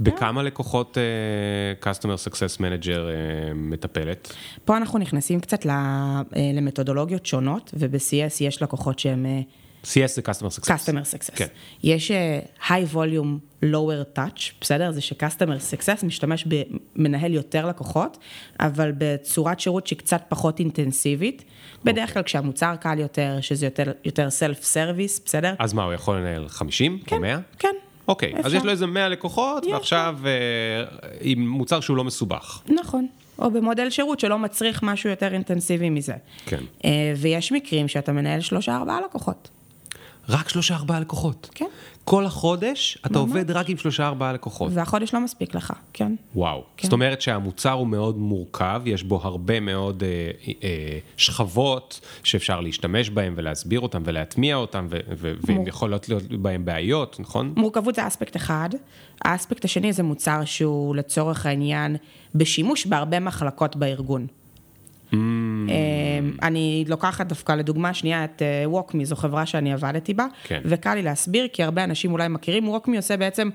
בכמה 0.00 0.42
לקוחות 0.42 0.98
אה, 0.98 1.92
Customer 1.92 2.30
Success 2.30 2.58
Manager 2.58 2.98
אה, 2.98 3.54
מטפלת? 3.54 4.32
פה 4.64 4.76
אנחנו 4.76 4.98
נכנסים 4.98 5.40
קצת 5.40 5.66
למתודולוגיות 6.54 7.26
שונות, 7.26 7.74
וב-CS 7.78 8.36
יש 8.40 8.62
לקוחות 8.62 8.98
שהם... 8.98 9.26
אה, 9.26 9.40
CS 9.92 10.06
זה 10.06 10.22
Customer 10.22 10.60
Success. 10.60 10.68
customer 10.68 11.14
success. 11.14 11.36
כן. 11.36 11.46
יש 11.82 12.10
uh, 12.10 12.62
high 12.62 12.94
volume, 12.94 13.64
lower 13.64 14.18
touch, 14.18 14.40
בסדר? 14.60 14.92
זה 14.92 15.00
ש-customer 15.00 15.72
success 15.72 16.06
משתמש 16.06 16.44
במנהל 16.96 17.34
יותר 17.34 17.66
לקוחות, 17.66 18.18
אבל 18.60 18.92
בצורת 18.98 19.60
שירות 19.60 19.86
שהיא 19.86 19.98
קצת 19.98 20.22
פחות 20.28 20.58
אינטנסיבית. 20.58 21.44
בדרך 21.84 21.98
אוקיי. 21.98 22.14
כלל 22.14 22.22
כשהמוצר 22.22 22.76
קל 22.76 22.98
יותר, 22.98 23.38
שזה 23.40 23.66
יותר, 23.66 23.92
יותר 24.04 24.28
self 24.28 24.62
service, 24.62 25.20
בסדר? 25.24 25.54
אז 25.58 25.72
מה, 25.72 25.84
הוא 25.84 25.92
יכול 25.92 26.16
לנהל 26.16 26.48
50 26.48 26.98
או 27.12 27.20
100? 27.20 27.38
כן. 27.58 27.74
אוקיי, 28.08 28.32
אז 28.36 28.46
אפשר. 28.46 28.56
יש 28.56 28.64
לו 28.64 28.70
איזה 28.70 28.86
100 28.86 29.08
לקוחות, 29.08 29.66
יש 29.66 29.72
ועכשיו 29.72 30.18
אה, 30.24 30.30
עם 31.20 31.48
מוצר 31.48 31.80
שהוא 31.80 31.96
לא 31.96 32.04
מסובך. 32.04 32.62
נכון. 32.68 33.06
או 33.38 33.50
במודל 33.50 33.90
שירות 33.90 34.20
שלא 34.20 34.38
מצריך 34.38 34.82
משהו 34.82 35.10
יותר 35.10 35.34
אינטנסיבי 35.34 35.90
מזה. 35.90 36.14
כן. 36.46 36.60
Uh, 36.78 36.84
ויש 37.16 37.52
מקרים 37.52 37.88
שאתה 37.88 38.12
מנהל 38.12 38.40
שלושה 38.40 38.76
ארבעה 38.76 39.00
לקוחות. 39.00 39.48
רק 40.28 40.48
שלושה 40.48 40.74
ארבעה 40.74 41.00
לקוחות. 41.00 41.50
כן. 41.54 41.66
כל 42.04 42.26
החודש 42.26 42.98
אתה 43.06 43.18
עובד 43.18 43.50
רק 43.50 43.70
עם 43.70 43.76
שלושה 43.76 44.06
ארבעה 44.06 44.32
לקוחות. 44.32 44.72
והחודש 44.74 45.14
לא 45.14 45.20
מספיק 45.20 45.54
לך, 45.54 45.72
כן. 45.92 46.12
וואו. 46.34 46.64
כן. 46.76 46.82
זאת 46.82 46.92
אומרת 46.92 47.20
שהמוצר 47.20 47.72
הוא 47.72 47.86
מאוד 47.86 48.18
מורכב, 48.18 48.82
יש 48.84 49.02
בו 49.02 49.20
הרבה 49.22 49.60
מאוד 49.60 50.02
אה, 50.02 50.30
אה, 50.62 50.98
שכבות 51.16 52.00
שאפשר 52.24 52.60
להשתמש 52.60 53.10
בהן 53.10 53.32
ולהסביר 53.36 53.80
אותן 53.80 54.02
ולהטמיע 54.04 54.56
אותן, 54.56 54.86
ו- 54.90 54.98
ו- 55.16 55.32
ויכולות 55.46 56.08
להיות 56.08 56.22
בהן 56.22 56.64
בעיות, 56.64 57.20
נכון? 57.20 57.52
מורכבות 57.56 57.94
זה 57.94 58.06
אספקט 58.06 58.36
אחד, 58.36 58.70
האספקט 59.22 59.64
השני 59.64 59.92
זה 59.92 60.02
מוצר 60.02 60.44
שהוא 60.44 60.96
לצורך 60.96 61.46
העניין 61.46 61.96
בשימוש 62.34 62.86
בהרבה 62.86 63.20
מחלקות 63.20 63.76
בארגון. 63.76 64.26
Mm. 65.12 65.16
אני 66.42 66.84
לוקחת 66.88 67.26
דווקא 67.26 67.52
לדוגמה 67.52 67.94
שנייה 67.94 68.24
את 68.24 68.42
WalkMe, 68.64 69.04
זו 69.04 69.16
חברה 69.16 69.46
שאני 69.46 69.72
עבדתי 69.72 70.14
בה, 70.14 70.26
כן. 70.44 70.60
וקל 70.64 70.94
לי 70.94 71.02
להסביר, 71.02 71.48
כי 71.52 71.62
הרבה 71.62 71.84
אנשים 71.84 72.12
אולי 72.12 72.28
מכירים, 72.28 72.68
WalkMe 72.68 72.96
עושה 72.96 73.16
בעצם 73.16 73.50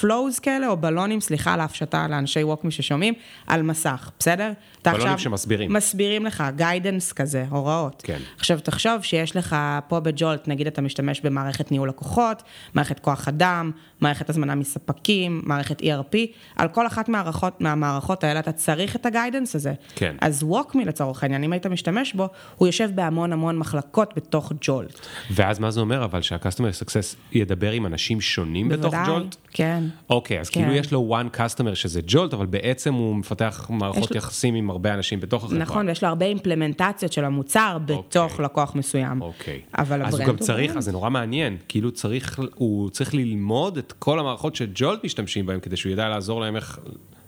flows 0.00 0.38
כאלה, 0.38 0.68
או 0.68 0.76
בלונים, 0.76 1.20
סליחה 1.20 1.54
על 1.54 1.60
ההפשטה 1.60 2.08
לאנשי 2.08 2.44
WalkMe 2.44 2.70
ששומעים, 2.70 3.14
על 3.46 3.62
מסך, 3.62 4.10
בסדר? 4.18 4.52
בלונים 4.84 5.18
שמסבירים. 5.18 5.72
מסבירים 5.72 6.26
לך, 6.26 6.44
guidance 6.56 7.12
כזה, 7.12 7.44
הוראות. 7.50 8.02
כן. 8.06 8.18
עכשיו, 8.38 8.60
תחשוב 8.60 9.02
שיש 9.02 9.36
לך 9.36 9.56
פה 9.88 10.00
ב 10.00 10.08
Jolt, 10.08 10.48
נגיד 10.48 10.66
אתה 10.66 10.82
משתמש 10.82 11.20
במערכת 11.20 11.72
ניהול 11.72 11.88
לקוחות, 11.88 12.42
מערכת 12.74 13.00
כוח 13.00 13.28
אדם, 13.28 13.70
מערכת 14.00 14.30
הזמנה 14.30 14.54
מספקים, 14.54 15.42
מערכת 15.44 15.80
ERP, 15.80 16.16
על 16.56 16.68
כל 16.68 16.86
אחת 16.86 17.08
מהמערכות, 17.08 17.60
מהמערכות 17.60 18.24
האלה 18.24 18.40
אתה 18.40 18.52
צריך 18.52 18.96
את 18.96 19.06
ה 19.06 19.11
guidance 19.11 19.54
הזה. 19.54 19.72
כן. 19.94 20.16
אז 20.20 20.42
WalkMe 20.42 20.84
לצורך 20.84 21.22
העניין, 21.22 21.44
אם 21.44 21.52
היית 21.52 21.66
משתמש 21.66 22.12
בו, 22.14 22.28
הוא 22.56 22.68
יושב 22.68 22.90
בהמון 22.94 23.32
המון 23.32 23.58
מחלקות 23.58 24.12
בתוך 24.16 24.52
Jolt. 24.60 25.06
ואז 25.30 25.58
מה 25.58 25.70
זה 25.70 25.80
אומר? 25.80 26.04
אבל 26.04 26.22
שה-customer 26.22 26.84
success 26.84 27.16
ידבר 27.32 27.70
עם 27.70 27.86
אנשים 27.86 28.20
שונים 28.20 28.68
בתוך 28.68 28.94
בוודאי, 28.94 29.24
Jolt? 29.34 29.48
כן. 29.52 29.84
אוקיי, 30.10 30.40
אז 30.40 30.50
כן. 30.50 30.60
כאילו 30.60 30.74
יש 30.74 30.92
לו 30.92 31.16
one 31.22 31.36
customer 31.36 31.74
שזה 31.74 32.00
Jolt, 32.06 32.34
אבל 32.34 32.46
בעצם 32.46 32.94
הוא 32.94 33.16
מפתח 33.16 33.66
מערכות 33.70 34.10
לו- 34.10 34.16
יחסים 34.16 34.54
עם 34.54 34.70
הרבה 34.70 34.94
אנשים 34.94 35.20
בתוך 35.20 35.44
החברה. 35.44 35.58
נכון, 35.58 35.88
ויש 35.88 36.02
לו 36.02 36.08
הרבה 36.08 36.26
implementationציות 36.26 37.12
של 37.12 37.24
המוצר 37.24 37.78
בתוך 37.84 38.32
אוקיי. 38.32 38.44
לקוח 38.44 38.74
מסוים. 38.74 39.22
אוקיי. 39.22 39.60
אבל 39.78 40.02
אז 40.02 40.14
הוא 40.14 40.22
ה 40.22 40.25
brand 40.25 40.38
גם 40.38 40.44
צריך, 40.46 40.66
brand. 40.66 40.78
אז 40.78 40.84
זה 40.84 40.92
נורא 40.92 41.10
מעניין, 41.10 41.56
כאילו 41.68 41.90
צריך, 41.92 42.40
הוא 42.54 42.90
צריך 42.90 43.14
ללמוד 43.14 43.78
את 43.78 43.92
כל 43.98 44.18
המערכות 44.18 44.56
שג'ולט 44.56 45.04
משתמשים 45.04 45.46
בהן, 45.46 45.60
כדי 45.60 45.76
שהוא 45.76 45.92
ידע 45.92 46.08
לעזור 46.08 46.40
להם 46.40 46.56
איך, 46.56 46.78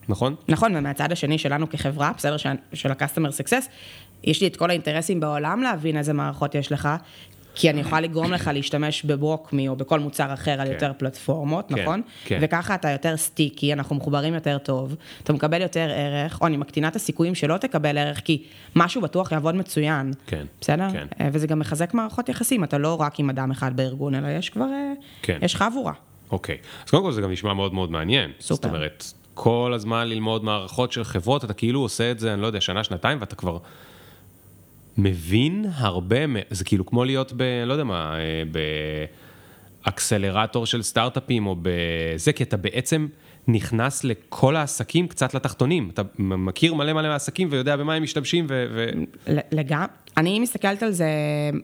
נכון? 0.09 0.35
נכון, 0.49 0.77
ומהצד 0.77 1.12
השני 1.12 1.38
שלנו 1.38 1.71
כחברה, 1.71 2.12
בסדר, 2.16 2.37
של 2.73 2.90
ה-customer 2.90 3.31
success, 3.45 3.64
יש 4.25 4.40
לי 4.40 4.47
את 4.47 4.57
כל 4.57 4.71
האינטרסים 4.71 5.21
בעולם 5.21 5.62
להבין 5.62 5.97
איזה 5.97 6.12
מערכות 6.12 6.55
יש 6.55 6.73
לך, 6.73 6.88
כי 7.57 7.71
אני 7.71 7.81
יכולה 7.81 8.01
לגרום 8.01 8.33
לך 8.33 8.51
להשתמש 8.55 9.05
בברוקמי 9.05 9.69
או 9.69 9.77
בכל 9.77 10.01
מוצר 10.01 10.35
אחר 10.35 10.61
על 10.61 10.66
כן. 10.66 10.73
יותר 10.73 10.92
פלטפורמות, 10.99 11.69
כן, 11.69 11.83
נכון? 11.83 12.03
כן. 12.25 12.38
וככה 12.42 12.75
אתה 12.75 12.90
יותר 12.90 13.16
סטיקי, 13.16 13.73
אנחנו 13.73 13.97
מחוברים 13.97 14.35
יותר 14.35 14.59
טוב, 14.59 14.97
אתה 15.23 15.33
מקבל 15.33 15.62
יותר 15.62 15.90
ערך, 15.90 16.40
או 16.40 16.47
אני 16.47 16.57
מקטינה 16.57 16.88
את 16.88 16.97
הסיכויים 16.97 17.35
שלא 17.35 17.57
תקבל 17.57 17.99
ערך, 17.99 18.21
כי 18.21 18.42
משהו 18.77 19.01
בטוח 19.01 19.33
יעבוד 19.33 19.55
מצוין. 19.55 20.12
כן, 20.27 20.47
בסדר? 20.61 20.90
כן. 20.92 21.07
אה, 21.21 21.29
וזה 21.33 21.47
גם 21.47 21.59
מחזק 21.59 21.95
מערכות 21.95 22.29
יחסים, 22.29 22.64
אתה 22.64 22.79
לא 22.79 23.01
רק 23.01 23.21
עם 23.21 23.31
אדם 23.31 23.51
אחד 23.51 23.77
בארגון, 23.77 24.14
אלא 24.14 24.29
יש 24.29 24.51
כבר, 24.51 24.64
אה, 24.64 24.92
כן. 25.23 25.38
יש 25.42 25.57
חבורה. 25.57 25.92
אוקיי. 26.31 26.57
אז 26.85 26.90
קודם 26.90 27.03
כל 27.03 27.12
זה 27.12 27.21
גם 27.21 27.31
נשמע 27.31 27.55
מאוד 27.55 27.75
מאוד 27.75 27.90
מעניין. 27.90 28.31
סופר. 28.40 28.55
זאת 28.55 28.64
אומרת, 28.64 29.05
כל 29.35 29.73
הזמן 29.75 30.09
ללמוד 30.09 30.45
מערכות 30.45 30.92
של 30.92 31.05
חברות, 31.05 31.45
אתה 31.45 31.53
כאילו 31.53 31.81
עושה 31.81 32.11
את 32.11 32.19
זה, 32.19 32.35
אני 32.35 32.42
לא 32.42 32.47
יודע, 32.47 32.61
שנה, 32.61 32.85
שנתיים, 32.85 33.19
ואתה 33.21 33.37
כבר 33.37 33.59
מבין 34.99 35.65
הרבה, 35.75 36.17
זה 36.51 36.65
כאילו 36.65 36.87
כמו 36.87 37.05
להיות 37.05 37.33
ב... 37.37 37.43
לא 37.67 37.73
יודע 37.73 37.85
מה, 37.85 38.19
אה, 38.19 38.43
באקסלרטור 39.85 40.67
של 40.67 40.83
סטארט-אפים, 40.83 41.47
או 41.47 41.57
בזה, 41.63 42.33
כי 42.33 42.43
אתה 42.43 42.57
בעצם 42.57 43.07
נכנס 43.49 44.05
לכל 44.05 44.57
העסקים 44.57 45.09
קצת 45.09 45.35
לתחתונים. 45.35 45.91
אתה 45.95 46.03
מכיר 46.19 46.75
מלא 46.75 46.93
מלא 46.93 47.09
מהעסקים 47.09 47.49
ויודע 47.51 47.77
במה 47.77 47.95
הם 47.95 48.03
משתמשים 48.03 48.47
ו... 48.49 48.67
ו... 48.75 48.87
לגמרי. 49.53 49.87
אני 50.17 50.41
מסתכלת 50.41 50.83
על 50.83 50.93
זה 50.93 51.09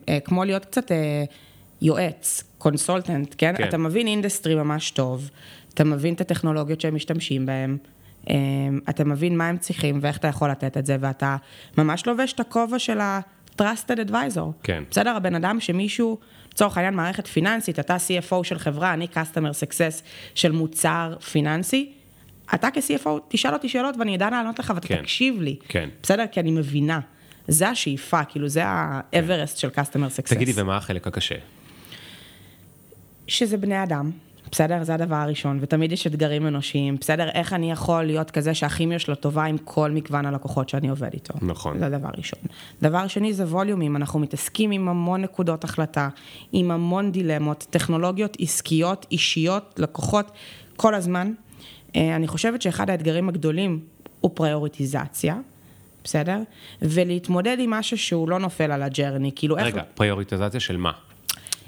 אה, 0.08 0.18
כמו 0.20 0.44
להיות 0.44 0.64
קצת 0.64 0.92
אה, 0.92 1.24
יועץ, 1.82 2.44
consultant, 2.58 3.34
כן? 3.38 3.54
כן. 3.56 3.68
אתה 3.68 3.78
מבין 3.78 4.06
industry 4.06 4.54
ממש 4.54 4.90
טוב, 4.90 5.30
אתה 5.74 5.84
מבין 5.84 6.14
את 6.14 6.20
הטכנולוגיות 6.20 6.80
שהם 6.80 6.94
משתמשים 6.94 7.48
אה, 7.48 7.66
אתה 8.88 9.04
מבין 9.04 9.38
מה 9.38 9.48
הם 9.48 9.58
צריכים 9.58 9.98
ואיך 10.02 10.16
אתה 10.16 10.28
יכול 10.28 10.50
לתת 10.50 10.76
את 10.76 10.86
זה, 10.86 10.96
ואתה 11.00 11.36
ממש 11.78 12.06
לובש 12.06 12.32
את 12.32 12.40
הכובע 12.40 12.78
של 12.78 13.00
ה-trusted 13.00 14.08
advisor. 14.08 14.62
כן. 14.62 14.84
בסדר? 14.90 15.16
הבן 15.16 15.34
אדם 15.34 15.60
שמישהו, 15.60 16.18
לצורך 16.52 16.76
העניין 16.76 16.94
מערכת 16.94 17.26
פיננסית, 17.26 17.78
אתה 17.78 17.96
CFO 17.96 18.44
של 18.44 18.58
חברה, 18.58 18.92
אני 18.92 19.06
customer 19.14 19.52
success 19.66 20.02
של 20.34 20.52
מוצר 20.52 21.16
פיננסי, 21.32 21.92
אתה 22.54 22.68
כ-CFO 22.70 23.08
תשאל 23.28 23.52
אותי 23.52 23.68
שאלות 23.68 23.96
ואני 23.96 24.16
אדע 24.16 24.30
לענות 24.30 24.58
לך 24.58 24.72
ואתה 24.74 24.88
כן. 24.88 25.02
תקשיב 25.02 25.40
לי. 25.40 25.56
כן. 25.68 25.88
בסדר? 26.02 26.24
כי 26.32 26.40
אני 26.40 26.50
מבינה. 26.50 27.00
זה 27.48 27.68
השאיפה, 27.68 28.24
כאילו 28.24 28.48
זה 28.48 28.62
האברסט 28.64 29.58
של 29.58 29.68
customer 29.68 30.18
success. 30.18 30.34
תגידי, 30.34 30.52
ומה 30.54 30.76
החלק 30.76 31.06
הקשה? 31.06 31.34
שזה 33.26 33.56
בני 33.56 33.82
אדם, 33.82 34.10
בסדר? 34.52 34.84
זה 34.84 34.94
הדבר 34.94 35.16
הראשון, 35.16 35.58
ותמיד 35.60 35.92
יש 35.92 36.06
אתגרים 36.06 36.46
אנושיים, 36.46 36.96
בסדר? 37.00 37.28
איך 37.28 37.52
אני 37.52 37.72
יכול 37.72 38.04
להיות 38.04 38.30
כזה 38.30 38.54
שהכימיה 38.54 38.98
שלו 38.98 39.14
טובה 39.14 39.44
עם 39.44 39.58
כל 39.58 39.90
מגוון 39.90 40.26
הלקוחות 40.26 40.68
שאני 40.68 40.88
עובד 40.88 41.12
איתו. 41.12 41.34
נכון. 41.42 41.78
זה 41.78 41.86
הדבר 41.86 42.08
ראשון. 42.18 42.38
דבר 42.82 43.06
שני 43.06 43.34
זה 43.34 43.44
ווליומים, 43.44 43.96
אנחנו 43.96 44.20
מתעסקים 44.20 44.70
עם 44.70 44.88
המון 44.88 45.22
נקודות 45.22 45.64
החלטה, 45.64 46.08
עם 46.52 46.70
המון 46.70 47.12
דילמות, 47.12 47.66
טכנולוגיות 47.70 48.36
עסקיות, 48.40 49.06
אישיות, 49.10 49.74
לקוחות, 49.78 50.32
כל 50.76 50.94
הזמן. 50.94 51.32
אה, 51.96 52.16
אני 52.16 52.28
חושבת 52.28 52.62
שאחד 52.62 52.90
האתגרים 52.90 53.28
הגדולים 53.28 53.80
הוא 54.20 54.30
פריוריטיזציה. 54.34 55.36
בסדר? 56.04 56.38
ולהתמודד 56.82 57.56
עם 57.60 57.70
משהו 57.70 57.98
שהוא 57.98 58.28
לא 58.28 58.38
נופל 58.38 58.72
על 58.72 58.82
ה 58.82 58.88
journey, 58.88 59.30
כאילו 59.36 59.58
איך... 59.58 59.66
רגע, 59.66 59.82
פריוריטיזציה 59.94 60.60
של 60.60 60.76
מה? 60.76 60.92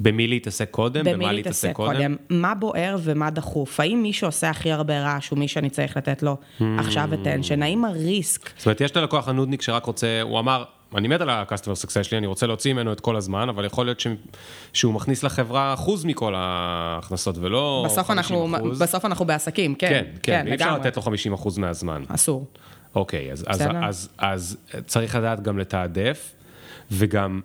במי 0.00 0.26
להתעסק 0.26 0.70
קודם? 0.70 1.04
במה 1.04 1.12
במי 1.12 1.24
להתעסק 1.24 1.36
להתעסק 1.46 1.72
קודם? 1.72 1.94
קודם, 1.96 2.16
מה 2.30 2.54
בוער 2.54 2.96
ומה 3.02 3.30
דחוף, 3.30 3.80
האם 3.80 4.02
מי 4.02 4.12
שעושה 4.12 4.50
הכי 4.50 4.72
הרבה 4.72 5.00
רעש 5.00 5.28
הוא 5.28 5.38
מי 5.38 5.48
שאני 5.48 5.70
צריך 5.70 5.96
לתת 5.96 6.22
לו 6.22 6.36
Hmm. 6.58 6.62
עכשיו 6.78 7.08
attention, 7.12 7.62
האם 7.64 7.84
ה 7.84 7.95
risk, 7.95 8.50
זאת 8.56 8.66
אומרת, 8.66 8.80
יש 8.80 8.90
את 8.90 8.96
הלקוח 8.96 9.28
הנודניק 9.28 9.62
שרק 9.62 9.84
רוצה, 9.84 10.20
הוא 10.22 10.38
אמר, 10.38 10.64
אני 10.94 11.08
מת 11.08 11.20
על 11.20 11.30
ה-customer 11.30 11.86
success 11.86 12.02
שלי, 12.02 12.18
אני 12.18 12.26
רוצה 12.26 12.46
להוציא 12.46 12.72
ממנו 12.72 12.92
את 12.92 13.00
כל 13.00 13.16
הזמן, 13.16 13.48
אבל 13.48 13.64
יכול 13.64 13.86
להיות 13.86 14.00
ש... 14.00 14.06
שהוא 14.72 14.94
מכניס 14.94 15.22
לחברה 15.22 15.74
אחוז 15.74 16.04
מכל 16.04 16.34
ההכנסות, 16.36 17.38
ולא 17.38 17.84
50 17.88 18.00
בסוף 18.02 18.10
אנחנו, 18.10 18.56
אחוז. 18.56 18.82
בסוף 18.82 19.04
אנחנו 19.04 19.24
בעסקים, 19.24 19.74
כן, 19.74 19.88
כן, 19.88 20.04
כן, 20.22 20.46
אי 20.46 20.54
אפשר. 20.54 20.78
לתת 20.78 20.96
לו 20.96 21.02
50 21.02 21.32
אחוז 21.32 21.58
מהזמן. 21.58 22.02
אסור, 22.08 22.46
אוקיי, 22.94 23.32
אז, 23.32 23.44
אז, 23.46 23.58
בסדר. 23.58 23.84
אז, 23.84 24.08
אז 24.18 24.56
צריך 24.86 25.14
לדעת 25.14 25.42
גם 25.42 25.58
לתעדף, 25.58 26.32
וגם, 26.90 27.40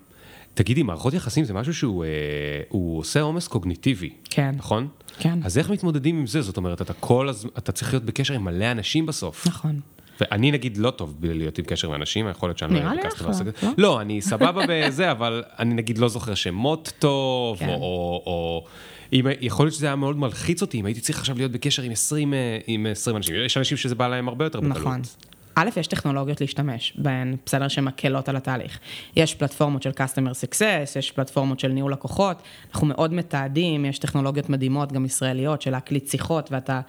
תגידי, 0.60 0.84
מערכות 0.84 1.14
יחסים 1.14 1.43
זה 1.43 1.53
משהו 1.53 1.74
שהוא 1.74 2.03
אה, 2.03 2.10
עושה 2.70 3.22
עומס 3.22 3.47
קוגניטיבי, 3.47 4.10
כן. 4.30 4.55
נכון? 4.57 4.88
כן. 5.20 5.39
אז 5.43 5.57
איך 5.57 5.70
מתמודדים 5.70 6.20
עם 6.20 6.28
זה? 6.28 6.41
זאת 6.41 6.57
אומרת, 6.57 6.82
אתה 6.82 6.93
כל 6.93 7.30
הזמן, 7.30 7.51
אתה 7.57 7.72
צריך 7.72 7.93
להיות 7.93 8.03
בקשר 8.05 8.34
עם 8.34 8.43
מלא 8.43 8.72
אנשים 8.72 9.05
בסוף. 9.05 9.47
נכון. 9.47 9.80
ואני 10.22 10.51
נגיד 10.51 10.78
לא 10.78 10.91
טוב 10.91 11.16
בלהיות 11.20 11.57
עם 11.57 11.66
קשר 11.66 11.88
עם 11.88 11.93
אנשים, 11.93 12.30
יכול 12.30 12.49
להיות 12.49 12.57
שאני 12.57 12.74
נראה 12.74 12.86
לא 12.86 12.91
לי 12.91 12.97
אהיה 12.97 13.10
אחלה, 13.10 13.32
לא? 13.64 13.70
לא, 13.78 14.01
אני 14.01 14.22
סבבה 14.22 14.62
בזה, 14.68 15.12
אבל 15.16 15.43
אני 15.60 15.74
נגיד 15.74 15.97
לא 15.97 16.07
זוכר 16.07 16.36
שמות 16.36 16.91
טוב, 16.99 17.60
כן. 17.60 17.70
או... 17.70 17.74
או, 17.74 18.24
או 18.26 18.66
אם, 19.14 19.26
יכול 19.41 19.66
להיות 19.66 19.76
שזה 19.76 19.86
היה 19.86 19.95
מאוד 19.95 20.18
מלחיץ 20.18 20.62
אותי, 20.62 20.80
אם 20.80 20.86
הייתי 20.86 21.01
צריך 21.01 21.20
עכשיו 21.20 21.38
להיות 21.38 21.51
בקשר 21.51 21.84
עם 21.84 21.91
20, 21.91 22.34
אה, 22.34 22.57
עם 22.68 22.86
20 22.86 23.18
אנשים. 23.18 23.36
יש 23.45 23.57
אנשים 23.57 23.78
שזה 23.78 23.95
בא 23.95 24.07
להם 24.07 24.28
הרבה 24.28 24.45
יותר 24.45 24.60
בקלות. 24.60 24.78
נכון. 24.78 25.01
א', 25.60 25.70
יש 25.80 25.88
טכנולוגיות 25.88 26.41
להשתמש 26.41 26.93
בהן, 26.97 27.36
בסדר, 27.45 27.68
שמקלות 27.68 28.30
על 28.30 28.36
התהליך. 28.36 28.80
יש 29.16 29.36
פלטפורמות 29.36 29.84
של 29.84 29.89
customer 29.89 30.32
success, 30.32 30.99
יש 30.99 31.12
פלטפורמות 31.12 31.60
של 31.60 31.68
ניהול 31.68 31.93
לקוחות, 31.93 32.41
אנחנו 32.74 32.88
מאוד 32.88 33.14
מתעדים, 33.14 33.86
יש 33.86 33.99
טכנולוגיות 33.99 34.49
מדהימות, 34.49 34.91
גם 34.91 35.05
ישראליות, 35.05 35.62
של 35.62 35.72
להקליט 35.72 36.07
שיחות, 36.07 36.51
ואתה 36.51 36.82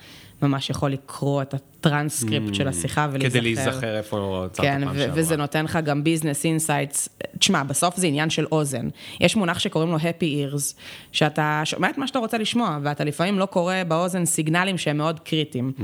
ממש 0.42 0.70
יכול 0.70 0.90
לקרוא 0.90 1.42
את 1.42 1.54
הטרנסקריפט 1.54 2.54
של 2.54 2.68
השיחה 2.68 3.08
ולהיזכר. 3.12 3.38
Mm. 3.38 3.40
כדי 3.40 3.40
להיזכר 3.40 3.96
איפה 3.96 4.42
עצרת 4.46 4.66
כן, 4.66 4.80
פעם 4.84 4.96
ו- 4.96 4.98
שעברה. 4.98 5.20
וזה 5.20 5.36
נותן 5.36 5.64
לך 5.64 5.78
גם 5.84 6.04
business 6.04 6.44
insights. 6.44 7.08
תשמע, 7.38 7.62
בסוף 7.62 7.96
זה 7.96 8.06
עניין 8.06 8.30
של 8.30 8.46
אוזן. 8.52 8.88
יש 9.20 9.36
מונח 9.36 9.58
שקוראים 9.58 9.90
לו 9.90 9.96
happy 9.96 10.54
ears, 10.54 10.74
שאתה 11.12 11.62
שומע 11.64 11.90
את 11.90 11.98
מה 11.98 12.06
שאתה 12.06 12.18
רוצה 12.18 12.38
לשמוע, 12.38 12.78
ואתה 12.82 13.04
לפעמים 13.04 13.38
לא 13.38 13.46
קורא 13.46 13.74
באוזן 13.88 14.24
signals 14.24 14.78
שהם 14.78 14.96
מאוד 14.96 15.20
קריטיים. 15.20 15.72
Mm. 15.78 15.82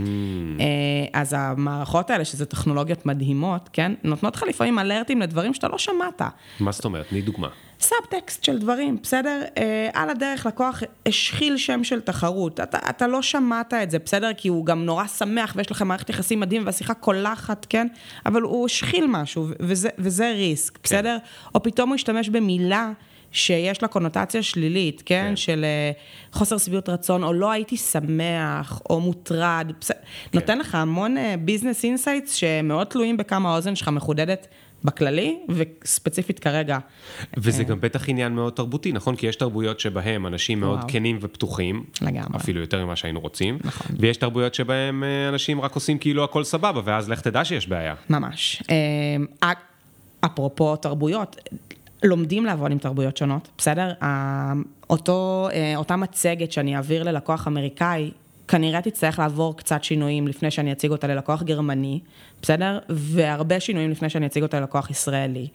אז 1.12 1.34
המערכות 1.38 2.10
האלה, 2.10 2.24
שזה 2.24 2.46
טכנולוגיות 2.46 3.06
מדהימות, 3.06 3.70
כן, 3.72 3.92
נותנות 4.04 4.36
לך 4.36 4.42
לפעמים 4.48 4.78
alerts 4.78 5.20
לדברים 5.20 5.54
שאתה 5.54 5.68
לא 5.68 5.78
שמעת. 5.78 6.22
מה 6.60 6.72
זאת 6.72 6.84
אומרת? 6.84 7.06
תני 7.08 7.22
דוגמה. 7.22 7.48
סאבטקסט 7.80 8.44
של 8.44 8.58
דברים, 8.58 8.98
בסדר? 9.02 9.42
אה, 9.58 9.88
על 9.92 10.10
הדרך 10.10 10.46
לקוח 10.46 10.82
השחיל 11.06 11.56
שם 11.56 11.84
של 11.84 12.00
תחרות. 12.00 12.60
אתה, 12.60 12.78
אתה 12.90 13.06
לא 13.06 13.22
שמעת 13.22 13.74
את 13.74 13.90
זה, 13.90 13.98
בסדר? 13.98 14.30
כי 14.36 14.48
הוא 14.48 14.66
גם 14.66 14.84
נורא 14.84 15.06
שמח 15.06 15.52
ויש 15.56 15.70
לכם 15.70 15.88
מערכת 15.88 16.10
יחסים 16.10 16.40
מדהים 16.40 16.66
והשיחה 16.66 16.94
קולחת, 16.94 17.66
כן? 17.68 17.86
אבל 18.26 18.42
הוא 18.42 18.66
השחיל 18.66 19.06
משהו 19.08 19.46
וזה, 19.60 19.88
וזה 19.98 20.32
ריסק, 20.32 20.78
בסדר? 20.82 21.16
או 21.54 21.62
פתאום 21.62 21.88
הוא 21.88 21.94
השתמש 21.94 22.28
במילה 22.28 22.92
שיש 23.32 23.82
לה 23.82 23.88
קונוטציה 23.88 24.42
שלילית, 24.42 25.02
כן? 25.06 25.24
כן. 25.28 25.36
של 25.36 25.64
אה, 25.64 25.92
חוסר 26.32 26.58
שביעות 26.58 26.88
רצון, 26.88 27.24
או 27.24 27.32
לא 27.32 27.50
הייתי 27.50 27.76
שמח, 27.76 28.80
או 28.90 29.00
מוטרד. 29.00 29.72
בסדר? 29.80 29.98
נותן 30.34 30.58
לך 30.58 30.74
המון 30.74 31.16
business 31.40 31.84
insights 31.84 32.34
שמאוד 32.34 32.86
תלויים 32.86 33.16
בכמה 33.16 33.52
האוזן 33.52 33.76
שלך 33.76 33.88
מחודדת. 33.88 34.46
בכללי, 34.84 35.38
וספציפית 35.48 36.38
כרגע. 36.38 36.78
וזה 37.36 37.64
גם 37.64 37.80
בטח 37.80 38.08
עניין 38.08 38.34
מאוד 38.34 38.52
תרבותי, 38.52 38.92
נכון? 38.92 39.16
כי 39.16 39.26
יש 39.26 39.36
תרבויות 39.36 39.80
שבהם 39.80 40.26
אנשים 40.26 40.60
מאוד 40.60 40.78
וואו. 40.78 40.88
כנים 40.88 41.18
ופתוחים. 41.22 41.84
לגמרי. 42.02 42.36
אפילו 42.36 42.60
יותר 42.60 42.84
ממה 42.84 42.96
שהיינו 42.96 43.20
רוצים. 43.20 43.58
נכון. 43.64 43.96
ויש 44.00 44.16
תרבויות 44.16 44.54
שבהם 44.54 45.04
אה, 45.04 45.28
אנשים 45.28 45.60
רק 45.60 45.74
עושים 45.74 45.98
כאילו 45.98 46.24
הכל 46.24 46.44
סבבה, 46.44 46.80
ואז 46.84 47.08
לך 47.10 47.20
תדע 47.20 47.44
שיש 47.44 47.68
בעיה. 47.68 47.94
ממש. 48.10 48.62
אה, 48.70 49.52
אפרופו 50.20 50.76
תרבויות, 50.76 51.36
לומדים 52.02 52.44
לעבוד 52.44 52.72
עם 52.72 52.78
תרבויות 52.78 53.16
שונות, 53.16 53.48
בסדר? 53.58 53.92
אותו, 54.90 55.48
אה, 55.52 55.76
אותה 55.76 55.96
מצגת 55.96 56.52
שאני 56.52 56.76
אעביר 56.76 57.02
ללקוח 57.02 57.48
אמריקאי, 57.48 58.10
כנראה 58.48 58.82
תצטרך 58.82 59.18
לעבור 59.18 59.56
קצת 59.56 59.84
שינויים 59.84 60.28
לפני 60.28 60.50
שאני 60.50 60.72
אציג 60.72 60.90
אותה 60.90 61.06
ללקוח 61.06 61.42
גרמני, 61.42 62.00
בסדר? 62.42 62.78
והרבה 62.88 63.60
שינויים 63.60 63.90
לפני 63.90 64.10
שאני 64.10 64.26
אציג 64.26 64.42
אותה 64.42 64.60
ללקוח 64.60 64.90
ישראלי. 64.90 65.48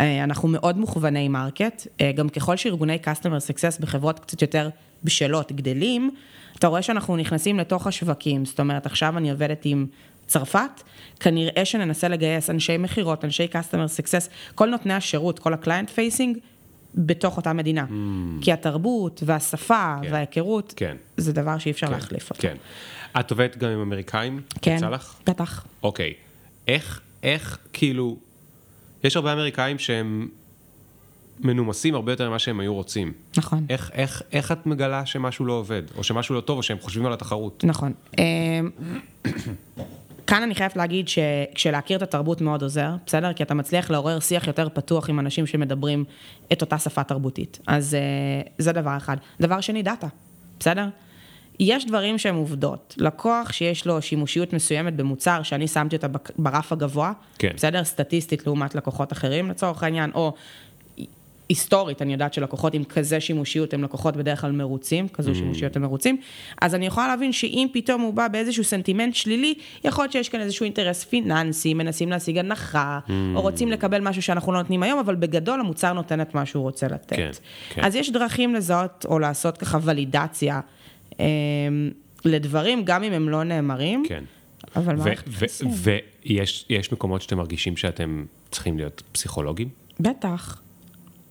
אה, 0.00 0.24
אנחנו 0.24 0.48
מאוד 0.48 0.78
מוכווני 0.78 1.28
market, 1.28 1.86
אה, 2.00 2.12
גם 2.12 2.28
ככל 2.28 2.56
שארגוני 2.56 2.98
customer 3.04 3.52
success 3.52 3.80
בחברות 3.80 4.18
קצת 4.18 4.42
יותר 4.42 4.68
בשלות 5.04 5.52
גדלים, 5.52 6.10
אתה 6.58 6.66
רואה 6.66 6.82
שאנחנו 6.82 7.16
נכנסים 7.16 7.58
לתוך 7.58 7.86
השווקים, 7.86 8.44
זאת 8.44 8.60
אומרת, 8.60 8.86
עכשיו 8.86 9.18
אני 9.18 9.30
עובדת 9.30 9.60
עם 9.64 9.86
צרפת, 10.26 10.82
כנראה 11.20 11.64
שננסה 11.64 12.08
לגייס 12.08 12.50
אנשי 12.50 12.76
מכירות, 12.76 13.24
אנשי 13.24 13.46
customer 13.52 14.00
success, 14.00 14.54
כל 14.54 14.66
נותני 14.66 14.94
השירות, 14.94 15.38
כל 15.38 15.54
ה-client 15.54 15.88
facing, 15.96 16.38
בתוך 16.94 17.36
אותה 17.36 17.52
מדינה. 17.52 17.86
כי 18.40 18.52
התרבות 18.52 19.22
והשפה 19.26 19.94
כן. 20.02 20.12
וההיכרות, 20.12 20.74
כן. 20.76 20.96
זה 21.16 21.32
דבר 21.32 21.58
שאי 21.58 21.70
אפשר 21.70 21.90
להחליף 21.90 22.30
אותו. 22.30 22.42
כן. 22.42 22.56
את 23.20 23.30
עובדת 23.30 23.56
גם 23.56 23.70
עם 23.70 23.80
אמריקאים? 23.80 24.40
כן? 24.62 24.78
בטח. 25.26 25.66
אוקיי. 25.82 26.14
איך, 26.68 27.00
איך, 27.22 27.58
כאילו, 27.72 28.16
יש 29.04 29.16
הרבה 29.16 29.32
אמריקאים 29.32 29.78
שהם 29.78 30.28
מנומסים 31.40 31.94
הרבה 31.94 32.12
יותר 32.12 32.28
ממה 32.28 32.38
שהם 32.38 32.60
היו 32.60 32.74
רוצים. 32.74 33.12
נכון. 33.36 33.66
איך, 33.70 33.90
איך, 33.94 34.22
איך 34.32 34.52
את 34.52 34.66
מגלה 34.66 35.06
שמשהו 35.06 35.44
לא 35.44 35.52
עובד, 35.52 35.82
או 35.96 36.04
שמשהו 36.04 36.34
לא 36.34 36.40
טוב, 36.40 36.58
או 36.58 36.62
שהם 36.62 36.78
חושבים 36.78 37.06
על 37.06 37.12
התחרות? 37.12 37.64
נכון. 37.66 37.92
כאן 40.26 40.42
אני 40.42 40.54
חייבת 40.54 40.76
להגיד 40.76 41.08
שכשלהכיר 41.08 41.96
את 41.96 42.02
התרבות 42.02 42.40
מאוד 42.40 42.62
עוזר, 42.62 42.90
בסדר? 43.06 43.32
כי 43.32 43.42
אתה 43.42 43.54
מצליח 43.54 43.90
לעורר 43.90 44.20
שיח 44.20 44.46
יותר 44.46 44.68
פתוח 44.74 45.10
עם 45.10 45.20
אנשים 45.20 45.46
שמדברים 45.46 46.04
את 46.52 46.60
אותה 46.60 46.78
שפה 46.78 47.04
תרבותית. 47.04 47.58
אז 47.66 47.94
אה, 47.94 48.00
זה 48.58 48.72
דבר 48.72 48.96
אחד. 48.96 49.16
דבר 49.40 49.60
שני, 49.60 49.82
דאטה, 49.82 50.06
בסדר? 50.60 50.88
יש 51.60 51.86
דברים 51.86 52.18
שהם 52.18 52.36
עובדות. 52.36 52.94
לקוח 52.98 53.52
שיש 53.52 53.86
לו 53.86 54.02
שימושיות 54.02 54.52
מסוימת 54.52 54.96
במוצר, 54.96 55.42
שאני 55.42 55.68
שמתי 55.68 55.96
אותה 55.96 56.06
ברף 56.38 56.72
הגבוה, 56.72 57.12
כן. 57.38 57.50
בסדר? 57.54 57.84
סטטיסטית 57.84 58.46
לעומת 58.46 58.74
לקוחות 58.74 59.12
אחרים 59.12 59.50
לצורך 59.50 59.82
העניין, 59.82 60.10
או 60.14 60.34
היסטורית, 61.48 62.02
אני 62.02 62.12
יודעת 62.12 62.34
שלקוחות 62.34 62.74
עם 62.74 62.84
כזה 62.84 63.20
שימושיות 63.20 63.74
הם 63.74 63.84
לקוחות 63.84 64.16
בדרך 64.16 64.40
כלל 64.40 64.52
מרוצים, 64.52 65.08
כזו 65.08 65.30
Mm. 65.30 65.34
שימושיות 65.34 65.76
הם 65.76 65.82
מרוצים, 65.82 66.16
אז 66.62 66.74
אני 66.74 66.86
יכולה 66.86 67.06
להבין 67.08 67.32
שאם 67.32 67.66
פתאום 67.72 68.00
הוא 68.02 68.14
בא 68.14 68.28
באיזשהו 68.28 68.64
סנטימנט 68.64 69.14
שלילי, 69.14 69.54
יכול 69.84 70.04
להיות 70.04 70.12
שיש 70.12 70.28
כאן 70.28 70.40
איזשהו 70.40 70.64
אינטרס 70.64 71.04
פיננסי, 71.04 71.74
מנסים 71.74 72.10
להשיג 72.10 72.38
הנחה, 72.38 72.98
Mm. 73.06 73.10
או 73.36 73.40
רוצים 73.40 73.68
לקבל 73.68 74.00
משהו 74.00 74.22
שאנחנו 74.22 74.52
לא 74.52 74.58
נותנים 74.58 74.82
היום, 74.82 74.98
אבל 74.98 75.14
בגדול 75.14 75.60
המוצר 75.60 75.92
נותן 75.92 76.20
את 76.20 76.34
מה 76.34 76.46
שהוא 76.46 76.62
רוצה 76.62 76.88
לתת. 76.88 77.16
כן, 77.16 77.30
כן. 77.70 77.84
אז 77.84 77.94
יש 77.94 78.10
דרכים 78.10 78.54
לזהות 78.54 79.06
או 79.08 79.18
לעשות 79.18 79.58
ככה 79.58 79.78
ולידציה. 79.82 80.60
אמ, 81.20 81.24
לדברים, 82.24 82.82
גם 82.84 83.02
אם 83.02 83.12
הם 83.12 83.28
לא 83.28 83.44
נאמרים, 83.44 84.02
כן. 84.08 84.24
אבל 84.76 84.96
יחסים. 85.42 85.68
ויש 85.72 86.64
יש 86.70 86.92
מקומות 86.92 87.22
שאתם 87.22 87.36
מרגישים 87.36 87.76
שאתם 87.76 88.24
צריכים 88.50 88.76
להיות 88.78 89.02
פסיכולוגים? 89.12 89.68
בטח. 90.00 90.60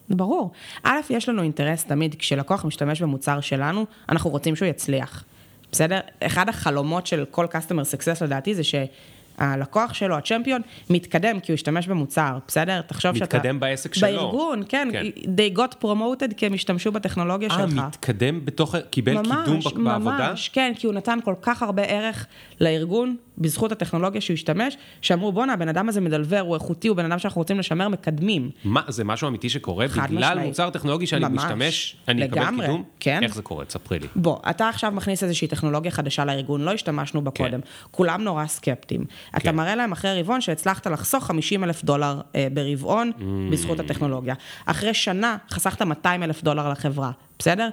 ברור. 0.10 0.52
א', 0.84 1.00
יש 1.10 1.30
לנו 1.30 1.44
אינטרס 1.44 1.84
תמיד, 1.84 2.16
כשלקוח 2.16 2.66
משתמש 2.66 3.02
במוצר 3.02 3.42
שלנו, 3.42 3.86
אנחנו 4.10 4.30
רוצים 4.30 4.56
שהוא 4.56 4.68
יצליח. 4.68 5.24
בסדר? 5.72 6.00
אחד 6.20 6.50
החלומות 6.50 7.08
של 7.08 7.26
כל 7.32 7.46
customer 7.46 7.84
success 7.84 8.24
לדעתי 8.24 8.56
זה 8.56 8.62
שהלקוח 8.64 9.94
שלו, 9.94 10.18
הצ'מפיון, 10.18 10.62
מתקדם 10.90 11.40
כי 11.40 11.52
הוא 11.52 11.56
השתמש 11.56 11.88
במוצר, 11.88 12.38
בסדר? 12.48 12.82
תחשוב 12.82 13.16
שאתה... 13.16 13.38
מתקדם 13.38 13.60
בעסק 13.60 13.94
שלו. 13.94 14.08
בארגון, 14.08 14.64
כן, 14.70 14.88
כן. 14.92 15.06
they 15.24 15.58
got 15.58 15.84
promoted 15.84 16.34
כי 16.38 16.46
הם 16.46 16.54
השתמשו 16.54 16.92
בטכנולוגיה 16.92 17.50
אה, 17.50 17.56
שלך. 17.56 17.74
מתקדם 17.74 18.46
בתוך, 18.46 18.76
קיבל 18.90 19.18
קידום 19.24 19.60
ב- 19.60 19.84
בעבודה? 19.84 20.30
ממש, 20.30 20.50
כן, 20.50 20.74
כי 20.76 20.88
הוא 20.88 20.94
נתן 20.94 21.20
כל 21.24 21.36
כך 21.42 21.64
הרבה 21.64 21.84
ערך 21.84 22.28
לארגון, 22.64 23.16
בזכות 23.38 23.72
הטכנולוגיה 23.72 24.22
שהוא 24.22 24.34
השתמש, 24.34 24.78
שאמרו, 25.02 25.32
בואנה, 25.32 25.54
הבן 25.54 25.70
אדם 25.70 25.90
הזה 25.90 26.02
מדלבר, 26.02 26.40
הוא 26.40 26.56
איכותי, 26.56 26.88
הוא 26.88 26.98
בן 26.98 27.06
אדם 27.06 27.20
שאנחנו 27.20 27.42
רוצים 27.42 27.60
לשמר, 27.60 27.88
מקדמים. 27.88 28.50
מה, 28.64 28.82
זה 28.88 29.04
משהו 29.04 29.28
אמיתי 29.28 29.50
שקורה? 29.50 29.88
בגלל 29.88 30.08
משמעית. 30.30 30.48
מוצר 30.48 30.70
טכנולוגי 30.70 31.08
שאני 31.08 31.26
ממש. 31.26 31.44
משתמש, 31.44 31.96
אני 32.08 32.26
אקבל 32.26 32.42
לגמרי, 32.42 32.66
קידום? 32.66 32.84
כן. 33.00 33.24
איך 33.24 33.36
זה 33.36 33.42
קורה? 33.42 33.66
תספרי 33.66 34.00
לי. 34.00 34.08
בוא, 34.16 34.38
אתה 34.50 34.70
עכשיו 34.70 34.92
מכניס 34.92 35.24
איזושהי 35.24 35.48
טכנולוגיה 35.48 35.92
חדשה 35.92 36.26
לארגון, 36.26 36.62
לא 36.62 36.72
השתמשנו 36.72 37.22
בה 37.24 37.32
כן. 37.32 37.44
קודם, 37.44 37.60
כולם 37.92 38.22
נורא 38.22 38.46
סקפטיים. 38.46 39.06
אתה 39.30 39.40
כן. 39.40 39.56
מראה 39.56 39.76
להם 39.76 39.92
אחרי 39.92 40.20
רבעון 40.20 40.42
שהצלחת 40.42 40.88
לחסוך 40.88 41.24
50 41.26 41.64
אלף 41.64 41.84
דולר 41.84 42.22
אה, 42.36 42.48
ברבעון 42.54 43.12
Mm. 43.18 43.24
בזכות 43.52 43.80
הטכנולוגיה. 43.80 44.36
אחרי 44.66 44.94
שנה 44.94 45.38
חסכת 45.52 45.82
200 45.82 46.24
אלף 46.24 46.44
דולר 46.44 46.70
לחברה, 46.70 47.12
בסדר? 47.40 47.70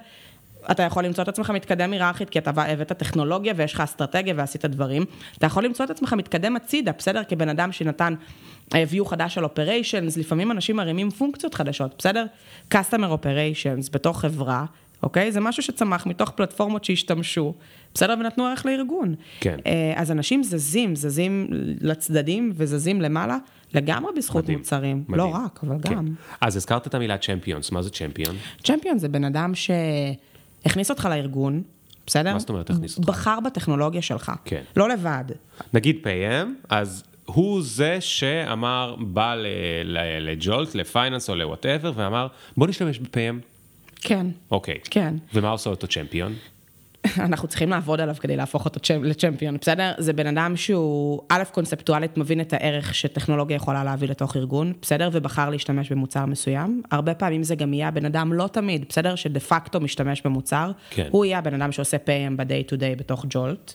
אתה 0.71 0.83
יכול 0.83 1.05
למצוא 1.05 1.23
את 1.23 1.27
עצמך 1.27 1.49
מתקדם 1.49 1.91
היררכית, 1.93 2.29
כי 2.29 2.39
אתה 2.39 2.51
בא- 2.51 2.65
הבאת 2.65 2.91
טכנולוגיה 2.91 3.53
ויש 3.57 3.73
לך 3.73 3.79
אסטרטגיה 3.81 4.33
ועשית 4.37 4.65
דברים. 4.65 5.05
אתה 5.37 5.45
יכול 5.45 5.65
למצוא 5.65 5.85
את 5.85 5.89
עצמך 5.89 6.13
מתקדם 6.13 6.55
הצידה, 6.55 6.91
בסדר? 6.97 7.21
כבן 7.29 7.49
אדם 7.49 7.71
שנתן 7.71 8.13
אה, 8.75 8.83
view 8.91 9.05
חדש 9.09 9.37
על 9.37 9.45
operations, 9.45 10.19
לפעמים 10.19 10.51
אנשים 10.51 10.75
מרימים 10.75 11.09
פונקציות 11.09 11.53
חדשות, 11.53 11.95
בסדר? 11.97 12.25
customer 12.73 13.11
operations 13.23 13.91
בתוך 13.91 14.19
חברה, 14.21 14.65
אוקיי? 15.03 15.31
זה 15.31 15.39
משהו 15.39 15.63
שצמח 15.63 16.05
מתוך 16.05 16.29
פלטפורמות 16.29 16.83
שהשתמשו, 16.83 17.53
בסדר? 17.93 18.15
ונתנו 18.19 18.45
ערך 18.45 18.65
לארגון. 18.65 19.15
כן. 19.39 19.59
אה, 19.65 19.93
אז 19.95 20.11
אנשים 20.11 20.43
זזים, 20.43 20.95
זזים 20.95 21.47
לצדדים 21.81 22.51
וזזים 22.55 23.01
למעלה, 23.01 23.37
לגמרי 23.73 24.11
בזכות 24.17 24.43
מדהים, 24.43 24.57
מוצרים. 24.57 24.97
מדהים. 25.07 25.17
לא 25.17 25.35
רק, 25.45 25.59
אבל 25.63 25.75
כן. 25.83 25.95
גם. 25.95 26.07
אז 26.41 26.55
הזכרת 26.57 26.87
את 26.87 26.95
המילה 26.95 27.17
צ'מפיונס, 27.17 27.71
מה 27.71 27.81
זה 27.81 27.89
צ'מפיון? 27.89 28.35
צ'מפיון 28.63 28.99
זה 28.99 29.09
בן 29.09 29.23
אדם 29.23 29.51
שהכניס 30.63 30.89
אותך 30.89 31.07
לארגון, 31.11 31.63
בסדר? 32.07 32.33
מה 32.33 32.39
זאת 32.39 32.49
אומרת 32.49 32.69
הכניס 32.69 32.97
אותך? 32.97 33.09
בחר 33.09 33.39
בטכנולוגיה 33.45 34.01
שלך. 34.01 34.31
כן. 34.45 34.61
לא 34.77 34.89
לבד. 34.89 35.23
נגיד 35.73 35.97
PM, 36.03 36.47
אז 36.69 37.03
הוא 37.25 37.61
זה 37.63 37.97
שאמר, 38.01 38.95
בא 38.99 39.35
לג'ולט, 40.21 40.75
לפייננס 40.75 41.29
או 41.29 41.35
לוואטאבר, 41.35 41.91
ואמר, 41.95 42.27
בוא 42.57 42.67
נשתמש 42.67 42.99
ב-PM. 42.99 43.45
כן. 44.01 44.27
אוקיי. 44.51 44.79
כן. 44.83 45.13
ומה 45.33 45.49
עושה 45.49 45.69
אותו 45.69 45.87
צ'מפיון? 45.87 46.33
אנחנו 47.19 47.47
צריכים 47.47 47.69
לעבוד 47.69 48.01
עליו 48.01 48.15
כדי 48.19 48.35
להפוך 48.35 48.65
אותו 48.65 48.79
צ'מ- 48.79 49.03
לצ'מפיון, 49.03 49.57
בסדר? 49.61 49.91
זה 49.97 50.13
בן 50.13 50.27
אדם 50.27 50.57
שהוא, 50.57 51.21
א', 51.29 51.43
קונספטואלית 51.51 52.17
מבין 52.17 52.41
את 52.41 52.53
הערך 52.53 52.95
שטכנולוגיה 52.95 53.55
יכולה 53.55 53.83
להביא 53.83 54.07
לתוך 54.07 54.35
ארגון, 54.37 54.73
בסדר? 54.81 55.09
ובחר 55.11 55.49
להשתמש 55.49 55.91
במוצר 55.91 56.25
מסוים. 56.25 56.81
הרבה 56.91 57.13
פעמים 57.13 57.43
זה 57.43 57.55
גם 57.55 57.73
יהיה 57.73 57.87
הבן 57.87 58.05
אדם, 58.05 58.33
לא 58.33 58.47
תמיד, 58.47 58.85
בסדר? 58.89 59.15
שדה 59.15 59.39
פקטו 59.39 59.79
משתמש 59.79 60.21
במוצר. 60.25 60.71
כן. 60.89 61.07
הוא 61.11 61.25
יהיה 61.25 61.37
הבן 61.37 61.61
אדם 61.61 61.71
שעושה 61.71 61.97
PM 61.97 62.35
ב-day 62.37 62.71
to 62.71 62.75
day 62.75 62.99
בתוך 62.99 63.25
ג'ולט, 63.29 63.73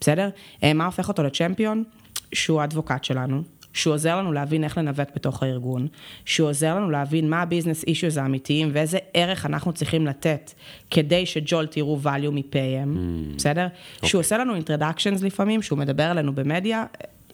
בסדר? 0.00 0.28
אה, 0.62 0.72
מה 0.72 0.86
הופך 0.86 1.08
אותו 1.08 1.22
לצ'מפיון? 1.22 1.84
שהוא 2.32 2.60
האדבוקט 2.60 3.04
שלנו. 3.04 3.42
שהוא 3.72 3.94
עוזר 3.94 4.16
לנו 4.18 4.32
להבין 4.32 4.64
איך 4.64 4.78
לנווט 4.78 5.08
בתוך 5.14 5.42
הארגון, 5.42 5.88
שהוא 6.24 6.48
עוזר 6.48 6.74
לנו 6.74 6.90
להבין 6.90 7.30
מה 7.30 7.42
הביזנס 7.42 7.84
אישיוז 7.84 8.16
האמיתיים 8.16 8.68
ואיזה 8.72 8.98
ערך 9.14 9.46
אנחנו 9.46 9.72
צריכים 9.72 10.06
לתת 10.06 10.52
כדי 10.90 11.26
שג'ולט 11.26 11.76
יראו 11.76 11.98
value 12.04 12.30
מ-PM, 12.30 12.96
Mm. 12.96 13.36
בסדר? 13.36 13.66
אוקיי. 13.96 14.08
שהוא 14.08 14.20
עושה 14.20 14.38
לנו 14.38 14.54
introductions 14.56 15.24
לפעמים, 15.24 15.62
שהוא 15.62 15.78
מדבר 15.78 16.10
אלינו 16.10 16.34
במדיה, 16.34 16.84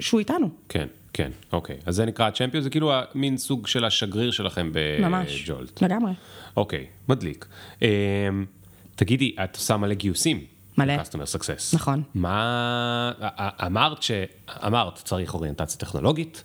שהוא 0.01 0.19
איתנו. 0.21 0.49
כן, 0.69 0.87
כן, 1.13 1.31
אוקיי. 1.53 1.77
אז 1.87 1.95
זה 1.97 2.05
נקרא 2.07 2.31
צ'מפיון, 2.31 2.63
זה 2.63 2.71
כאילו 2.71 2.93
מין 3.15 3.37
סוג 3.37 3.67
של 3.67 3.85
השגריר 3.85 4.31
שלכם 4.31 4.73
ממש. 5.01 5.43
בג'ולט. 5.43 5.83
לגמרי. 5.83 6.13
אוקיי, 6.57 6.87
מדליק. 7.09 7.47
אמ, 7.83 7.87
תגידי, 8.95 9.35
את 9.45 9.57
עושה 9.57 9.77
מלא 9.77 9.95
גיוסים. 9.95 10.45
מלא. 10.79 11.03
customer 11.03 11.39
success. 11.39 11.75
נכון. 11.75 12.03
מה, 12.15 13.13
אמרת 13.67 14.03
ש... 14.03 14.11
אמרת, 14.67 14.95
צריך 14.95 15.35
אוריינטציה 15.35 15.79
טכנולוגית, 15.79 16.45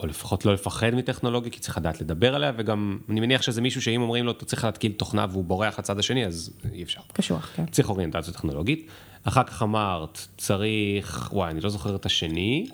או 0.00 0.06
לפחות 0.06 0.44
לא 0.44 0.54
לפחד 0.54 0.90
מטכנולוגיה, 0.94 1.50
כי 1.52 1.60
צריך 1.60 1.78
לדעת 1.78 2.00
לדבר 2.00 2.34
עליה, 2.34 2.52
וגם 2.56 2.98
אני 3.08 3.20
מניח 3.20 3.42
שזה 3.42 3.60
מישהו 3.60 3.82
שאם 3.82 4.02
אומרים 4.02 4.24
לו, 4.24 4.30
אתה 4.30 4.44
צריך 4.44 4.64
להתקיל 4.64 4.92
תוכנה 4.92 5.26
והוא 5.30 5.44
בורח 5.44 5.78
לצד 5.78 5.98
השני, 5.98 6.26
אז 6.26 6.52
אי 6.72 6.82
אפשר. 6.82 7.00
קשוח, 7.12 7.50
כן. 7.56 7.66
צריך 7.66 7.88
אוריינטציה 7.88 8.32
טכנולוגית. 8.32 8.88
אחר 9.24 9.44
כך 9.44 9.62
אמרת, 9.62 10.18
צריך, 10.36 11.28
וואי, 11.32 11.50
אני 11.50 11.60
לא 11.60 11.70
זוכר 11.70 11.96
את 11.96 12.06
השני. 12.06 12.66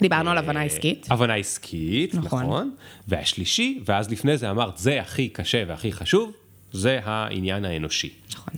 דיברנו 0.00 0.30
על 0.30 0.38
הבנה 0.38 0.62
עסקית. 0.62 1.06
הבנה 1.10 1.34
עסקית, 1.34 2.14
נכון. 2.14 2.42
נכון. 2.42 2.74
והשלישי, 3.08 3.82
ואז 3.84 4.10
לפני 4.10 4.36
זה 4.36 4.50
אמרת, 4.50 4.78
זה 4.78 5.00
הכי 5.00 5.28
קשה 5.28 5.64
והכי 5.68 5.92
חשוב, 5.92 6.32
זה 6.72 7.00
העניין 7.04 7.64
האנושי. 7.64 8.10
נכון. 8.30 8.54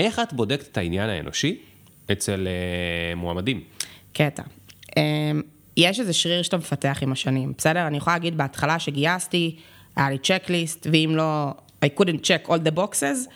איך 0.00 0.18
את 0.18 0.32
בודקת 0.32 0.66
את 0.72 0.76
העניין 0.76 1.10
האנושי 1.10 1.58
אצל 2.12 2.46
uh, 2.46 3.16
מועמדים? 3.16 3.60
קטע. 4.12 4.42
אמ, 4.96 5.42
יש 5.76 6.00
איזה 6.00 6.12
שריר 6.12 6.42
שאתה 6.42 6.56
מפתח 6.56 6.98
עם 7.02 7.12
השנים, 7.12 7.52
בסדר? 7.58 7.86
אני 7.86 7.96
יכולה 7.96 8.16
להגיד 8.16 8.36
בהתחלה 8.36 8.78
שגייסתי, 8.78 9.56
היה 9.96 10.10
לי 10.10 10.18
צ'קליסט, 10.18 10.86
ואם 10.92 11.12
לא, 11.16 11.50
I 11.84 11.88
couldn't 12.00 12.24
check 12.24 12.48
all 12.48 12.68
the 12.68 12.76
boxes, 12.78 13.30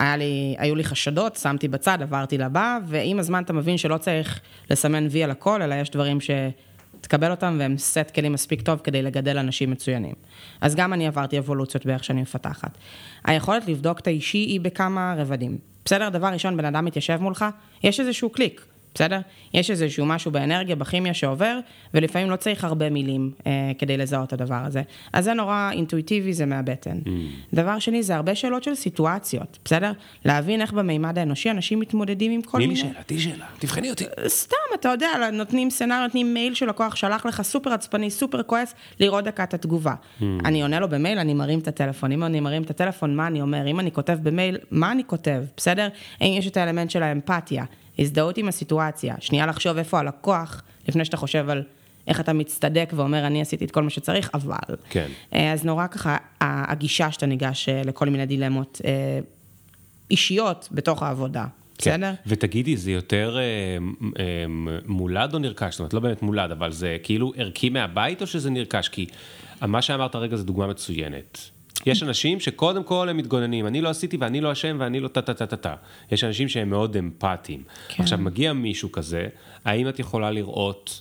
היה 0.00 0.16
לי, 0.16 0.54
היו 0.58 0.74
לי 0.74 0.84
חשדות, 0.84 1.36
שמתי 1.36 1.68
בצד, 1.68 1.98
עברתי 2.02 2.38
לבא, 2.38 2.78
ועם 2.86 3.18
הזמן 3.18 3.42
אתה 3.42 3.52
מבין 3.52 3.78
שלא 3.78 3.98
צריך 3.98 4.40
לסמן 4.70 5.06
וי 5.10 5.24
על 5.24 5.30
הכל, 5.30 5.62
אלא 5.62 5.74
יש 5.74 5.90
דברים 5.90 6.18
שתקבל 6.20 7.30
אותם 7.30 7.56
והם 7.58 7.78
סט 7.78 8.10
כלים 8.14 8.32
מספיק 8.32 8.62
טוב 8.62 8.80
כדי 8.84 9.02
לגדל 9.02 9.38
אנשים 9.38 9.70
מצוינים. 9.70 10.14
אז 10.60 10.74
גם 10.74 10.92
אני 10.92 11.06
עברתי 11.06 11.38
אבולוציות 11.38 11.86
באיך 11.86 12.04
שאני 12.04 12.22
מפתחת. 12.22 12.78
היכולת 13.24 13.68
לבדוק 13.68 14.00
את 14.00 14.06
האישי 14.06 14.38
היא 14.38 14.60
בכמה 14.60 15.14
רבדים. 15.18 15.73
בסדר? 15.84 16.08
דבר 16.08 16.26
ראשון, 16.26 16.56
בן 16.56 16.64
אדם 16.64 16.84
מתיישב 16.84 17.16
מולך, 17.20 17.44
יש 17.82 18.00
איזשהו 18.00 18.30
קליק. 18.30 18.73
בסדר? 18.94 19.20
יש 19.54 19.70
איזשהו 19.70 20.06
משהו 20.06 20.30
באנרגיה, 20.30 20.76
בכימיה 20.76 21.14
שעובר, 21.14 21.58
ולפעמים 21.94 22.30
לא 22.30 22.36
צריך 22.36 22.64
הרבה 22.64 22.90
מילים 22.90 23.30
אה, 23.46 23.72
כדי 23.78 23.96
לזהות 23.96 24.28
את 24.28 24.32
הדבר 24.32 24.62
הזה. 24.64 24.82
אז 25.12 25.24
זה 25.24 25.34
נורא 25.34 25.70
אינטואיטיבי, 25.72 26.32
זה 26.32 26.46
מהבטן. 26.46 26.98
Mm. 27.04 27.08
דבר 27.54 27.78
שני, 27.78 28.02
זה 28.02 28.16
הרבה 28.16 28.34
שאלות 28.34 28.62
של 28.62 28.74
סיטואציות, 28.74 29.58
בסדר? 29.64 29.92
להבין 30.24 30.60
איך 30.60 30.72
במימד 30.72 31.18
האנושי 31.18 31.50
אנשים 31.50 31.80
מתמודדים 31.80 32.32
עם 32.32 32.42
כל 32.42 32.58
תני 32.58 32.66
מיני... 32.66 32.82
לי 32.82 32.88
שאלה, 32.88 33.02
תני 33.06 33.18
שאלה, 33.18 33.46
תבחני 33.58 33.90
אותי. 33.90 34.04
סתם, 34.26 34.56
אתה 34.74 34.88
יודע, 34.88 35.08
נותנים 35.32 35.70
סצנריו, 35.70 36.02
נותנים 36.02 36.34
מייל 36.34 36.54
של 36.54 36.68
לקוח, 36.68 36.96
שלח 36.96 37.26
לך 37.26 37.42
סופר 37.42 37.72
עצבני, 37.72 38.10
סופר 38.10 38.42
כועס, 38.42 38.74
לראות 39.00 39.24
דקה 39.24 39.44
את 39.44 39.54
התגובה. 39.54 39.94
Hmm. 39.94 40.24
אני 40.44 40.62
עונה 40.62 40.80
לו 40.80 40.88
במייל, 40.88 41.18
אני 41.18 41.34
מרים 41.34 41.58
את 41.58 41.68
הטלפון. 41.68 42.12
אם 42.12 42.24
אני 42.24 42.40
מרים 42.40 42.62
את 42.62 42.70
הטלפון, 42.70 43.16
מה 43.16 43.26
אני 43.26 43.40
אומר? 43.40 43.66
אם 43.66 43.80
אני 43.80 43.92
כותב 43.92 44.18
במייל, 44.22 44.58
מה 44.70 44.92
אני 44.92 45.02
כותב, 45.06 45.42
בסדר? 45.56 45.88
האם 46.20 46.32
יש 46.38 46.46
את 46.46 46.56
האלמנט 46.56 46.90
של 46.90 47.02
האמפתיה, 47.02 47.64
הזדהות 47.98 48.38
עם 48.38 48.48
הסיטואציה, 48.48 49.14
שנייה 49.20 49.46
לחשוב 49.46 49.76
איפה 49.76 49.98
הלקוח, 49.98 50.62
לפני 50.88 51.04
שאתה 51.04 51.16
חושב 51.16 51.50
על 51.50 51.62
איך 52.08 52.20
אתה 52.20 52.32
מצטדק 52.32 52.92
ואומר, 52.96 53.26
אני 53.26 53.40
עשיתי 53.40 53.64
את 53.64 53.70
כל 53.70 53.82
מה 53.82 53.90
שצריך, 53.90 54.30
אבל. 54.34 54.76
כן. 54.90 55.08
אה, 55.34 55.52
אז 55.52 55.64
נורא 55.64 55.86
ככה, 55.86 56.16
הגישה 56.40 57.12
שאתה 57.12 57.26
ניגש 57.26 57.68
אה, 57.68 57.82
לכל 57.84 58.08
מיני 58.08 58.26
דילמות 58.26 58.80
אה, 58.84 59.18
אישיות 60.10 60.68
בתוך 60.72 61.02
העבודה. 61.02 61.44
בסדר? 61.78 61.96
כן. 61.96 62.14
ותגידי, 62.26 62.76
זה 62.76 62.90
יותר 62.90 63.36
אה, 63.38 63.42
אה, 64.18 64.44
מולד 64.86 65.34
או 65.34 65.38
נרכש? 65.38 65.72
זאת 65.72 65.80
אומרת, 65.80 65.94
לא 65.94 66.00
באמת 66.00 66.22
מולד, 66.22 66.50
אבל 66.50 66.72
זה 66.72 66.96
כאילו 67.02 67.32
ערכי 67.36 67.68
מהבית 67.68 68.22
או 68.22 68.26
שזה 68.26 68.50
נרכש? 68.50 68.88
כי 68.88 69.06
מה 69.62 69.82
שאמרת 69.82 70.14
הרגע 70.14 70.36
זה 70.36 70.44
דוגמה 70.44 70.66
מצוינת. 70.66 71.50
יש 71.86 72.02
אנשים 72.02 72.40
שקודם 72.40 72.84
כל 72.84 73.08
הם 73.08 73.16
מתגוננים, 73.16 73.66
אני 73.66 73.80
לא 73.80 73.88
עשיתי 73.88 74.16
ואני 74.16 74.40
לא 74.40 74.52
אשם 74.52 74.76
ואני 74.80 75.00
לא 75.00 75.08
טה-טה-טה-טה. 75.08 75.74
יש 76.12 76.24
אנשים 76.24 76.48
שהם 76.48 76.70
מאוד 76.70 76.96
אמפתיים. 76.96 77.62
כן. 77.88 78.02
עכשיו, 78.02 78.18
מגיע 78.18 78.52
מישהו 78.52 78.92
כזה, 78.92 79.28
האם 79.64 79.88
את 79.88 79.98
יכולה 79.98 80.30
לראות 80.30 81.00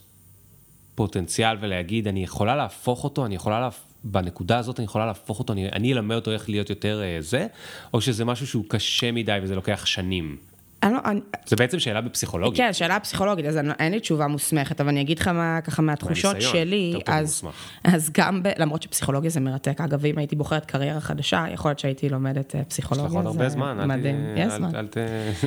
פוטנציאל 0.95 1.57
ולהגיד, 1.61 2.07
אני 2.07 2.23
יכולה 2.23 2.55
להפוך 2.55 3.03
אותו, 3.03 3.25
אני 3.25 3.36
יכולה 3.36 3.59
להפ... 3.59 3.79
בנקודה 4.03 4.57
הזאת 4.57 4.79
אני 4.79 4.86
יכולה 4.86 5.05
להפוך 5.05 5.39
אותו, 5.39 5.53
אני, 5.53 5.69
אני 5.69 5.93
אלמד 5.93 6.15
אותו 6.15 6.31
איך 6.31 6.49
להיות 6.49 6.69
יותר 6.69 7.01
אה, 7.03 7.17
זה, 7.19 7.47
או 7.93 8.01
שזה 8.01 8.25
משהו 8.25 8.47
שהוא 8.47 8.65
קשה 8.67 9.11
מדי 9.11 9.39
וזה 9.43 9.55
לוקח 9.55 9.86
שנים? 9.86 10.38
אני 10.84 10.93
לא, 10.93 10.99
אני, 11.05 11.19
זה 11.47 11.55
בעצם 11.55 11.79
שאלה 11.79 12.01
בפסיכולוגיה. 12.01 12.65
כן, 12.67 12.73
שאלה 12.73 12.99
פסיכולוגית, 12.99 13.45
אז 13.45 13.57
אני, 13.57 13.69
אין 13.79 13.91
לי 13.91 13.99
תשובה 13.99 14.27
מוסמכת, 14.27 14.81
אבל 14.81 14.89
אני 14.89 15.01
אגיד 15.01 15.19
לך 15.19 15.27
מה, 15.27 15.59
ככה 15.63 15.81
מהתחושות 15.81 16.31
מהניסיון, 16.34 16.53
שלי, 16.53 16.99
אז. 17.07 17.43
אז 17.84 18.09
גם, 18.17 18.43
ב, 18.43 18.47
למרות 18.57 18.84
שפסיכולוגיה 18.84 19.29
זה 19.29 19.39
מרתק, 19.39 19.81
אגב, 19.81 20.05
אם 20.05 20.17
הייתי 20.17 20.36
בוחרת 20.36 20.65
קריירה 20.65 21.01
חדשה, 21.01 21.45
יכול 21.53 21.69
להיות 21.69 21.79
שהייתי 21.79 22.09
לומדת 22.09 22.55
אה, 22.55 22.59
יש 22.59 22.65
פסיכולוגיה, 22.67 23.09
לך 23.09 23.15
עוד 23.15 23.25
הרבה 23.25 23.49
זמן, 23.49 23.77
אל 23.79 23.86
מדהים, 23.86 24.15
יש 24.38 24.51
אל- 24.51 24.57
זמן. 24.57 24.71
כן. 24.71 24.77
אל 24.77 24.88
ת- 24.88 24.97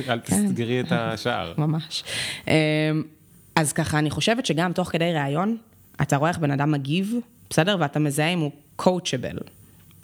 אל 0.09 0.19
תסגרי 0.19 0.79
את 0.81 0.91
השער. 0.91 1.53
ממש. 1.57 2.03
אמ, 2.47 2.53
אז 3.55 3.73
ככה, 3.73 3.99
אני 3.99 4.09
חושבת 4.09 4.45
שגם 4.45 4.73
תוך 4.73 4.89
כדי 4.89 5.13
ראיון, 5.13 5.57
אתה 6.01 6.17
רואה 6.17 6.29
איך 6.29 6.37
בן 6.37 6.51
אדם 6.51 6.71
מגיב, 6.71 7.13
בסדר? 7.49 7.77
ואתה 7.79 7.99
מזהה 7.99 8.27
אם 8.33 8.39
הוא 8.39 8.51
coachable, 8.81 9.43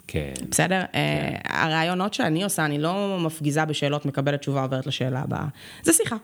כן. 0.06 0.32
בסדר? 0.50 0.82
אה, 0.94 1.36
הרעיונות 1.44 2.14
שאני 2.14 2.44
עושה, 2.44 2.64
אני 2.64 2.78
לא 2.78 3.18
מפגיזה 3.20 3.64
בשאלות, 3.64 4.06
מקבלת 4.06 4.40
תשובה, 4.40 4.62
עוברת 4.62 4.86
לשאלה 4.86 5.20
הבאה. 5.20 5.46
זה 5.82 5.92
שיחה. 5.92 6.16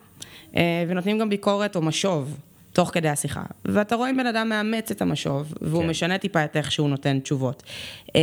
אה, 0.57 0.85
ונותנים 0.89 1.19
גם 1.19 1.29
ביקורת 1.29 1.77
או 1.77 1.83
משוב. 1.83 2.37
תוך 2.73 2.91
כדי 2.93 3.09
השיחה. 3.09 3.43
ואתה 3.65 3.97
רואה 3.97 4.11
אם 4.11 4.17
בן 4.17 4.27
אדם 4.27 4.49
מאמץ 4.49 4.91
את 4.91 5.03
המשוב, 5.03 5.55
והוא 5.61 5.83
כן. 5.83 5.89
משנה 5.89 6.19
טיפה 6.19 6.45
את 6.45 6.57
איך 6.57 6.73
שהוא 6.73 6.89
נותן 6.89 7.21
תשובות. 7.21 7.63
אה, 8.17 8.21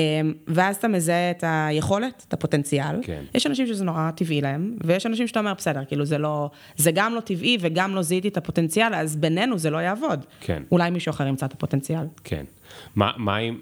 ואז 0.48 0.76
אתה 0.76 0.88
מזהה 0.88 1.32
את 1.32 1.44
היכולת, 1.48 2.26
את 2.28 2.34
הפוטנציאל. 2.34 2.96
כן. 3.04 3.24
יש 3.36 3.48
אנשים 3.48 3.68
שזה 3.68 3.86
נורא 3.86 4.12
טבעי 4.12 4.42
להם, 4.42 4.78
ויש 4.84 5.06
אנשים 5.06 5.28
שאתה 5.28 5.40
אומר, 5.40 5.54
בסדר, 5.54 5.86
כאילו 5.86 6.06
זה 6.06 6.18
לא, 6.18 6.50
זה 6.78 6.92
גם 6.92 7.16
לא 7.16 7.20
טבעי 7.20 7.58
וגם 7.62 7.96
לא 7.96 8.02
זיהיתי 8.02 8.28
את 8.28 8.38
הפוטנציאל, 8.38 8.94
אז 8.94 9.16
בינינו 9.16 9.58
זה 9.58 9.70
לא 9.70 9.78
יעבוד. 9.78 10.26
כן. 10.40 10.64
אולי 10.72 10.90
מישהו 10.90 11.10
אחר 11.10 11.28
ימצא 11.28 11.46
את 11.46 11.54
הפוטנציאל. 11.54 12.06
כן. 12.24 12.46
מה 12.96 13.12
מה 13.18 13.36
עם 13.36 13.58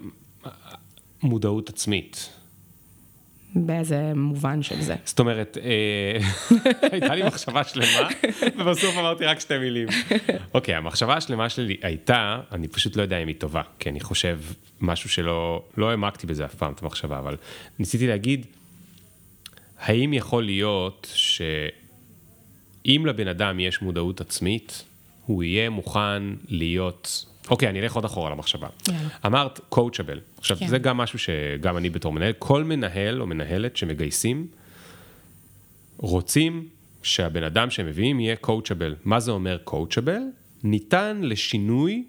מודעות 1.26 1.68
עצמית? 1.68 2.36
באיזה 3.56 4.12
מובן 4.14 4.62
של 4.62 4.80
זה. 4.80 4.94
זאת 5.04 5.18
אומרת, 5.18 5.58
אה, 5.62 6.18
הייתה 6.92 7.14
לי 7.14 7.22
מחשבה 7.22 7.64
שלמה, 7.64 8.08
ובסוף 8.58 8.96
אמרתי 8.98 9.24
רק 9.24 9.40
שתי 9.40 9.58
מילים. 9.58 9.88
אוקיי, 10.54 10.74
המחשבה 10.74 11.14
השלמה 11.16 11.48
שלי 11.48 11.76
הייתה, 11.82 12.40
אני 12.52 12.68
פשוט 12.68 12.96
לא 12.96 13.02
יודע 13.02 13.18
אם 13.18 13.28
היא 13.28 13.36
טובה, 13.38 13.62
כי 13.78 13.88
אני 13.88 14.00
חושב 14.00 14.40
משהו 14.80 15.10
שלא, 15.10 15.62
לא 15.76 15.90
העמקתי 15.90 16.26
בזה 16.26 16.44
אף 16.44 16.54
פעם, 16.54 16.72
את 16.72 16.82
המחשבה, 16.82 17.18
אבל 17.18 17.36
ניסיתי 17.78 18.06
להגיד, 18.06 18.46
האם 19.78 20.12
יכול 20.12 20.44
להיות 20.44 21.12
שאם 21.14 23.02
לבן 23.06 23.28
אדם 23.28 23.60
יש 23.60 23.82
מודעות 23.82 24.20
עצמית, 24.20 24.84
הוא 25.26 25.42
יהיה 25.42 25.70
מוכן 25.70 26.22
להיות... 26.48 27.26
אוקיי, 27.50 27.68
אני 27.68 27.80
אלך 27.80 27.94
עוד 27.94 28.04
אחורה 28.04 28.30
למחשבה. 28.30 28.68
יאללה. 28.88 29.08
אמרת 29.26 29.60
coachable. 29.74 30.38
עכשיו, 30.38 30.56
כן. 30.56 30.66
זה 30.66 30.78
גם 30.78 30.96
משהו 30.96 31.18
שגם 31.18 31.76
אני 31.76 31.90
בתור 31.90 32.12
מנהל, 32.12 32.32
כל 32.38 32.64
מנהל 32.64 33.20
או 33.20 33.26
מנהלת 33.26 33.76
שמגייסים, 33.76 34.46
רוצים 35.96 36.68
שהבן 37.02 37.42
אדם 37.42 37.70
שהם 37.70 37.86
מביאים 37.86 38.20
יהיה 38.20 38.36
coachable. 38.46 38.94
מה 39.04 39.20
זה 39.20 39.30
אומר 39.30 39.58
coachable? 39.70 40.20
ניתן 40.62 41.20
לשינוי, 41.22 42.04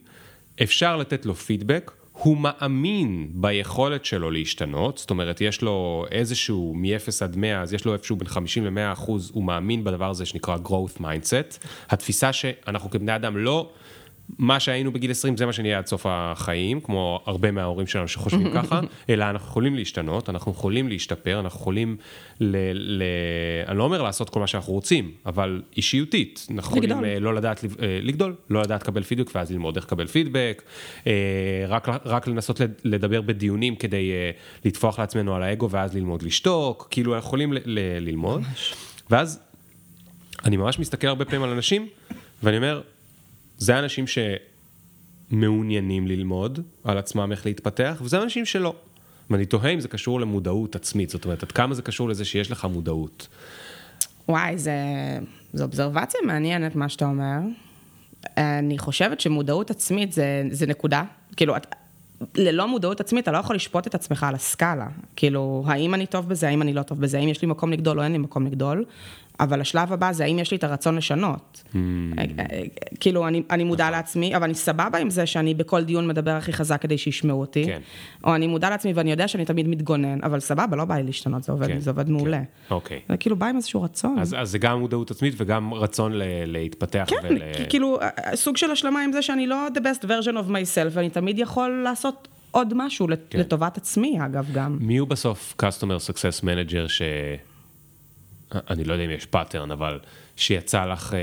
אפשר 0.64 0.98
לתת 0.98 1.26
לו 1.26 1.36
פידבק, 1.36 1.92
הוא 2.12 2.38
מאמין 2.38 3.28
ביכולת 3.34 4.06
שלו 4.06 4.32
להשתנות, 4.32 4.98
זאת 4.98 5.10
אומרת, 5.10 5.42
יש 5.42 5.62
לו 5.62 6.06
איזשהו 6.12 6.74
מ-0 6.76 7.24
עד 7.24 7.36
100, 7.36 7.62
אז 7.62 7.74
יש 7.74 7.86
לו 7.86 7.94
איפשהו 7.94 8.16
בין 8.16 8.28
50 8.28 8.66
ל-100 8.66 8.94
אחוז, 8.94 9.32
הוא 9.34 9.44
מאמין 9.44 9.84
בדבר 9.84 10.10
הזה 10.10 10.26
שנקרא 10.26 10.58
growth 10.66 11.02
mindset. 11.02 11.66
התפיסה 11.90 12.34
שאנחנו 12.34 12.90
כבני 12.90 13.16
אדם 13.16 13.38
לא, 13.38 13.70
מה 14.38 14.59
שהיינו 14.59 14.91
בגיל 14.91 15.11
20 15.11 15.38
זה 15.38 15.45
מה 15.45 15.53
שנהיה 15.53 15.78
עד 15.78 15.86
סוף 15.88 16.05
החיים, 16.09 16.82
כמו 16.82 17.19
הרבה 17.25 17.51
מההורים 17.51 17.88
שלנו 17.88 18.07
שחושבים 18.07 18.51
ככה, 18.53 18.80
אלא 19.09 19.25
אנחנו 19.30 19.47
יכולים 19.47 19.75
להשתנות, 19.75 20.30
אנחנו 20.30 20.51
יכולים 20.51 20.88
להשתפר, 20.88 21.39
אנחנו 21.39 21.59
יכולים, 21.59 21.97
ל, 22.39 22.55
ל, 22.73 23.03
אני 23.67 23.78
לא 23.78 23.84
אומר 23.84 24.01
לעשות 24.01 24.30
כל 24.30 24.39
מה 24.39 24.47
שאנחנו 24.47 24.73
רוצים, 24.73 25.11
אבל 25.25 25.61
אישיותית, 25.78 26.47
אנחנו 26.51 26.69
יכולים 26.78 26.89
לגדול. 26.89 27.05
אה, 27.05 27.19
לא 27.19 27.34
לדעת 27.36 27.63
אה, 27.65 27.99
לגדול, 28.01 28.36
לא 28.49 28.61
לדעת 28.61 28.82
לקבל 28.82 29.03
פידבק 29.03 29.32
ואז 29.36 29.51
ללמוד 29.51 29.75
איך 29.75 29.86
לקבל 29.86 30.07
פידבק, 30.07 30.63
אה, 31.07 31.11
רק, 31.67 31.88
רק 32.05 32.28
לנסות 32.28 32.59
לד- 32.59 32.82
לדבר 32.84 33.21
בדיונים 33.21 33.75
כדי 33.75 34.11
לטפוח 34.65 34.99
לעצמנו 34.99 35.36
על 35.36 35.43
האגו 35.43 35.69
ואז 35.69 35.95
ללמוד 35.95 36.23
לשתוק, 36.23 36.88
כאילו 36.91 37.15
אנחנו 37.15 37.28
יכולים 37.28 37.53
ל, 37.53 37.57
ל, 37.65 37.80
ללמוד, 37.99 38.41
ואז 39.09 39.39
אני 40.45 40.57
ממש 40.57 40.80
מסתכל 40.80 41.07
הרבה 41.07 41.25
פעמים 41.25 41.43
על 41.43 41.49
אנשים, 41.49 41.88
ואני 42.43 42.57
אומר, 42.57 42.82
זה 43.58 43.80
אנשים 43.80 44.05
שמעוניינים 45.32 46.08
ללמוד 46.08 46.60
על 46.84 46.97
עצמם 46.97 47.32
איך 47.32 47.45
להתפתח, 47.45 48.01
וזה 48.01 48.22
אנשים 48.22 48.45
שלא. 48.45 48.76
ואני 49.30 49.45
תוהה 49.45 49.70
אם 49.70 49.80
זה 49.80 49.88
קשור 49.88 50.20
למודעות 50.20 50.76
עצמית, 50.76 51.10
זאת 51.10 51.26
אומרת, 51.26 51.43
עד 51.43 51.51
כמה 51.51 51.74
זה 51.74 51.82
קשור 51.82 52.10
לזה 52.10 52.26
שיש 52.26 52.51
לך 52.51 52.66
מודעות. 52.66 53.28
וואי, 54.30 54.58
זה, 54.58 54.74
זו 55.53 55.64
אובזרבציה 55.64 56.20
מעניינת 56.26 56.76
מה 56.76 56.89
שאתה 56.89 57.05
אומר. 57.05 57.38
אני 58.38 58.78
חושבת 58.78 59.20
שמודעות 59.20 59.72
עצמית 59.72 60.14
זה, 60.14 60.43
זה 60.51 60.66
נקודה. 60.66 61.03
כאילו, 61.36 61.58
את, 61.58 61.76
ללא 62.36 62.68
מודעות 62.68 62.99
עצמית 62.99 63.24
אתה 63.24 63.32
לא 63.32 63.38
יכול 63.38 63.55
לשפוט 63.55 63.88
את 63.88 63.95
עצמך 63.95 64.24
על 64.24 64.36
הסקאלה. 64.36 64.88
כאילו, 65.16 65.64
האם 65.68 65.93
אני 65.93 66.05
טוב 66.05 66.30
בזה, 66.30 66.47
האם 66.47 66.62
אני 66.62 66.74
לא 66.74 66.84
טוב 66.84 67.01
בזה, 67.01 67.18
האם 67.18 67.30
יש 67.30 67.41
לי 67.41 67.47
מקום 67.47 67.74
לגדול 67.74 67.99
או 67.99 68.03
אין 68.03 68.12
לי 68.12 68.18
מקום 68.18 68.47
לגדול. 68.47 68.86
אבל 69.40 69.62
השלב 69.62 69.94
הבא 69.94 70.12
זה 70.12 70.24
האם 70.24 70.40
יש 70.40 70.52
לי 70.52 70.58
את 70.58 70.64
הרצון 70.64 70.96
לשנות. 70.96 71.64
Hmm. 71.74 71.76
כאילו, 73.00 73.28
אני, 73.28 73.44
אני 73.52 73.64
מודע 73.64 73.90
לעצמי, 73.90 74.36
אבל 74.36 74.44
אני 74.44 74.54
סבבה 74.54 74.98
עם 74.98 75.10
זה 75.10 75.26
שאני 75.26 75.54
בכל 75.54 75.84
דיון 75.84 76.08
מדבר 76.08 76.32
הכי 76.32 76.54
חזק 76.54 76.82
כדי 76.82 76.98
שישמעו 76.98 77.40
אותי. 77.40 77.66
כן. 77.66 77.82
או 78.24 78.36
אני 78.36 78.48
מודע 78.48 78.70
לעצמי 78.70 78.94
ואני 78.94 79.12
יודע 79.12 79.28
שאני 79.28 79.46
תמיד 79.46 79.68
מתגונן, 79.68 80.20
אבל 80.24 80.40
סבבה, 80.40 80.76
לא 80.76 80.86
בא 80.86 80.96
לי 80.96 81.04
להשתנות, 81.04 81.44
זה 81.44 81.52
עובד, 81.52 81.68
כן, 81.68 81.80
זה 81.80 81.90
עובד 81.90 82.06
כן. 82.06 82.12
מעולה. 82.12 82.42
אוקיי. 82.72 83.00
זה 83.10 83.18
כאילו 83.18 83.36
בא 83.36 83.46
עם 83.46 83.56
איזשהו 83.56 83.82
רצון. 83.82 84.20
אז, 84.20 84.36
אז 84.40 84.52
זה 84.52 84.58
גם 84.58 84.80
מודעות 84.80 85.12
עצמית 85.12 85.34
וגם 85.38 85.74
רצון 85.74 86.14
ל, 86.14 86.24
להתפתח. 86.46 87.06
כן, 87.08 87.28
ול... 87.30 87.38
כאילו, 87.70 88.00
אה, 88.02 88.36
סוג 88.36 88.58
של 88.58 88.72
השלמה 88.72 89.02
עם 89.04 89.12
זה 89.12 89.22
שאני 89.22 89.48
לא 89.48 89.68
the 89.76 89.80
best 89.80 90.04
version 90.04 90.34
of 90.34 90.50
myself, 90.50 90.90
ואני 90.92 91.10
תמיד 91.10 91.40
יכול 91.40 91.82
לעשות 91.84 92.28
עוד 92.52 92.74
משהו 92.76 93.08
כן. 93.30 93.40
לטובת 93.40 93.78
עצמי, 93.78 94.18
אגב, 94.26 94.46
גם. 94.54 94.78
מי 94.82 94.98
הוא 94.98 95.08
בסוף 95.08 95.56
customer 95.62 96.12
success 96.12 96.44
manager 96.44 96.88
ש... 96.88 97.02
אני 98.52 98.84
לא 98.84 98.93
יודע 98.93 99.06
אם 99.06 99.10
יש 99.10 99.26
pattern, 99.26 99.72
אבל 99.72 100.00
שיצא 100.36 100.86
לך 100.86 101.14
אה, 101.14 101.20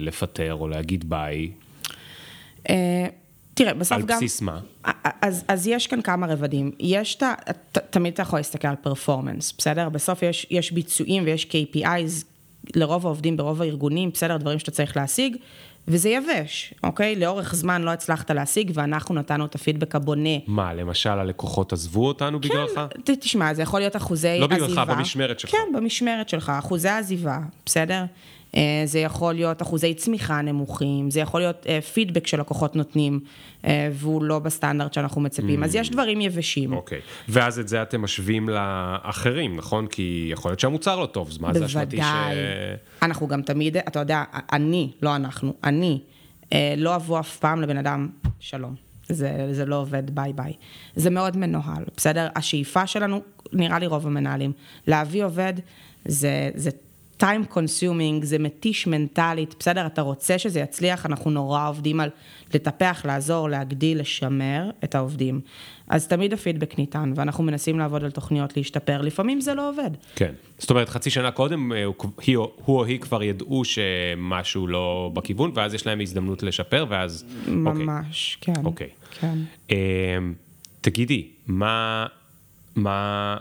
לפטר 0.00 0.54
או 0.54 0.68
להגיד 0.68 1.10
ביי, 1.10 1.50
אה, 2.70 3.06
תראה, 3.54 3.74
בסוף 3.74 3.92
על 3.92 4.02
גם... 4.02 4.16
בסיס 4.16 4.40
מה? 4.40 4.60
אז, 5.22 5.44
אז 5.48 5.66
יש 5.66 5.86
כאן 5.86 6.02
כמה 6.02 6.26
רבדים. 6.26 6.70
יש 6.78 7.14
את 7.14 7.22
ה... 7.22 7.34
תמיד 7.90 8.12
אתה 8.12 8.22
יכול 8.22 8.38
להסתכל 8.38 8.68
על 8.68 8.76
performance, 8.76 9.54
בסדר? 9.58 9.88
בסוף 9.88 10.22
יש, 10.22 10.46
יש 10.50 10.72
ביצועים 10.72 11.24
ויש 11.24 11.46
KPIs 11.50 12.24
לרוב 12.76 13.06
העובדים 13.06 13.36
ברוב 13.36 13.62
הארגונים, 13.62 14.10
בסדר? 14.10 14.36
דברים 14.36 14.58
שאתה 14.58 14.70
צריך 14.70 14.96
להשיג, 14.96 15.36
וזה 15.88 16.08
יבש, 16.08 16.74
אוקיי? 16.84 17.16
לאורך 17.16 17.54
זמן 17.54 17.82
לא 17.82 17.90
הצלחת 17.90 18.30
להשיג, 18.30 18.70
ואנחנו 18.74 19.14
נתנו 19.14 19.44
את 19.44 19.54
הפידבק 19.54 19.94
הבונה. 19.94 20.28
מה, 20.46 20.74
למשל 20.74 21.10
הלקוחות 21.10 21.72
עזבו 21.72 22.06
אותנו 22.08 22.40
בגללך? 22.40 22.80
ת- 23.04 23.10
תשמע, 23.10 23.54
זה 23.54 23.62
יכול 23.62 23.80
להיות 23.80 23.96
אחוזי 23.96 24.38
לא 24.40 24.44
עזיבה. 24.46 24.66
בגללך, 24.66 24.98
במשמרת 24.98 25.40
שלך. 25.40 25.50
כן, 25.50 25.58
במשמרת 25.74 26.28
שלך, 26.28 26.52
אחוזי 26.58 26.88
עזיבה, 26.88 27.38
בסדר? 27.66 28.04
אה, 28.56 28.82
זה 28.84 28.98
יכול 28.98 29.34
להיות 29.34 29.62
אחוזי 29.62 29.94
צמיחה 29.94 30.42
נמוכים, 30.42 31.10
זה 31.10 31.20
יכול 31.20 31.40
להיות 31.40 31.66
אה, 31.68 31.80
פידבק 31.80 32.26
שלקוחות 32.26 32.76
נותנים, 32.76 33.20
אה, 33.64 33.88
והוא 33.92 34.22
לא 34.22 34.38
בסטנדרט 34.38 34.94
שאנחנו 34.94 35.20
מצפים, 35.20 35.64
אז 35.64 35.74
יש 35.74 35.90
דברים 35.90 36.20
יבשים. 36.20 36.72
אוקיי. 36.72 37.00
ואז 37.28 37.58
את 37.58 37.68
זה 37.68 37.82
אתם 37.82 38.02
משווים 38.02 38.48
לאחרים, 38.48 39.56
נכון? 39.56 39.86
כי 39.86 40.28
יכול 40.32 40.50
להיות 40.50 40.60
שהמוצר 40.60 41.00
לא 41.00 41.06
טוב, 41.06 41.28
אז 41.28 41.38
מה 41.38 41.54
זה 41.54 41.66
אשמתי 41.66 41.96
ש... 41.96 42.00
בוודאי. 42.00 42.36
אנחנו 43.02 43.28
גם 43.28 43.42
תמיד, 43.42 43.76
אתה 43.76 43.98
יודע, 43.98 44.24
אני, 44.52 44.92
לא 45.02 45.16
אנחנו, 45.16 45.54
אני, 45.64 46.00
אה, 46.52 46.74
לא 46.76 46.96
אבוא 46.96 47.20
אף 47.20 47.36
פעם 47.36 47.60
לבן 47.62 47.76
אדם, 47.76 48.08
שלום. 48.40 48.74
זה, 49.08 49.48
זה 49.52 49.66
לא 49.66 49.76
עובד 49.76 50.10
ביי 50.10 50.32
ביי. 50.32 50.52
זה 50.96 51.10
מאוד 51.10 51.36
מנוהל, 51.36 51.84
בסדר? 51.96 52.28
השאיפה 52.36 52.86
שלנו, 52.86 53.20
נראה 53.52 53.78
לי 53.78 53.86
רוב 53.86 54.06
המנהלים, 54.06 54.52
להביא 54.86 55.24
עובד 55.24 55.54
זה, 56.04 56.50
זה 56.54 56.70
time 57.20 57.54
consuming, 57.54 58.24
זה 58.24 58.38
מתיש 58.38 58.86
מנטלית, 58.86 59.54
בסדר? 59.58 59.86
אתה 59.86 60.02
רוצה 60.02 60.38
שזה 60.38 60.60
יצליח, 60.60 61.06
אנחנו 61.06 61.30
נורא 61.30 61.68
עובדים 61.68 62.00
על 62.00 62.10
לטפח, 62.54 63.02
לעזור, 63.04 63.48
להגדיל, 63.48 64.00
לשמר 64.00 64.70
את 64.84 64.94
העובדים. 64.94 65.40
אז 65.88 66.06
תמיד 66.08 66.32
הפידבק 66.32 66.78
ניתן, 66.78 67.12
ואנחנו 67.16 67.44
מנסים 67.44 67.78
לעבוד 67.78 68.04
על 68.04 68.10
תוכניות 68.10 68.56
להשתפר, 68.56 69.00
לפעמים 69.00 69.40
זה 69.40 69.54
לא 69.54 69.68
עובד. 69.68 69.90
כן. 70.16 70.32
זאת 70.58 70.70
אומרת, 70.70 70.88
חצי 70.88 71.10
שנה 71.10 71.30
קודם, 71.30 71.72
אה, 71.72 71.84
הוא, 71.84 71.94
היא, 72.26 72.36
הוא 72.36 72.50
או 72.68 72.84
היא 72.84 73.00
כבר 73.00 73.22
ידעו 73.22 73.62
שמשהו 73.64 74.66
לא 74.66 75.10
בכיוון, 75.14 75.52
ואז 75.54 75.74
יש 75.74 75.86
להם 75.86 76.00
הזדמנות 76.00 76.42
לשפר, 76.42 76.86
ואז... 76.88 77.24
אוקיי. 77.40 77.54
ממש, 77.54 78.38
כן. 78.40 78.52
אוקיי. 78.64 78.88
כן. 79.20 79.38
אמ, 79.70 79.76
תגידי, 80.80 81.28
מה... 81.46 82.06
מה... 82.76 83.36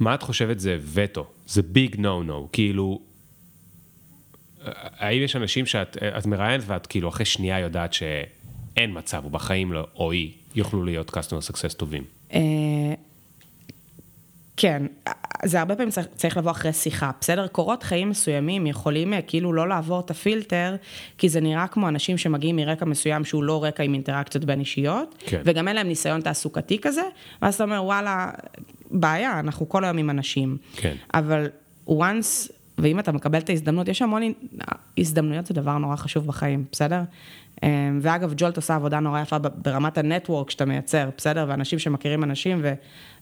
מה 0.00 0.14
את 0.14 0.22
חושבת 0.22 0.60
זה 0.60 0.78
וטו? 0.94 1.26
זה 1.46 1.62
ביג 1.62 1.96
נו 2.00 2.22
נו, 2.22 2.48
כאילו... 2.52 3.00
האם 4.98 5.22
יש 5.22 5.36
אנשים 5.36 5.66
שאת 5.66 5.96
את 6.18 6.26
מראיינת 6.26 6.64
ואת 6.66 6.86
כאילו 6.86 7.08
אחרי 7.08 7.24
שנייה 7.24 7.58
יודעת 7.58 7.92
שאין 7.92 8.98
מצב, 8.98 9.24
הוא 9.24 9.30
בחיים 9.30 9.72
לא, 9.72 9.86
או 9.94 10.12
היא, 10.12 10.32
יוכלו 10.54 10.84
להיות 10.84 11.10
customer 11.10 11.50
success 11.50 11.74
טובים? 11.76 12.04
אה, 12.32 12.40
כן, 14.56 14.82
זה 15.44 15.58
הרבה 15.58 15.74
פעמים 15.74 15.90
צריך, 15.90 16.06
צריך 16.16 16.36
לבוא 16.36 16.50
אחרי 16.50 16.72
שיחה, 16.72 17.10
בסדר? 17.20 17.46
קורות 17.46 17.82
חיים 17.82 18.10
מסוימים 18.10 18.66
יכולים 18.66 19.12
אה, 19.12 19.22
כאילו 19.22 19.52
לא 19.52 19.68
לעבור 19.68 20.00
את 20.00 20.10
הפילטר, 20.10 20.76
כי 21.18 21.28
זה 21.28 21.40
נראה 21.40 21.66
כמו 21.66 21.88
אנשים 21.88 22.18
שמגיעים 22.18 22.56
מרקע 22.56 22.84
מסוים 22.84 23.24
שהוא 23.24 23.44
לא 23.44 23.64
רקע 23.64 23.82
עם 23.82 23.94
אינטראקציות 23.94 24.44
בין 24.44 24.60
אישיות, 24.60 25.14
כן. 25.26 25.40
וגם 25.44 25.68
אין 25.68 25.76
להם 25.76 25.88
ניסיון 25.88 26.20
תעסוקתי 26.20 26.78
כזה, 26.78 27.02
ואז 27.42 27.54
אתה 27.54 27.64
אומר, 27.64 27.84
וואלה, 27.84 28.30
בעיה, 28.94 29.40
אנחנו 29.40 29.68
כל 29.68 29.84
היום 29.84 29.98
עם 29.98 30.10
אנשים. 30.10 30.56
כן. 30.76 30.94
אבל 31.14 31.46
once, 31.88 32.50
ואם 32.78 32.98
אתה 32.98 33.12
מקבל 33.12 33.38
את 33.38 33.50
ההזדמנות, 33.50 33.88
יש 33.88 34.02
המון, 34.02 34.22
הזדמנויות 34.98 35.46
זה 35.46 35.54
דבר 35.54 35.78
נורא 35.78 35.96
חשוב 35.96 36.26
בחיים, 36.26 36.64
בסדר? 36.72 37.00
אמ, 37.62 37.68
ואגב, 38.02 38.32
ג'ולט 38.36 38.56
עושה 38.56 38.74
עבודה 38.74 39.00
נורא 39.00 39.20
יפה 39.20 39.38
ברמת 39.38 39.98
הנטוורק 39.98 40.50
שאתה 40.50 40.64
מייצר, 40.64 41.08
בסדר? 41.16 41.44
ואנשים 41.48 41.78
שמכירים 41.78 42.24
אנשים 42.24 42.60
ו- 42.62 42.74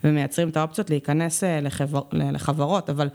ומייצרים 0.05 0.49
את 0.49 0.57
האופציות 0.57 0.91
להיכנס 0.91 1.45
אה, 1.45 1.61
לחבר- 1.61 2.03
לחברות, 2.13 2.91
אבל 2.91 3.09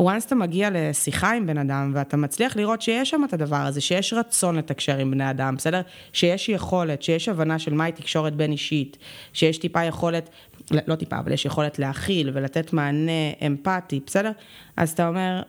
once 0.00 0.26
אתה 0.26 0.34
מגיע 0.34 0.68
לשיחה 0.72 1.32
עם 1.32 1.46
בן 1.46 1.58
אדם, 1.58 1.92
ואתה 1.94 2.16
מצליח 2.16 2.56
לראות 2.56 2.82
שיש 2.82 3.10
שם 3.10 3.22
את 3.24 3.32
הדבר 3.32 3.56
הזה, 3.56 3.80
שיש 3.80 4.12
רצון 4.12 4.56
לתקשר 4.56 4.98
עם 4.98 5.10
בני 5.10 5.30
אדם, 5.30 5.56
בסדר? 5.56 5.80
שיש 6.12 6.48
יכולת, 6.48 7.02
שיש 7.02 7.28
הבנה 7.28 7.58
של 7.58 7.74
מהי 7.74 7.92
תקשורת 7.92 8.34
בין 8.36 8.52
אישית, 8.52 8.96
שיש 9.32 9.58
טיפה 9.58 9.84
יכולת, 9.84 10.30
לא 10.86 10.94
טיפה, 10.94 11.18
אבל 11.18 11.32
יש 11.32 11.44
יכולת 11.44 11.78
להכיל 11.78 12.30
ולתת 12.34 12.72
מענה 12.72 13.12
אמפתי, 13.46 14.00
בסדר? 14.06 14.32
אז 14.76 14.90
אתה 14.90 15.08
אומר, 15.08 15.42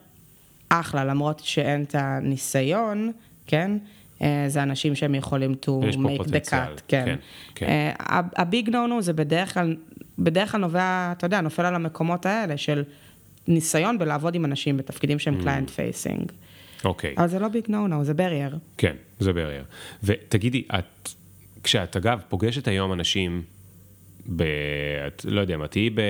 אחלה, 0.69 1.05
למרות 1.05 1.39
שאין 1.39 1.83
את 1.83 1.95
הניסיון, 1.95 3.11
כן? 3.47 3.71
אה, 4.21 4.45
זה 4.47 4.63
אנשים 4.63 4.95
שהם 4.95 5.15
יכולים 5.15 5.55
to 5.65 5.69
make 5.95 6.23
the 6.27 6.49
cut, 6.49 6.81
כן. 6.87 7.05
כן, 7.05 7.15
כן. 7.55 7.91
הביג 8.35 8.69
נו 8.69 8.87
נו 8.87 9.01
זה 9.01 9.13
בדרך 9.13 9.53
כלל, 9.53 9.75
בדרך 10.19 10.51
כלל 10.51 10.61
נובע, 10.61 11.13
אתה 11.17 11.25
יודע, 11.25 11.41
נופל 11.41 11.65
על 11.65 11.75
המקומות 11.75 12.25
האלה 12.25 12.57
של 12.57 12.83
ניסיון 13.47 13.97
בלעבוד 13.99 14.35
עם 14.35 14.45
אנשים 14.45 14.77
בתפקידים 14.77 15.19
שהם 15.19 15.39
Mm. 15.39 15.41
client 15.41 15.69
facing. 15.69 16.31
אוקיי. 16.85 17.15
אבל 17.17 17.27
זה 17.27 17.39
לא 17.39 17.47
big 17.47 17.63
no 17.67 17.87
no, 17.87 18.03
זה 18.03 18.13
ברייר. 18.13 18.57
כן, 18.77 18.95
זה 19.19 19.33
ברייר. 19.33 19.63
ותגידי, 20.03 20.63
את, 20.79 21.09
כשאת 21.63 21.95
אגב 21.95 22.21
פוגשת 22.29 22.67
היום 22.67 22.93
אנשים, 22.93 23.41
ב... 24.35 24.43
לא 25.25 25.41
יודע 25.41 25.57
מה, 25.57 25.67
תהיי 25.67 25.89
ב... 25.89 26.01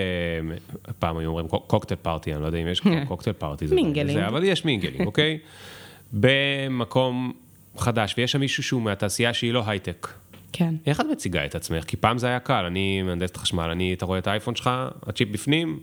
פעם 1.00 1.18
היו 1.18 1.28
אומרים 1.30 1.48
cock- 1.48 1.64
cocktail 1.68 2.00
party, 2.02 2.34
אני 2.34 2.42
לא 2.42 2.48
יודע 2.48 2.58
אם 2.58 2.68
יש 2.68 2.80
כבר 2.80 3.06
cocktail 3.06 3.36
party, 3.40 3.66
mingling. 3.72 4.14
זה, 4.14 4.28
אבל 4.28 4.44
יש 4.44 4.66
mingling, 4.66 5.06
אוקיי? 5.06 5.38
במקום 6.14 7.34
חדש, 7.78 8.16
ויש 8.18 8.32
שם 8.32 8.40
מישהו 8.40 8.64
שהוא 8.64 8.82
מהתעשייה 8.82 9.34
שהיא 9.34 9.54
לא 9.54 9.64
הייטק. 9.68 10.08
כן. 10.54 10.74
איך 10.86 11.02
את 11.02 11.06
מציגה 11.12 11.46
את 11.46 11.56
עצמך? 11.56 11.84
כי 11.84 11.98
פעם 11.98 12.18
זה 12.18 12.28
היה 12.28 12.40
קל, 12.40 12.66
אני 12.66 13.02
מהנדסת 13.02 13.38
חשמל, 13.38 13.70
אני, 13.70 13.94
אתה 13.94 14.06
רואה 14.06 14.20
את 14.20 14.28
האייפון 14.28 14.56
שלך, 14.56 14.70
הצ'יפ 15.08 15.30
בפנים, 15.30 15.80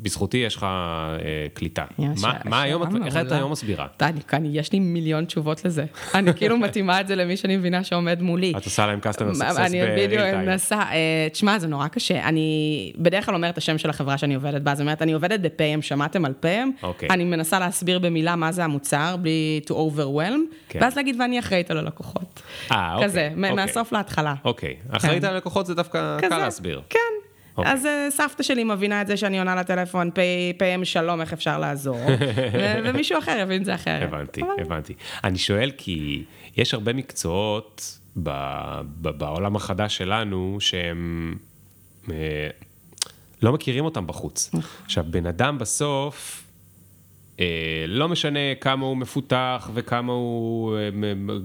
בזכותי 0.00 0.36
יש 0.36 0.56
לך 0.56 0.62
אה, 0.64 1.18
קליטה. 1.54 1.84
מה, 2.44 2.62
היום, 2.62 3.04
איך 3.06 3.16
את. 3.16 3.32
היום 3.32 3.52
מסבירה? 3.52 3.86
אני, 4.32 4.48
יש 4.58 4.72
לי 4.72 4.78
מיליון 4.80 5.24
תשובות 5.24 5.64
לזה. 5.64 5.84
אני 6.14 6.34
כאילו 6.34 6.56
מתאימה 6.66 7.00
את 7.00 7.06
זה 7.06 7.16
למי 7.16 7.36
שאני 7.36 7.56
מבינה 7.56 7.84
שעומד 7.84 8.22
מולי. 8.22 8.52
את 8.56 8.64
עושה 8.64 8.86
להם 8.86 8.98
customer 9.02 9.36
success 9.40 9.60
אני 9.60 9.80
בדיוק. 9.96 10.22
מנסה, 10.36 10.76
אה, 10.80 11.28
תשמע, 11.32 11.58
זה 11.58 11.66
נורא 11.68 11.88
קשה. 11.88 12.28
אני 12.28 12.92
בדרך 12.98 13.26
כלל 13.26 13.34
אומרת 13.34 13.52
את 13.52 13.58
השם 13.58 13.78
של 13.78 13.90
החברה 13.90 14.18
שאני 14.18 14.34
עובדת 14.34 14.62
בה, 14.62 14.74
זאת 14.74 14.80
אומרת, 14.80 15.02
אני 15.02 15.12
עובדת 15.12 15.40
ב-PM, 15.40 15.82
שמעתם 15.82 16.24
על 16.24 16.34
PM? 16.42 16.82
אוקיי. 16.82 17.08
אני 17.10 17.24
מנסה 17.24 17.58
להסביר 17.58 17.98
במילה 17.98 18.36
מה 18.36 18.52
זה 18.52 18.64
המוצר, 18.64 19.16
בלי 19.20 19.60
to 19.66 19.72
overwhelm, 19.72 20.40
כן. 20.68 20.78
ואז 20.82 20.96
להגיד, 20.96 21.20
ואני 21.20 21.38
אחראית 21.38 21.70
על 21.70 21.78
הלקוחות. 21.78 22.42
אה, 22.72 22.92
אוקיי. 22.94 23.08
כזה, 23.08 23.28
מ- 23.36 23.44
אוקיי. 23.44 23.54
מהסוף 23.66 23.92
להתחלה. 23.92 24.34
אוקיי. 24.44 24.74
אחראית 24.90 25.22
כן. 25.22 25.28
על 25.28 25.34
הלקוחות 25.34 25.66
זה 25.66 25.74
דווקא 25.74 26.16
קל 26.20 26.38
להסביר. 26.38 26.80
כן. 26.90 26.98
אוקיי. 27.56 27.72
אז 27.72 27.86
אה, 27.86 28.08
סבתא 28.10 28.42
שלי 28.42 28.64
מבינה 28.64 29.02
את 29.02 29.06
זה 29.06 29.16
שאני 29.16 29.38
עונה 29.38 29.54
לטלפון, 29.54 30.10
"פ- 30.10 30.18
PM 30.58 30.84
שלום, 30.84 31.20
איך 31.20 31.32
אפשר 31.32 31.58
לעזור? 31.58 31.98
ומישהו 32.84 33.18
אחר 33.18 33.38
יבין 33.40 33.60
את 33.60 33.64
זה 33.64 33.74
אחרת. 33.74 34.02
הבנתי, 34.02 34.42
אבל- 34.42 34.50
הבנתי. 34.60 34.94
אני 35.24 35.38
שואל 35.38 35.70
כי 35.76 36.24
יש 36.56 36.74
הרבה 36.74 36.92
מקצועות 36.92 37.98
ב- 38.22 38.30
ב- 39.02 39.08
בעולם 39.18 39.56
החדש 39.56 39.96
שלנו 39.96 40.56
שהם 40.60 41.34
אה, 42.10 42.48
לא 43.42 43.52
מכירים 43.52 43.84
אותם 43.84 44.06
בחוץ. 44.06 44.50
עכשיו, 44.84 45.04
בן 45.10 45.26
אדם 45.26 45.58
בסוף, 45.58 46.42
אה, 47.40 47.44
לא 47.88 48.08
משנה 48.08 48.38
כמה 48.60 48.86
הוא 48.86 48.96
מפותח 48.96 49.70
וכמה 49.74 50.12
הוא 50.12 50.76
אה, 50.78 50.88
מ- 50.92 51.40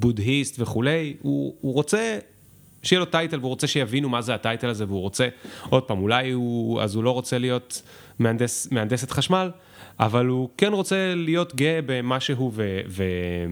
בודהיסט 0.00 0.60
וכולי, 0.60 1.14
הוא, 1.22 1.54
הוא 1.60 1.74
רוצה 1.74 2.18
שיהיה 2.82 3.00
לו 3.00 3.06
טייטל 3.06 3.38
והוא 3.38 3.48
רוצה 3.48 3.66
שיבינו 3.66 4.08
מה 4.08 4.22
זה 4.22 4.34
הטייטל 4.34 4.68
הזה 4.68 4.84
והוא 4.84 5.00
רוצה, 5.00 5.28
עוד 5.68 5.82
פעם, 5.82 5.98
אולי 5.98 6.30
הוא, 6.30 6.80
אז 6.80 6.94
הוא 6.94 7.04
לא 7.04 7.10
רוצה 7.10 7.38
להיות 7.38 7.82
מהנדס, 8.18 8.68
מהנדסת 8.70 9.10
חשמל, 9.10 9.50
אבל 10.00 10.26
הוא 10.26 10.48
כן 10.56 10.72
רוצה 10.72 11.14
להיות 11.16 11.54
גאה 11.54 11.80
במה 11.86 12.20
שהוא 12.20 12.52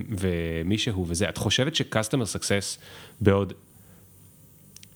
ומי 0.09 0.79
שהוא 0.79 1.07
וזה. 1.09 1.29
את 1.29 1.39
חושבת 1.39 1.75
ש-customer 1.75 2.37
success 2.37 2.81
בעוד 3.21 3.53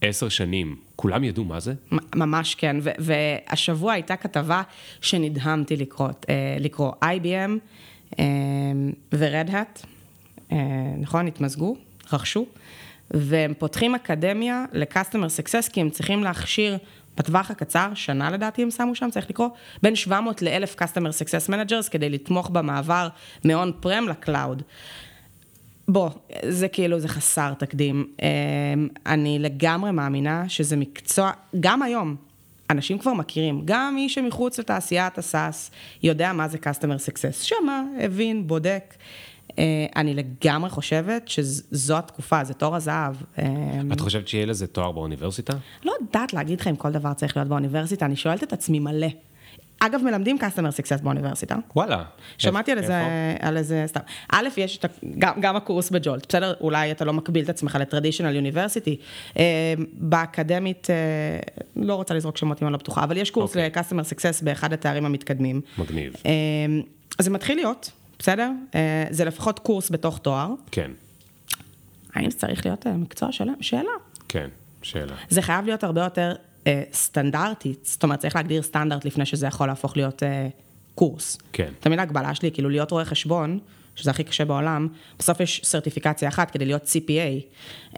עשר 0.00 0.28
שנים, 0.28 0.76
כולם 0.96 1.24
ידעו 1.24 1.44
מה 1.44 1.60
זה? 1.60 1.74
ממש 2.14 2.54
כן, 2.54 2.76
והשבוע 2.98 3.92
הייתה 3.92 4.16
כתבה 4.16 4.62
שנדהמתי 5.00 5.76
לקרות, 5.76 6.26
אה, 6.28 6.56
לקרוא, 6.60 6.92
IBM 7.04 7.50
ו-Red 9.12 9.50
Hat, 9.50 9.86
נכון? 11.00 11.26
התמזגו, 11.26 11.76
רכשו, 12.12 12.46
והם 13.10 13.54
פותחים 13.58 13.94
אקדמיה 13.94 14.64
ל-Customer 14.72 15.42
Success, 15.42 15.72
כי 15.72 15.80
הם 15.80 15.90
צריכים 15.90 16.24
להכשיר 16.24 16.78
בטווח 17.16 17.50
הקצר, 17.50 17.90
שנה 17.94 18.30
לדעתי 18.30 18.62
הם 18.62 18.70
שמו 18.70 18.94
שם, 18.94 19.10
צריך 19.10 19.30
לקרוא, 19.30 19.48
בין 19.82 19.96
700 19.96 20.42
ל-1000 20.42 20.80
Customer 20.80 21.22
Success 21.22 21.50
Managers, 21.50 21.90
כדי 21.90 22.10
לתמוך 22.10 22.50
במעבר 22.50 23.08
מ-on-prem 23.44 24.08
לקלאוד. 24.10 24.62
בוא, 25.88 26.10
זה 26.48 26.68
כאילו, 26.68 27.00
זה 27.00 27.08
חסר 27.08 27.54
תקדים. 27.54 28.06
אמ, 28.22 28.88
אני 29.06 29.38
לגמרי 29.38 29.90
מאמינה 29.90 30.48
שזה 30.48 30.76
מקצוע, 30.76 31.30
גם 31.60 31.82
היום, 31.82 32.16
אנשים 32.70 32.98
כבר 32.98 33.12
מכירים, 33.12 33.62
גם 33.64 33.94
מי 33.94 34.08
שמחוץ 34.08 34.58
לתעשיית 34.58 35.18
הסאס 35.18 35.70
יודע 36.02 36.32
מה 36.32 36.48
זה 36.48 36.58
customer 36.58 37.10
success. 37.10 37.42
שמע, 37.42 37.82
הבין, 38.00 38.46
בודק. 38.46 38.94
אה, 39.58 39.86
אני 39.96 40.14
לגמרי 40.14 40.70
חושבת 40.70 41.28
שזו 41.28 41.98
התקופה, 41.98 42.44
זה 42.44 42.54
תור 42.54 42.76
הזהב. 42.76 43.14
אמ, 43.38 43.92
את 43.92 44.00
חושבת 44.00 44.28
שיהיה 44.28 44.46
לזה 44.46 44.66
תואר 44.66 44.92
באוניברסיטה? 44.92 45.52
לא 45.84 45.92
יודעת 46.00 46.32
להגיד 46.32 46.60
לך 46.60 46.66
אם 46.66 46.76
כל 46.76 46.92
דבר 46.92 47.12
צריך 47.12 47.36
להיות 47.36 47.48
באוניברסיטה, 47.48 48.06
אני 48.06 48.16
שואלת 48.16 48.42
את 48.42 48.52
עצמי 48.52 48.78
מלא. 48.78 49.06
אגב, 49.80 50.00
מלמדים 50.04 50.38
customer 50.40 50.82
success 50.82 51.02
באוניברסיטה. 51.02 51.56
וואלה. 51.76 52.04
שמעתי 52.38 52.72
על 52.72 52.78
איזה? 52.78 53.02
על 53.40 53.56
איזה, 53.56 53.84
סתם. 53.86 54.00
א', 54.32 54.48
יש 54.56 54.78
את 54.78 54.84
גם, 55.18 55.40
גם 55.40 55.56
הקורס 55.56 55.90
בג'ולט, 55.90 56.26
בסדר? 56.28 56.54
אולי 56.60 56.90
אתה 56.90 57.04
לא 57.04 57.12
מקביל 57.12 57.44
את 57.44 57.48
עצמך 57.48 57.78
לטרדישיונל 57.80 58.34
יוניברסיטי. 58.36 58.96
באקדמית, 59.92 60.90
אה, 60.90 61.38
לא 61.76 61.94
רוצה 61.94 62.14
לזרוק 62.14 62.36
שמות 62.36 62.62
אם 62.62 62.66
אני 62.66 62.72
לא 62.72 62.78
בטוחה, 62.78 63.04
אבל 63.04 63.16
יש 63.16 63.30
קורס 63.30 63.50
אוקיי. 63.50 63.70
ל-customer 63.70 64.04
success 64.14 64.44
באחד 64.44 64.72
התארים 64.72 65.04
המתקדמים. 65.04 65.60
מגניב. 65.78 66.14
אה, 66.26 66.30
אז 67.18 67.24
זה 67.24 67.30
מתחיל 67.30 67.56
להיות, 67.56 67.90
בסדר? 68.24 68.50
אה, 68.74 69.06
זה 69.10 69.24
לפחות 69.24 69.58
קורס 69.58 69.90
בתוך 69.90 70.18
תואר. 70.18 70.48
כן, 70.70 70.90
האם 72.14 72.30
זה 72.30 72.38
צריך 72.38 72.66
להיות 72.66 72.86
אה, 72.86 72.92
מקצוע 72.92 73.32
שלם? 73.32 73.54
שאלה. 73.60 73.90
כן, 74.28 74.48
שאלה. 74.82 75.14
זה 75.28 75.42
חייב 75.42 75.64
להיות 75.64 75.84
הרבה 75.84 76.04
יותר 76.04 76.34
אה, 76.66 76.82
סטנדרטית, 76.92 77.78
זאת 77.82 78.02
אומרת, 78.02 78.18
צריך 78.18 78.36
להגדיר 78.36 78.62
סטנדרט 78.62 79.04
לפני 79.04 79.26
שזה 79.26 79.46
יכול 79.46 79.66
להפוך 79.66 79.96
להיות 79.96 80.22
אה, 80.22 80.48
קורס. 80.94 81.38
כן. 81.52 81.72
תמיד 81.80 81.98
ההגבלה 81.98 82.34
שלי, 82.34 82.50
כאילו 82.52 82.68
להיות 82.68 82.90
רואה 82.90 83.04
חשבון, 83.04 83.58
שזה 83.96 84.10
הכי 84.10 84.24
קשה 84.24 84.44
בעולם, 84.44 84.88
בסוף 85.18 85.40
יש 85.40 85.60
סרטיפיקציה 85.64 86.28
אחת 86.28 86.50
כדי 86.50 86.64
להיות 86.64 86.82
CPA. 86.82 87.44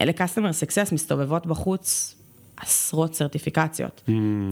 אלה 0.01 0.13
customer 0.13 0.67
success 0.67 0.95
מסתובבות 0.95 1.47
בחוץ 1.47 2.15
עשרות 2.61 3.15
סרטיפיקציות. 3.15 4.03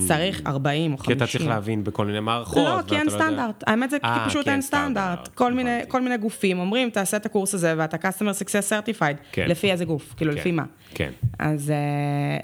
צריך 0.07 0.43
40 0.47 0.93
או 0.93 0.99
50. 0.99 1.13
Hmm. 1.13 1.19
כי 1.19 1.25
אתה 1.25 1.33
צריך 1.33 1.47
להבין 1.47 1.85
בכל 1.85 2.07
מיני 2.07 2.21
מערכות. 2.21 2.57
לא, 2.57 2.79
כי 2.87 2.97
אין 2.97 3.09
ואתה 3.09 3.19
לא 3.19 3.25
יודע- 3.25 3.37
סטנדרט. 3.37 3.65
האמת 3.67 3.91
זה 3.91 3.99
כי 3.99 4.07
אה, 4.07 4.25
פשוט 4.29 4.45
כי 4.45 4.51
אין 4.51 4.55
אין 4.55 4.63
סטנדרט. 4.63 5.29
כל 5.35 5.53
מיני-. 5.53 5.81
כל 5.89 6.01
מיני 6.01 6.17
גופים 6.19 6.59
אומרים, 6.59 6.91
תעשה 6.91 7.17
את 7.17 7.27
הקורס 7.27 7.55
הזה 7.55 7.75
ואתה 7.77 7.97
customer 7.97 8.43
success 8.43 8.71
certified. 8.73 9.17
כן. 9.33 9.49
לפי 9.49 9.71
איזה 9.73 9.85
גוף? 9.85 10.15
כאילו, 10.17 10.33
כן, 10.33 10.39
לפי 10.39 10.53
מה? 10.53 10.65
כן. 10.95 11.11
אז 11.39 11.73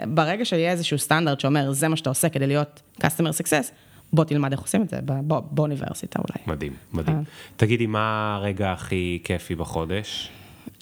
uh, 0.02 0.06
ברגע 0.06 0.44
שיהיה 0.44 0.70
איזשהו 0.70 0.98
סטנדרט 0.98 1.40
שאומר, 1.40 1.72
זה 1.72 1.88
מה 1.88 1.96
שאתה 1.96 2.10
עושה 2.10 2.28
כדי 2.28 2.46
להיות 2.46 2.82
customer 3.00 3.32
success, 3.42 3.72
בוא 4.12 4.24
תלמד 4.24 4.52
איך 4.52 4.60
עושים 4.60 4.82
את 4.82 4.88
זה, 4.88 4.96
בוא, 5.02 5.40
באוניברסיטה 5.50 6.18
אולי. 6.18 6.44
מדהים, 6.56 6.72
מדהים. 6.92 7.16
אה. 7.16 7.22
תגידי, 7.56 7.86
מה 7.86 8.34
הרגע 8.34 8.72
הכי 8.72 9.18
כיפי 9.24 9.54
בחודש? 9.54 10.30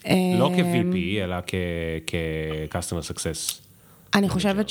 אה, 0.07 0.15
לא 0.39 0.51
כ-VP, 0.57 0.97
אלא 1.25 1.37
כ-Customer 1.47 3.13
Success. 3.15 3.68
אני 4.15 4.29
חושבת 4.29 4.67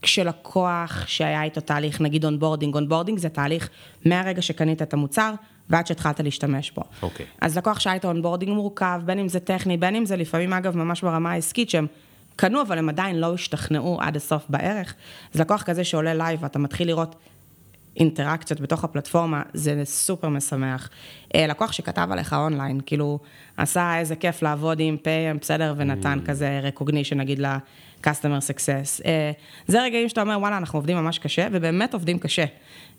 שכשלקוח 0.00 1.06
שהיה 1.06 1.42
איתו 1.42 1.60
תהליך, 1.60 2.00
נגיד 2.00 2.24
onboarding, 2.24 2.74
onboarding 2.74 3.18
זה 3.18 3.28
תהליך 3.28 3.68
מהרגע 4.04 4.42
שקנית 4.42 4.82
את 4.82 4.94
המוצר 4.94 5.34
ועד 5.70 5.86
שהתחלת 5.86 6.20
להשתמש 6.20 6.70
בו. 6.70 6.82
אוקיי. 7.02 7.26
אז 7.40 7.58
לקוח 7.58 7.80
שהיה 7.80 7.94
איתו 7.94 8.08
onboarding 8.08 8.52
מורכב, 8.52 9.00
בין 9.04 9.18
אם 9.18 9.28
זה 9.28 9.40
טכני, 9.40 9.76
בין 9.76 9.96
אם 9.96 10.06
זה 10.06 10.16
לפעמים, 10.16 10.52
אגב, 10.52 10.76
ממש 10.76 11.02
ברמה 11.02 11.32
העסקית, 11.32 11.70
שהם 11.70 11.86
קנו, 12.36 12.62
אבל 12.62 12.78
הם 12.78 12.88
עדיין 12.88 13.20
לא 13.20 13.34
השתכנעו 13.34 13.98
עד 14.00 14.16
הסוף 14.16 14.44
בערך. 14.48 14.94
אז 15.34 15.40
לקוח 15.40 15.62
כזה 15.62 15.84
שעולה 15.84 16.14
live 16.14 16.42
ואתה 16.42 16.58
מתחיל 16.58 16.88
לראות 16.88 17.16
אינטראקציות 17.96 18.60
בתוך 18.60 18.84
הפלטפורמה, 18.84 19.42
זה 19.54 19.82
סופר 19.84 20.28
משמח. 20.28 20.90
אה, 21.34 21.46
לקוח 21.46 21.72
שכתב 21.72 22.08
עליך 22.10 22.32
אונליין, 22.32 22.80
כאילו, 22.86 23.18
עשה 23.56 23.98
איזה 23.98 24.16
כיף 24.16 24.42
לעבוד 24.42 24.80
עם 24.80 24.96
PM, 25.02 25.38
בסדר, 25.40 25.74
ונתן 25.76 26.18
mm. 26.22 26.28
כזה 26.28 26.60
recognition, 26.68 27.14
נגיד, 27.14 27.40
ל-customer 28.06 28.50
success. 28.50 29.04
אה, 29.04 29.32
זה 29.66 29.82
רגעים 29.82 30.08
שאתה 30.08 30.22
אומר, 30.22 30.36
וואלה, 30.40 30.56
אנחנו 30.58 30.78
עובדים 30.78 30.96
ממש 30.96 31.18
קשה, 31.18 31.48
ובאמת 31.52 31.94
עובדים 31.94 32.18
קשה, 32.18 32.44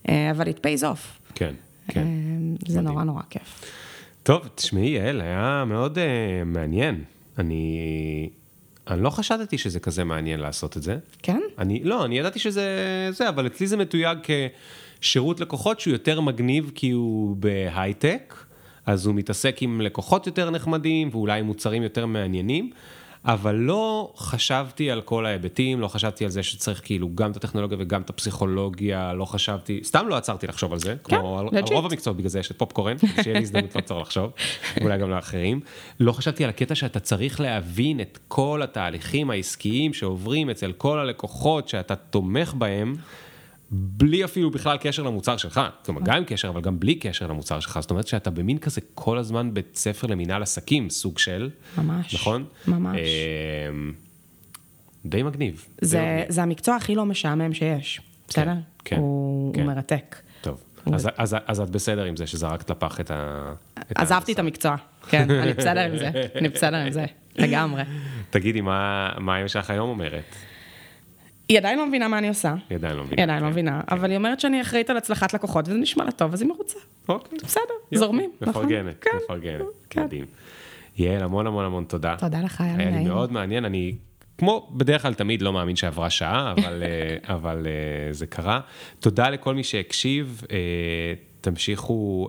אה, 0.10 0.32
אבל 0.32 0.48
it 0.48 0.58
pays 0.58 0.84
off. 0.84 1.34
כן, 1.36 1.54
כן. 1.88 2.08
זה 2.68 2.80
מדהים. 2.80 2.94
נורא 2.94 3.04
נורא 3.04 3.22
כיף. 3.30 3.64
טוב, 4.24 4.48
תשמעי, 4.56 4.90
יעל, 4.90 5.22
היה 5.22 5.64
מאוד 5.68 5.98
uh, 5.98 6.02
מעניין. 6.46 7.04
אני... 7.38 8.30
אני 8.88 9.04
לא 9.04 9.10
חשדתי 9.10 9.58
שזה 9.58 9.80
כזה 9.80 10.04
מעניין 10.04 10.40
לעשות 10.40 10.78
את 10.78 10.84
זה. 10.84 10.98
כן? 11.24 11.42
אני, 11.58 11.84
לא, 11.84 12.06
אני 12.06 12.20
ידעתי 12.20 12.40
שזה 12.40 12.68
זה, 13.12 13.30
אבל 13.30 13.48
אצלי 13.48 13.68
זה 13.68 13.78
מתויג 13.78 14.18
כשירות 15.02 15.40
לקוחות 15.40 15.80
שהוא 15.80 15.92
יותר 15.92 16.22
מגניב 16.22 16.72
כי 16.76 16.92
הוא 16.92 17.36
בהייטק, 17.36 18.34
אז 18.86 19.06
הוא 19.06 19.16
מתעסק 19.16 19.62
עם 19.62 19.82
לקוחות 19.82 20.28
יותר 20.28 20.50
נחמדים 20.50 21.10
ואולי 21.12 21.42
מוצרים 21.42 21.84
יותר 21.84 22.06
מעניינים. 22.06 22.72
אבל 23.26 23.56
לא 23.56 24.14
חשבתי 24.16 24.92
על 24.92 25.02
כל 25.02 25.26
ההיבטים, 25.26 25.82
לא 25.82 25.88
חשבתי 25.88 26.26
על 26.26 26.32
זה 26.32 26.44
שצריך 26.44 26.82
כאילו 26.84 27.10
גם 27.16 27.32
את 27.32 27.36
הטכנולוגיה 27.38 27.78
וגם 27.82 28.02
את 28.02 28.10
הפסיכולוגיה, 28.10 29.14
לא 29.14 29.26
חשבתי, 29.26 29.80
סתם 29.84 30.08
לא 30.08 30.16
עצרתי 30.16 30.48
לחשוב 30.48 30.74
על 30.74 30.80
זה, 30.80 30.96
כן, 31.04 31.18
כמו 31.18 31.40
על, 31.40 31.48
על 31.58 31.64
רוב 31.64 31.86
המקצועות, 31.86 32.18
בגלל 32.18 32.30
זה 32.30 32.40
יש 32.40 32.52
את 32.52 32.58
פופקורן, 32.58 32.96
שיהיה 33.24 33.38
לי 33.38 33.44
הזדמנות 33.44 33.76
לעצור 33.76 34.02
לחשוב, 34.02 34.32
אולי 34.82 34.98
גם 34.98 35.10
לאחרים. 35.10 35.60
לא 36.00 36.12
חשבתי 36.12 36.44
על 36.44 36.50
הקטע 36.50 36.76
שאתה 36.76 37.00
צריך 37.00 37.40
להבין 37.40 38.02
את 38.02 38.20
כל 38.28 38.62
התהליכים 38.64 39.30
העסקיים 39.30 39.94
שעוברים 39.94 40.50
אצל 40.50 40.72
כל 40.72 41.00
הלקוחות 41.00 41.68
שאתה 41.68 41.96
תומך 41.96 42.54
בהם. 42.54 42.96
בלי 43.72 44.26
אפילו 44.26 44.52
בכלל 44.52 44.78
קשר 44.78 45.04
למוצר 45.04 45.38
שלך, 45.38 45.62
זאת 45.80 45.88
אומרת, 45.88 46.04
גם 46.04 46.18
עם 46.18 46.24
קשר, 46.24 46.50
אבל 46.50 46.62
גם 46.62 46.80
בלי 46.80 46.96
קשר 46.96 47.28
למוצר 47.28 47.60
שלך, 47.60 47.80
זאת 47.82 47.92
אומרת 47.92 48.08
שאתה 48.08 48.30
במין 48.30 48.58
כזה 48.58 48.82
כל 48.94 49.18
הזמן 49.18 49.54
בית 49.54 49.76
ספר 49.76 50.08
למינהל 50.08 50.44
עסקים, 50.44 50.90
סוג 50.90 51.18
של, 51.18 51.50
ממש, 51.78 52.16
נכון? 52.16 52.46
ממש. 52.68 53.00
אמ, 53.70 53.94
די 55.06 55.24
מגניב. 55.24 55.66
זה, 55.82 55.98
די 55.98 56.04
מגניב. 56.04 56.32
זה 56.32 56.44
המקצוע 56.44 56.76
הכי 56.76 56.96
לא 56.96 57.06
משעמם 57.06 57.54
שיש, 57.54 58.02
בסדר? 58.28 58.54
כן, 58.86 58.98
הוא, 58.98 59.54
כן. 59.54 59.62
הוא 59.62 59.68
מרתק. 59.68 60.16
טוב, 60.42 60.64
אז, 60.94 61.10
אז, 61.18 61.36
אז 61.46 61.60
את 61.60 61.70
בסדר 61.70 62.04
עם 62.04 62.16
זה 62.16 62.28
שזרקת 62.28 62.70
לפח 62.70 63.00
את 63.00 63.12
ה... 63.12 63.54
את 63.92 63.92
עזבתי 63.96 64.34
את. 64.34 64.40
המקצוע, 64.40 64.76
כן, 65.10 65.32
אני 65.32 65.54
בסדר 65.54 65.80
עם 65.80 65.98
זה, 65.98 66.12
אני 66.36 66.50
בסדר 66.50 66.78
עם 66.78 66.92
זה, 66.92 67.06
לגמרי. 67.36 67.84
תגידי, 68.30 68.62
מה, 68.62 69.10
מה 69.18 69.40
אמא 69.40 69.48
שלך 69.48 69.70
היום 69.70 69.90
אומרת? 69.90 70.36
היא 71.50 71.58
עדיין 71.58 71.78
לא 71.78 71.88
מבינה 71.88 72.08
מה 72.08 72.18
אני 72.18 72.30
עושה. 72.30 72.56
היא 72.70 72.76
עדיין 72.76 72.96
לא 72.96 73.04
מבינה. 73.04 73.22
היא 73.22 73.24
עדיין 73.24 73.44
לא 73.44 73.48
כן. 73.48 73.52
מבינה, 73.52 73.82
אבל 73.92 74.10
היא 74.10 74.18
אומרת 74.18 74.40
שאני 74.40 74.62
אחראית 74.62 74.90
על 74.90 74.98
הצלחת 74.98 75.34
לקוחות, 75.34 75.68
וזה 75.68 75.78
נשמע 75.78 76.04
לה 76.06 76.12
טוב, 76.12 76.34
אז 76.34 76.42
היא 76.42 76.50
מרוצה. 76.50 76.80
אוקיי. 77.10 77.38
בסדר. 77.44 77.74
זורמים, 77.94 78.32
נכון? 78.42 78.64
מפרגנת, 78.66 79.04
כן, 79.04 79.10
מפרגנת. 79.24 79.66
כן. 79.90 80.04
מדהים. 80.04 80.26
יעל, 80.98 81.24
המון 81.24 81.48
המון 81.48 81.66
המון 81.66 81.84
תודה. 81.84 82.16
תודה 82.20 82.42
לך, 82.42 82.62
היה 82.62 82.78
לי 82.78 82.84
היה 82.84 82.92
לי 82.92 82.96
נעים. 82.96 83.08
מאוד 83.08 83.32
מעניין, 83.32 83.66
אני, 83.66 83.96
כמו 84.38 84.70
בדרך 84.72 85.02
כלל 85.02 85.14
תמיד 85.14 85.42
לא 85.42 85.54
מאמין 85.54 85.76
שעברה 85.76 86.10
שעה, 86.10 86.52
אבל, 86.52 86.84
אה, 86.84 87.18
אבל 87.36 87.68
אה, 87.68 88.14
זה 88.14 88.28
קרה. 88.28 88.60
תודה 89.00 89.30
לכל 89.30 89.56
מי 89.56 89.64
שהקשיב, 89.64 90.42
אה, 90.52 90.58
תמשיכו 91.42 92.28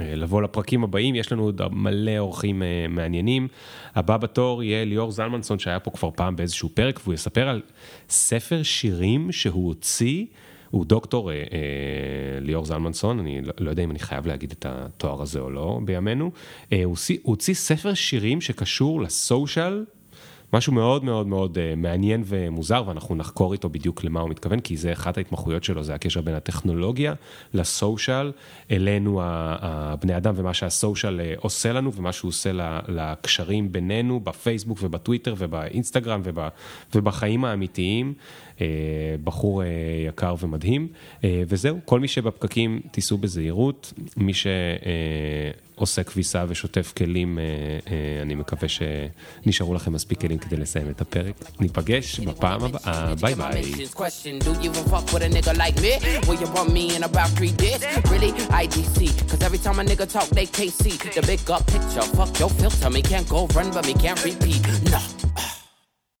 לבוא 0.00 0.42
לפרקים 0.42 0.84
הבאים, 0.84 1.14
יש 1.14 1.32
לנו 1.32 1.42
עוד 1.42 1.60
מלא 1.70 2.18
אורחים 2.18 2.62
אה, 2.62 2.86
מעניינים. 2.88 3.48
הבא 3.94 4.16
בתור 4.16 4.62
יהיה 4.62 4.84
ליאור 4.84 5.10
זלמנסון, 5.10 5.58
שהיה 5.58 5.80
פה 5.80 5.90
כבר 5.90 6.10
פעם 6.16 6.36
באיזשהו 6.36 6.68
פרק, 6.74 7.00
והוא 7.02 7.14
יספר 7.14 7.48
על 7.48 7.62
ספר 8.08 8.62
שירים 8.62 9.32
שהוא 9.32 9.66
הוציא. 9.66 10.24
הוא 10.70 10.84
דוקטור 10.84 11.30
אה, 11.30 11.36
אה, 11.36 12.40
ליאור 12.40 12.64
זלמנסון, 12.64 13.18
אני 13.18 13.40
לא, 13.40 13.52
לא 13.58 13.70
יודע 13.70 13.84
אם 13.84 13.90
אני 13.90 13.98
חייב 13.98 14.26
להגיד 14.26 14.50
את 14.50 14.66
התואר 14.68 15.22
הזה 15.22 15.40
או 15.40 15.50
לא 15.50 15.80
בימינו. 15.84 16.30
אה, 16.72 16.84
הוא 16.84 16.96
הוציא 17.22 17.54
ספר 17.54 17.94
שירים 17.94 18.40
שקשור 18.40 19.02
לסושיאל, 19.02 19.84
משהו 20.52 20.72
מאוד 20.72 21.04
מאוד 21.04 21.26
מאוד 21.26 21.58
אה, 21.58 21.74
מעניין 21.76 22.22
ומוזר, 22.26 22.82
ואנחנו 22.86 23.14
נחקור 23.14 23.52
איתו 23.52 23.68
בדיוק 23.68 24.04
למה 24.04 24.20
הוא 24.20 24.30
מתכוון, 24.30 24.60
כי 24.60 24.76
זה 24.76 24.92
אחת 24.92 25.16
ההתמחויות 25.16 25.64
שלו, 25.64 25.82
זה 25.82 25.94
הקשר 25.94 26.20
בין 26.20 26.34
הטכנולוגיה 26.34 27.14
לסושיאל, 27.54 28.32
אלינו 28.70 29.20
הבני 29.22 30.16
אדם 30.16 30.34
ומה 30.36 30.54
שהסושיאל 30.54 31.20
אה, 31.20 31.34
עושה 31.36 31.72
לנו 31.72 31.92
ומה 31.92 32.12
שהוא 32.12 32.28
עושה 32.28 32.50
לקשרים 32.88 33.72
בינינו, 33.72 34.20
בפייסבוק 34.20 34.78
ובטוויטר 34.82 35.34
ובאינסטגרם 35.38 36.20
וב- 36.24 36.48
ובחיים 36.94 37.44
האמיתיים. 37.44 38.14
אה, 38.60 38.66
בחור 39.24 39.62
יקר 40.08 40.34
ומדהים, 40.40 40.88
וזהו, 41.24 41.78
כל 41.84 42.00
מי 42.00 42.08
שבפקקים 42.08 42.80
תיסעו 42.90 43.18
בזהירות, 43.18 43.92
מי 44.16 44.32
שעושה 45.78 46.02
כביסה 46.02 46.44
ושוטף 46.48 46.92
כלים, 46.96 47.38
אה, 47.38 47.44
אה, 47.92 48.22
אני 48.22 48.34
מקווה 48.34 48.68
שנשארו 48.68 49.74
לכם 49.74 49.92
מספיק 49.92 50.20
כלים 50.20 50.38
כדי 50.38 50.56
לסיים 50.56 50.90
את 50.90 51.00
הפרק. 51.00 51.34
ניפגש 51.60 52.20
בפעם 52.20 52.64
הבאה, 52.64 53.14
ביי 53.20 53.34
ביי. 53.34 53.62
Talk, 60.18 60.30
they 60.38 60.46
can't 60.46 60.76
see 60.82 60.96
the 61.16 61.22
big 61.30 61.50
up 61.54 61.62
picture. 61.72 62.06
Fuck 62.16 62.32
your 62.40 62.50
filter, 62.58 62.88
me 62.96 63.02
can't 63.10 63.28
go 63.28 63.40
run, 63.56 63.68
but 63.74 63.84
me 63.88 63.94
can't 64.02 64.20
repeat. 64.24 64.62
Nah. 64.92 65.17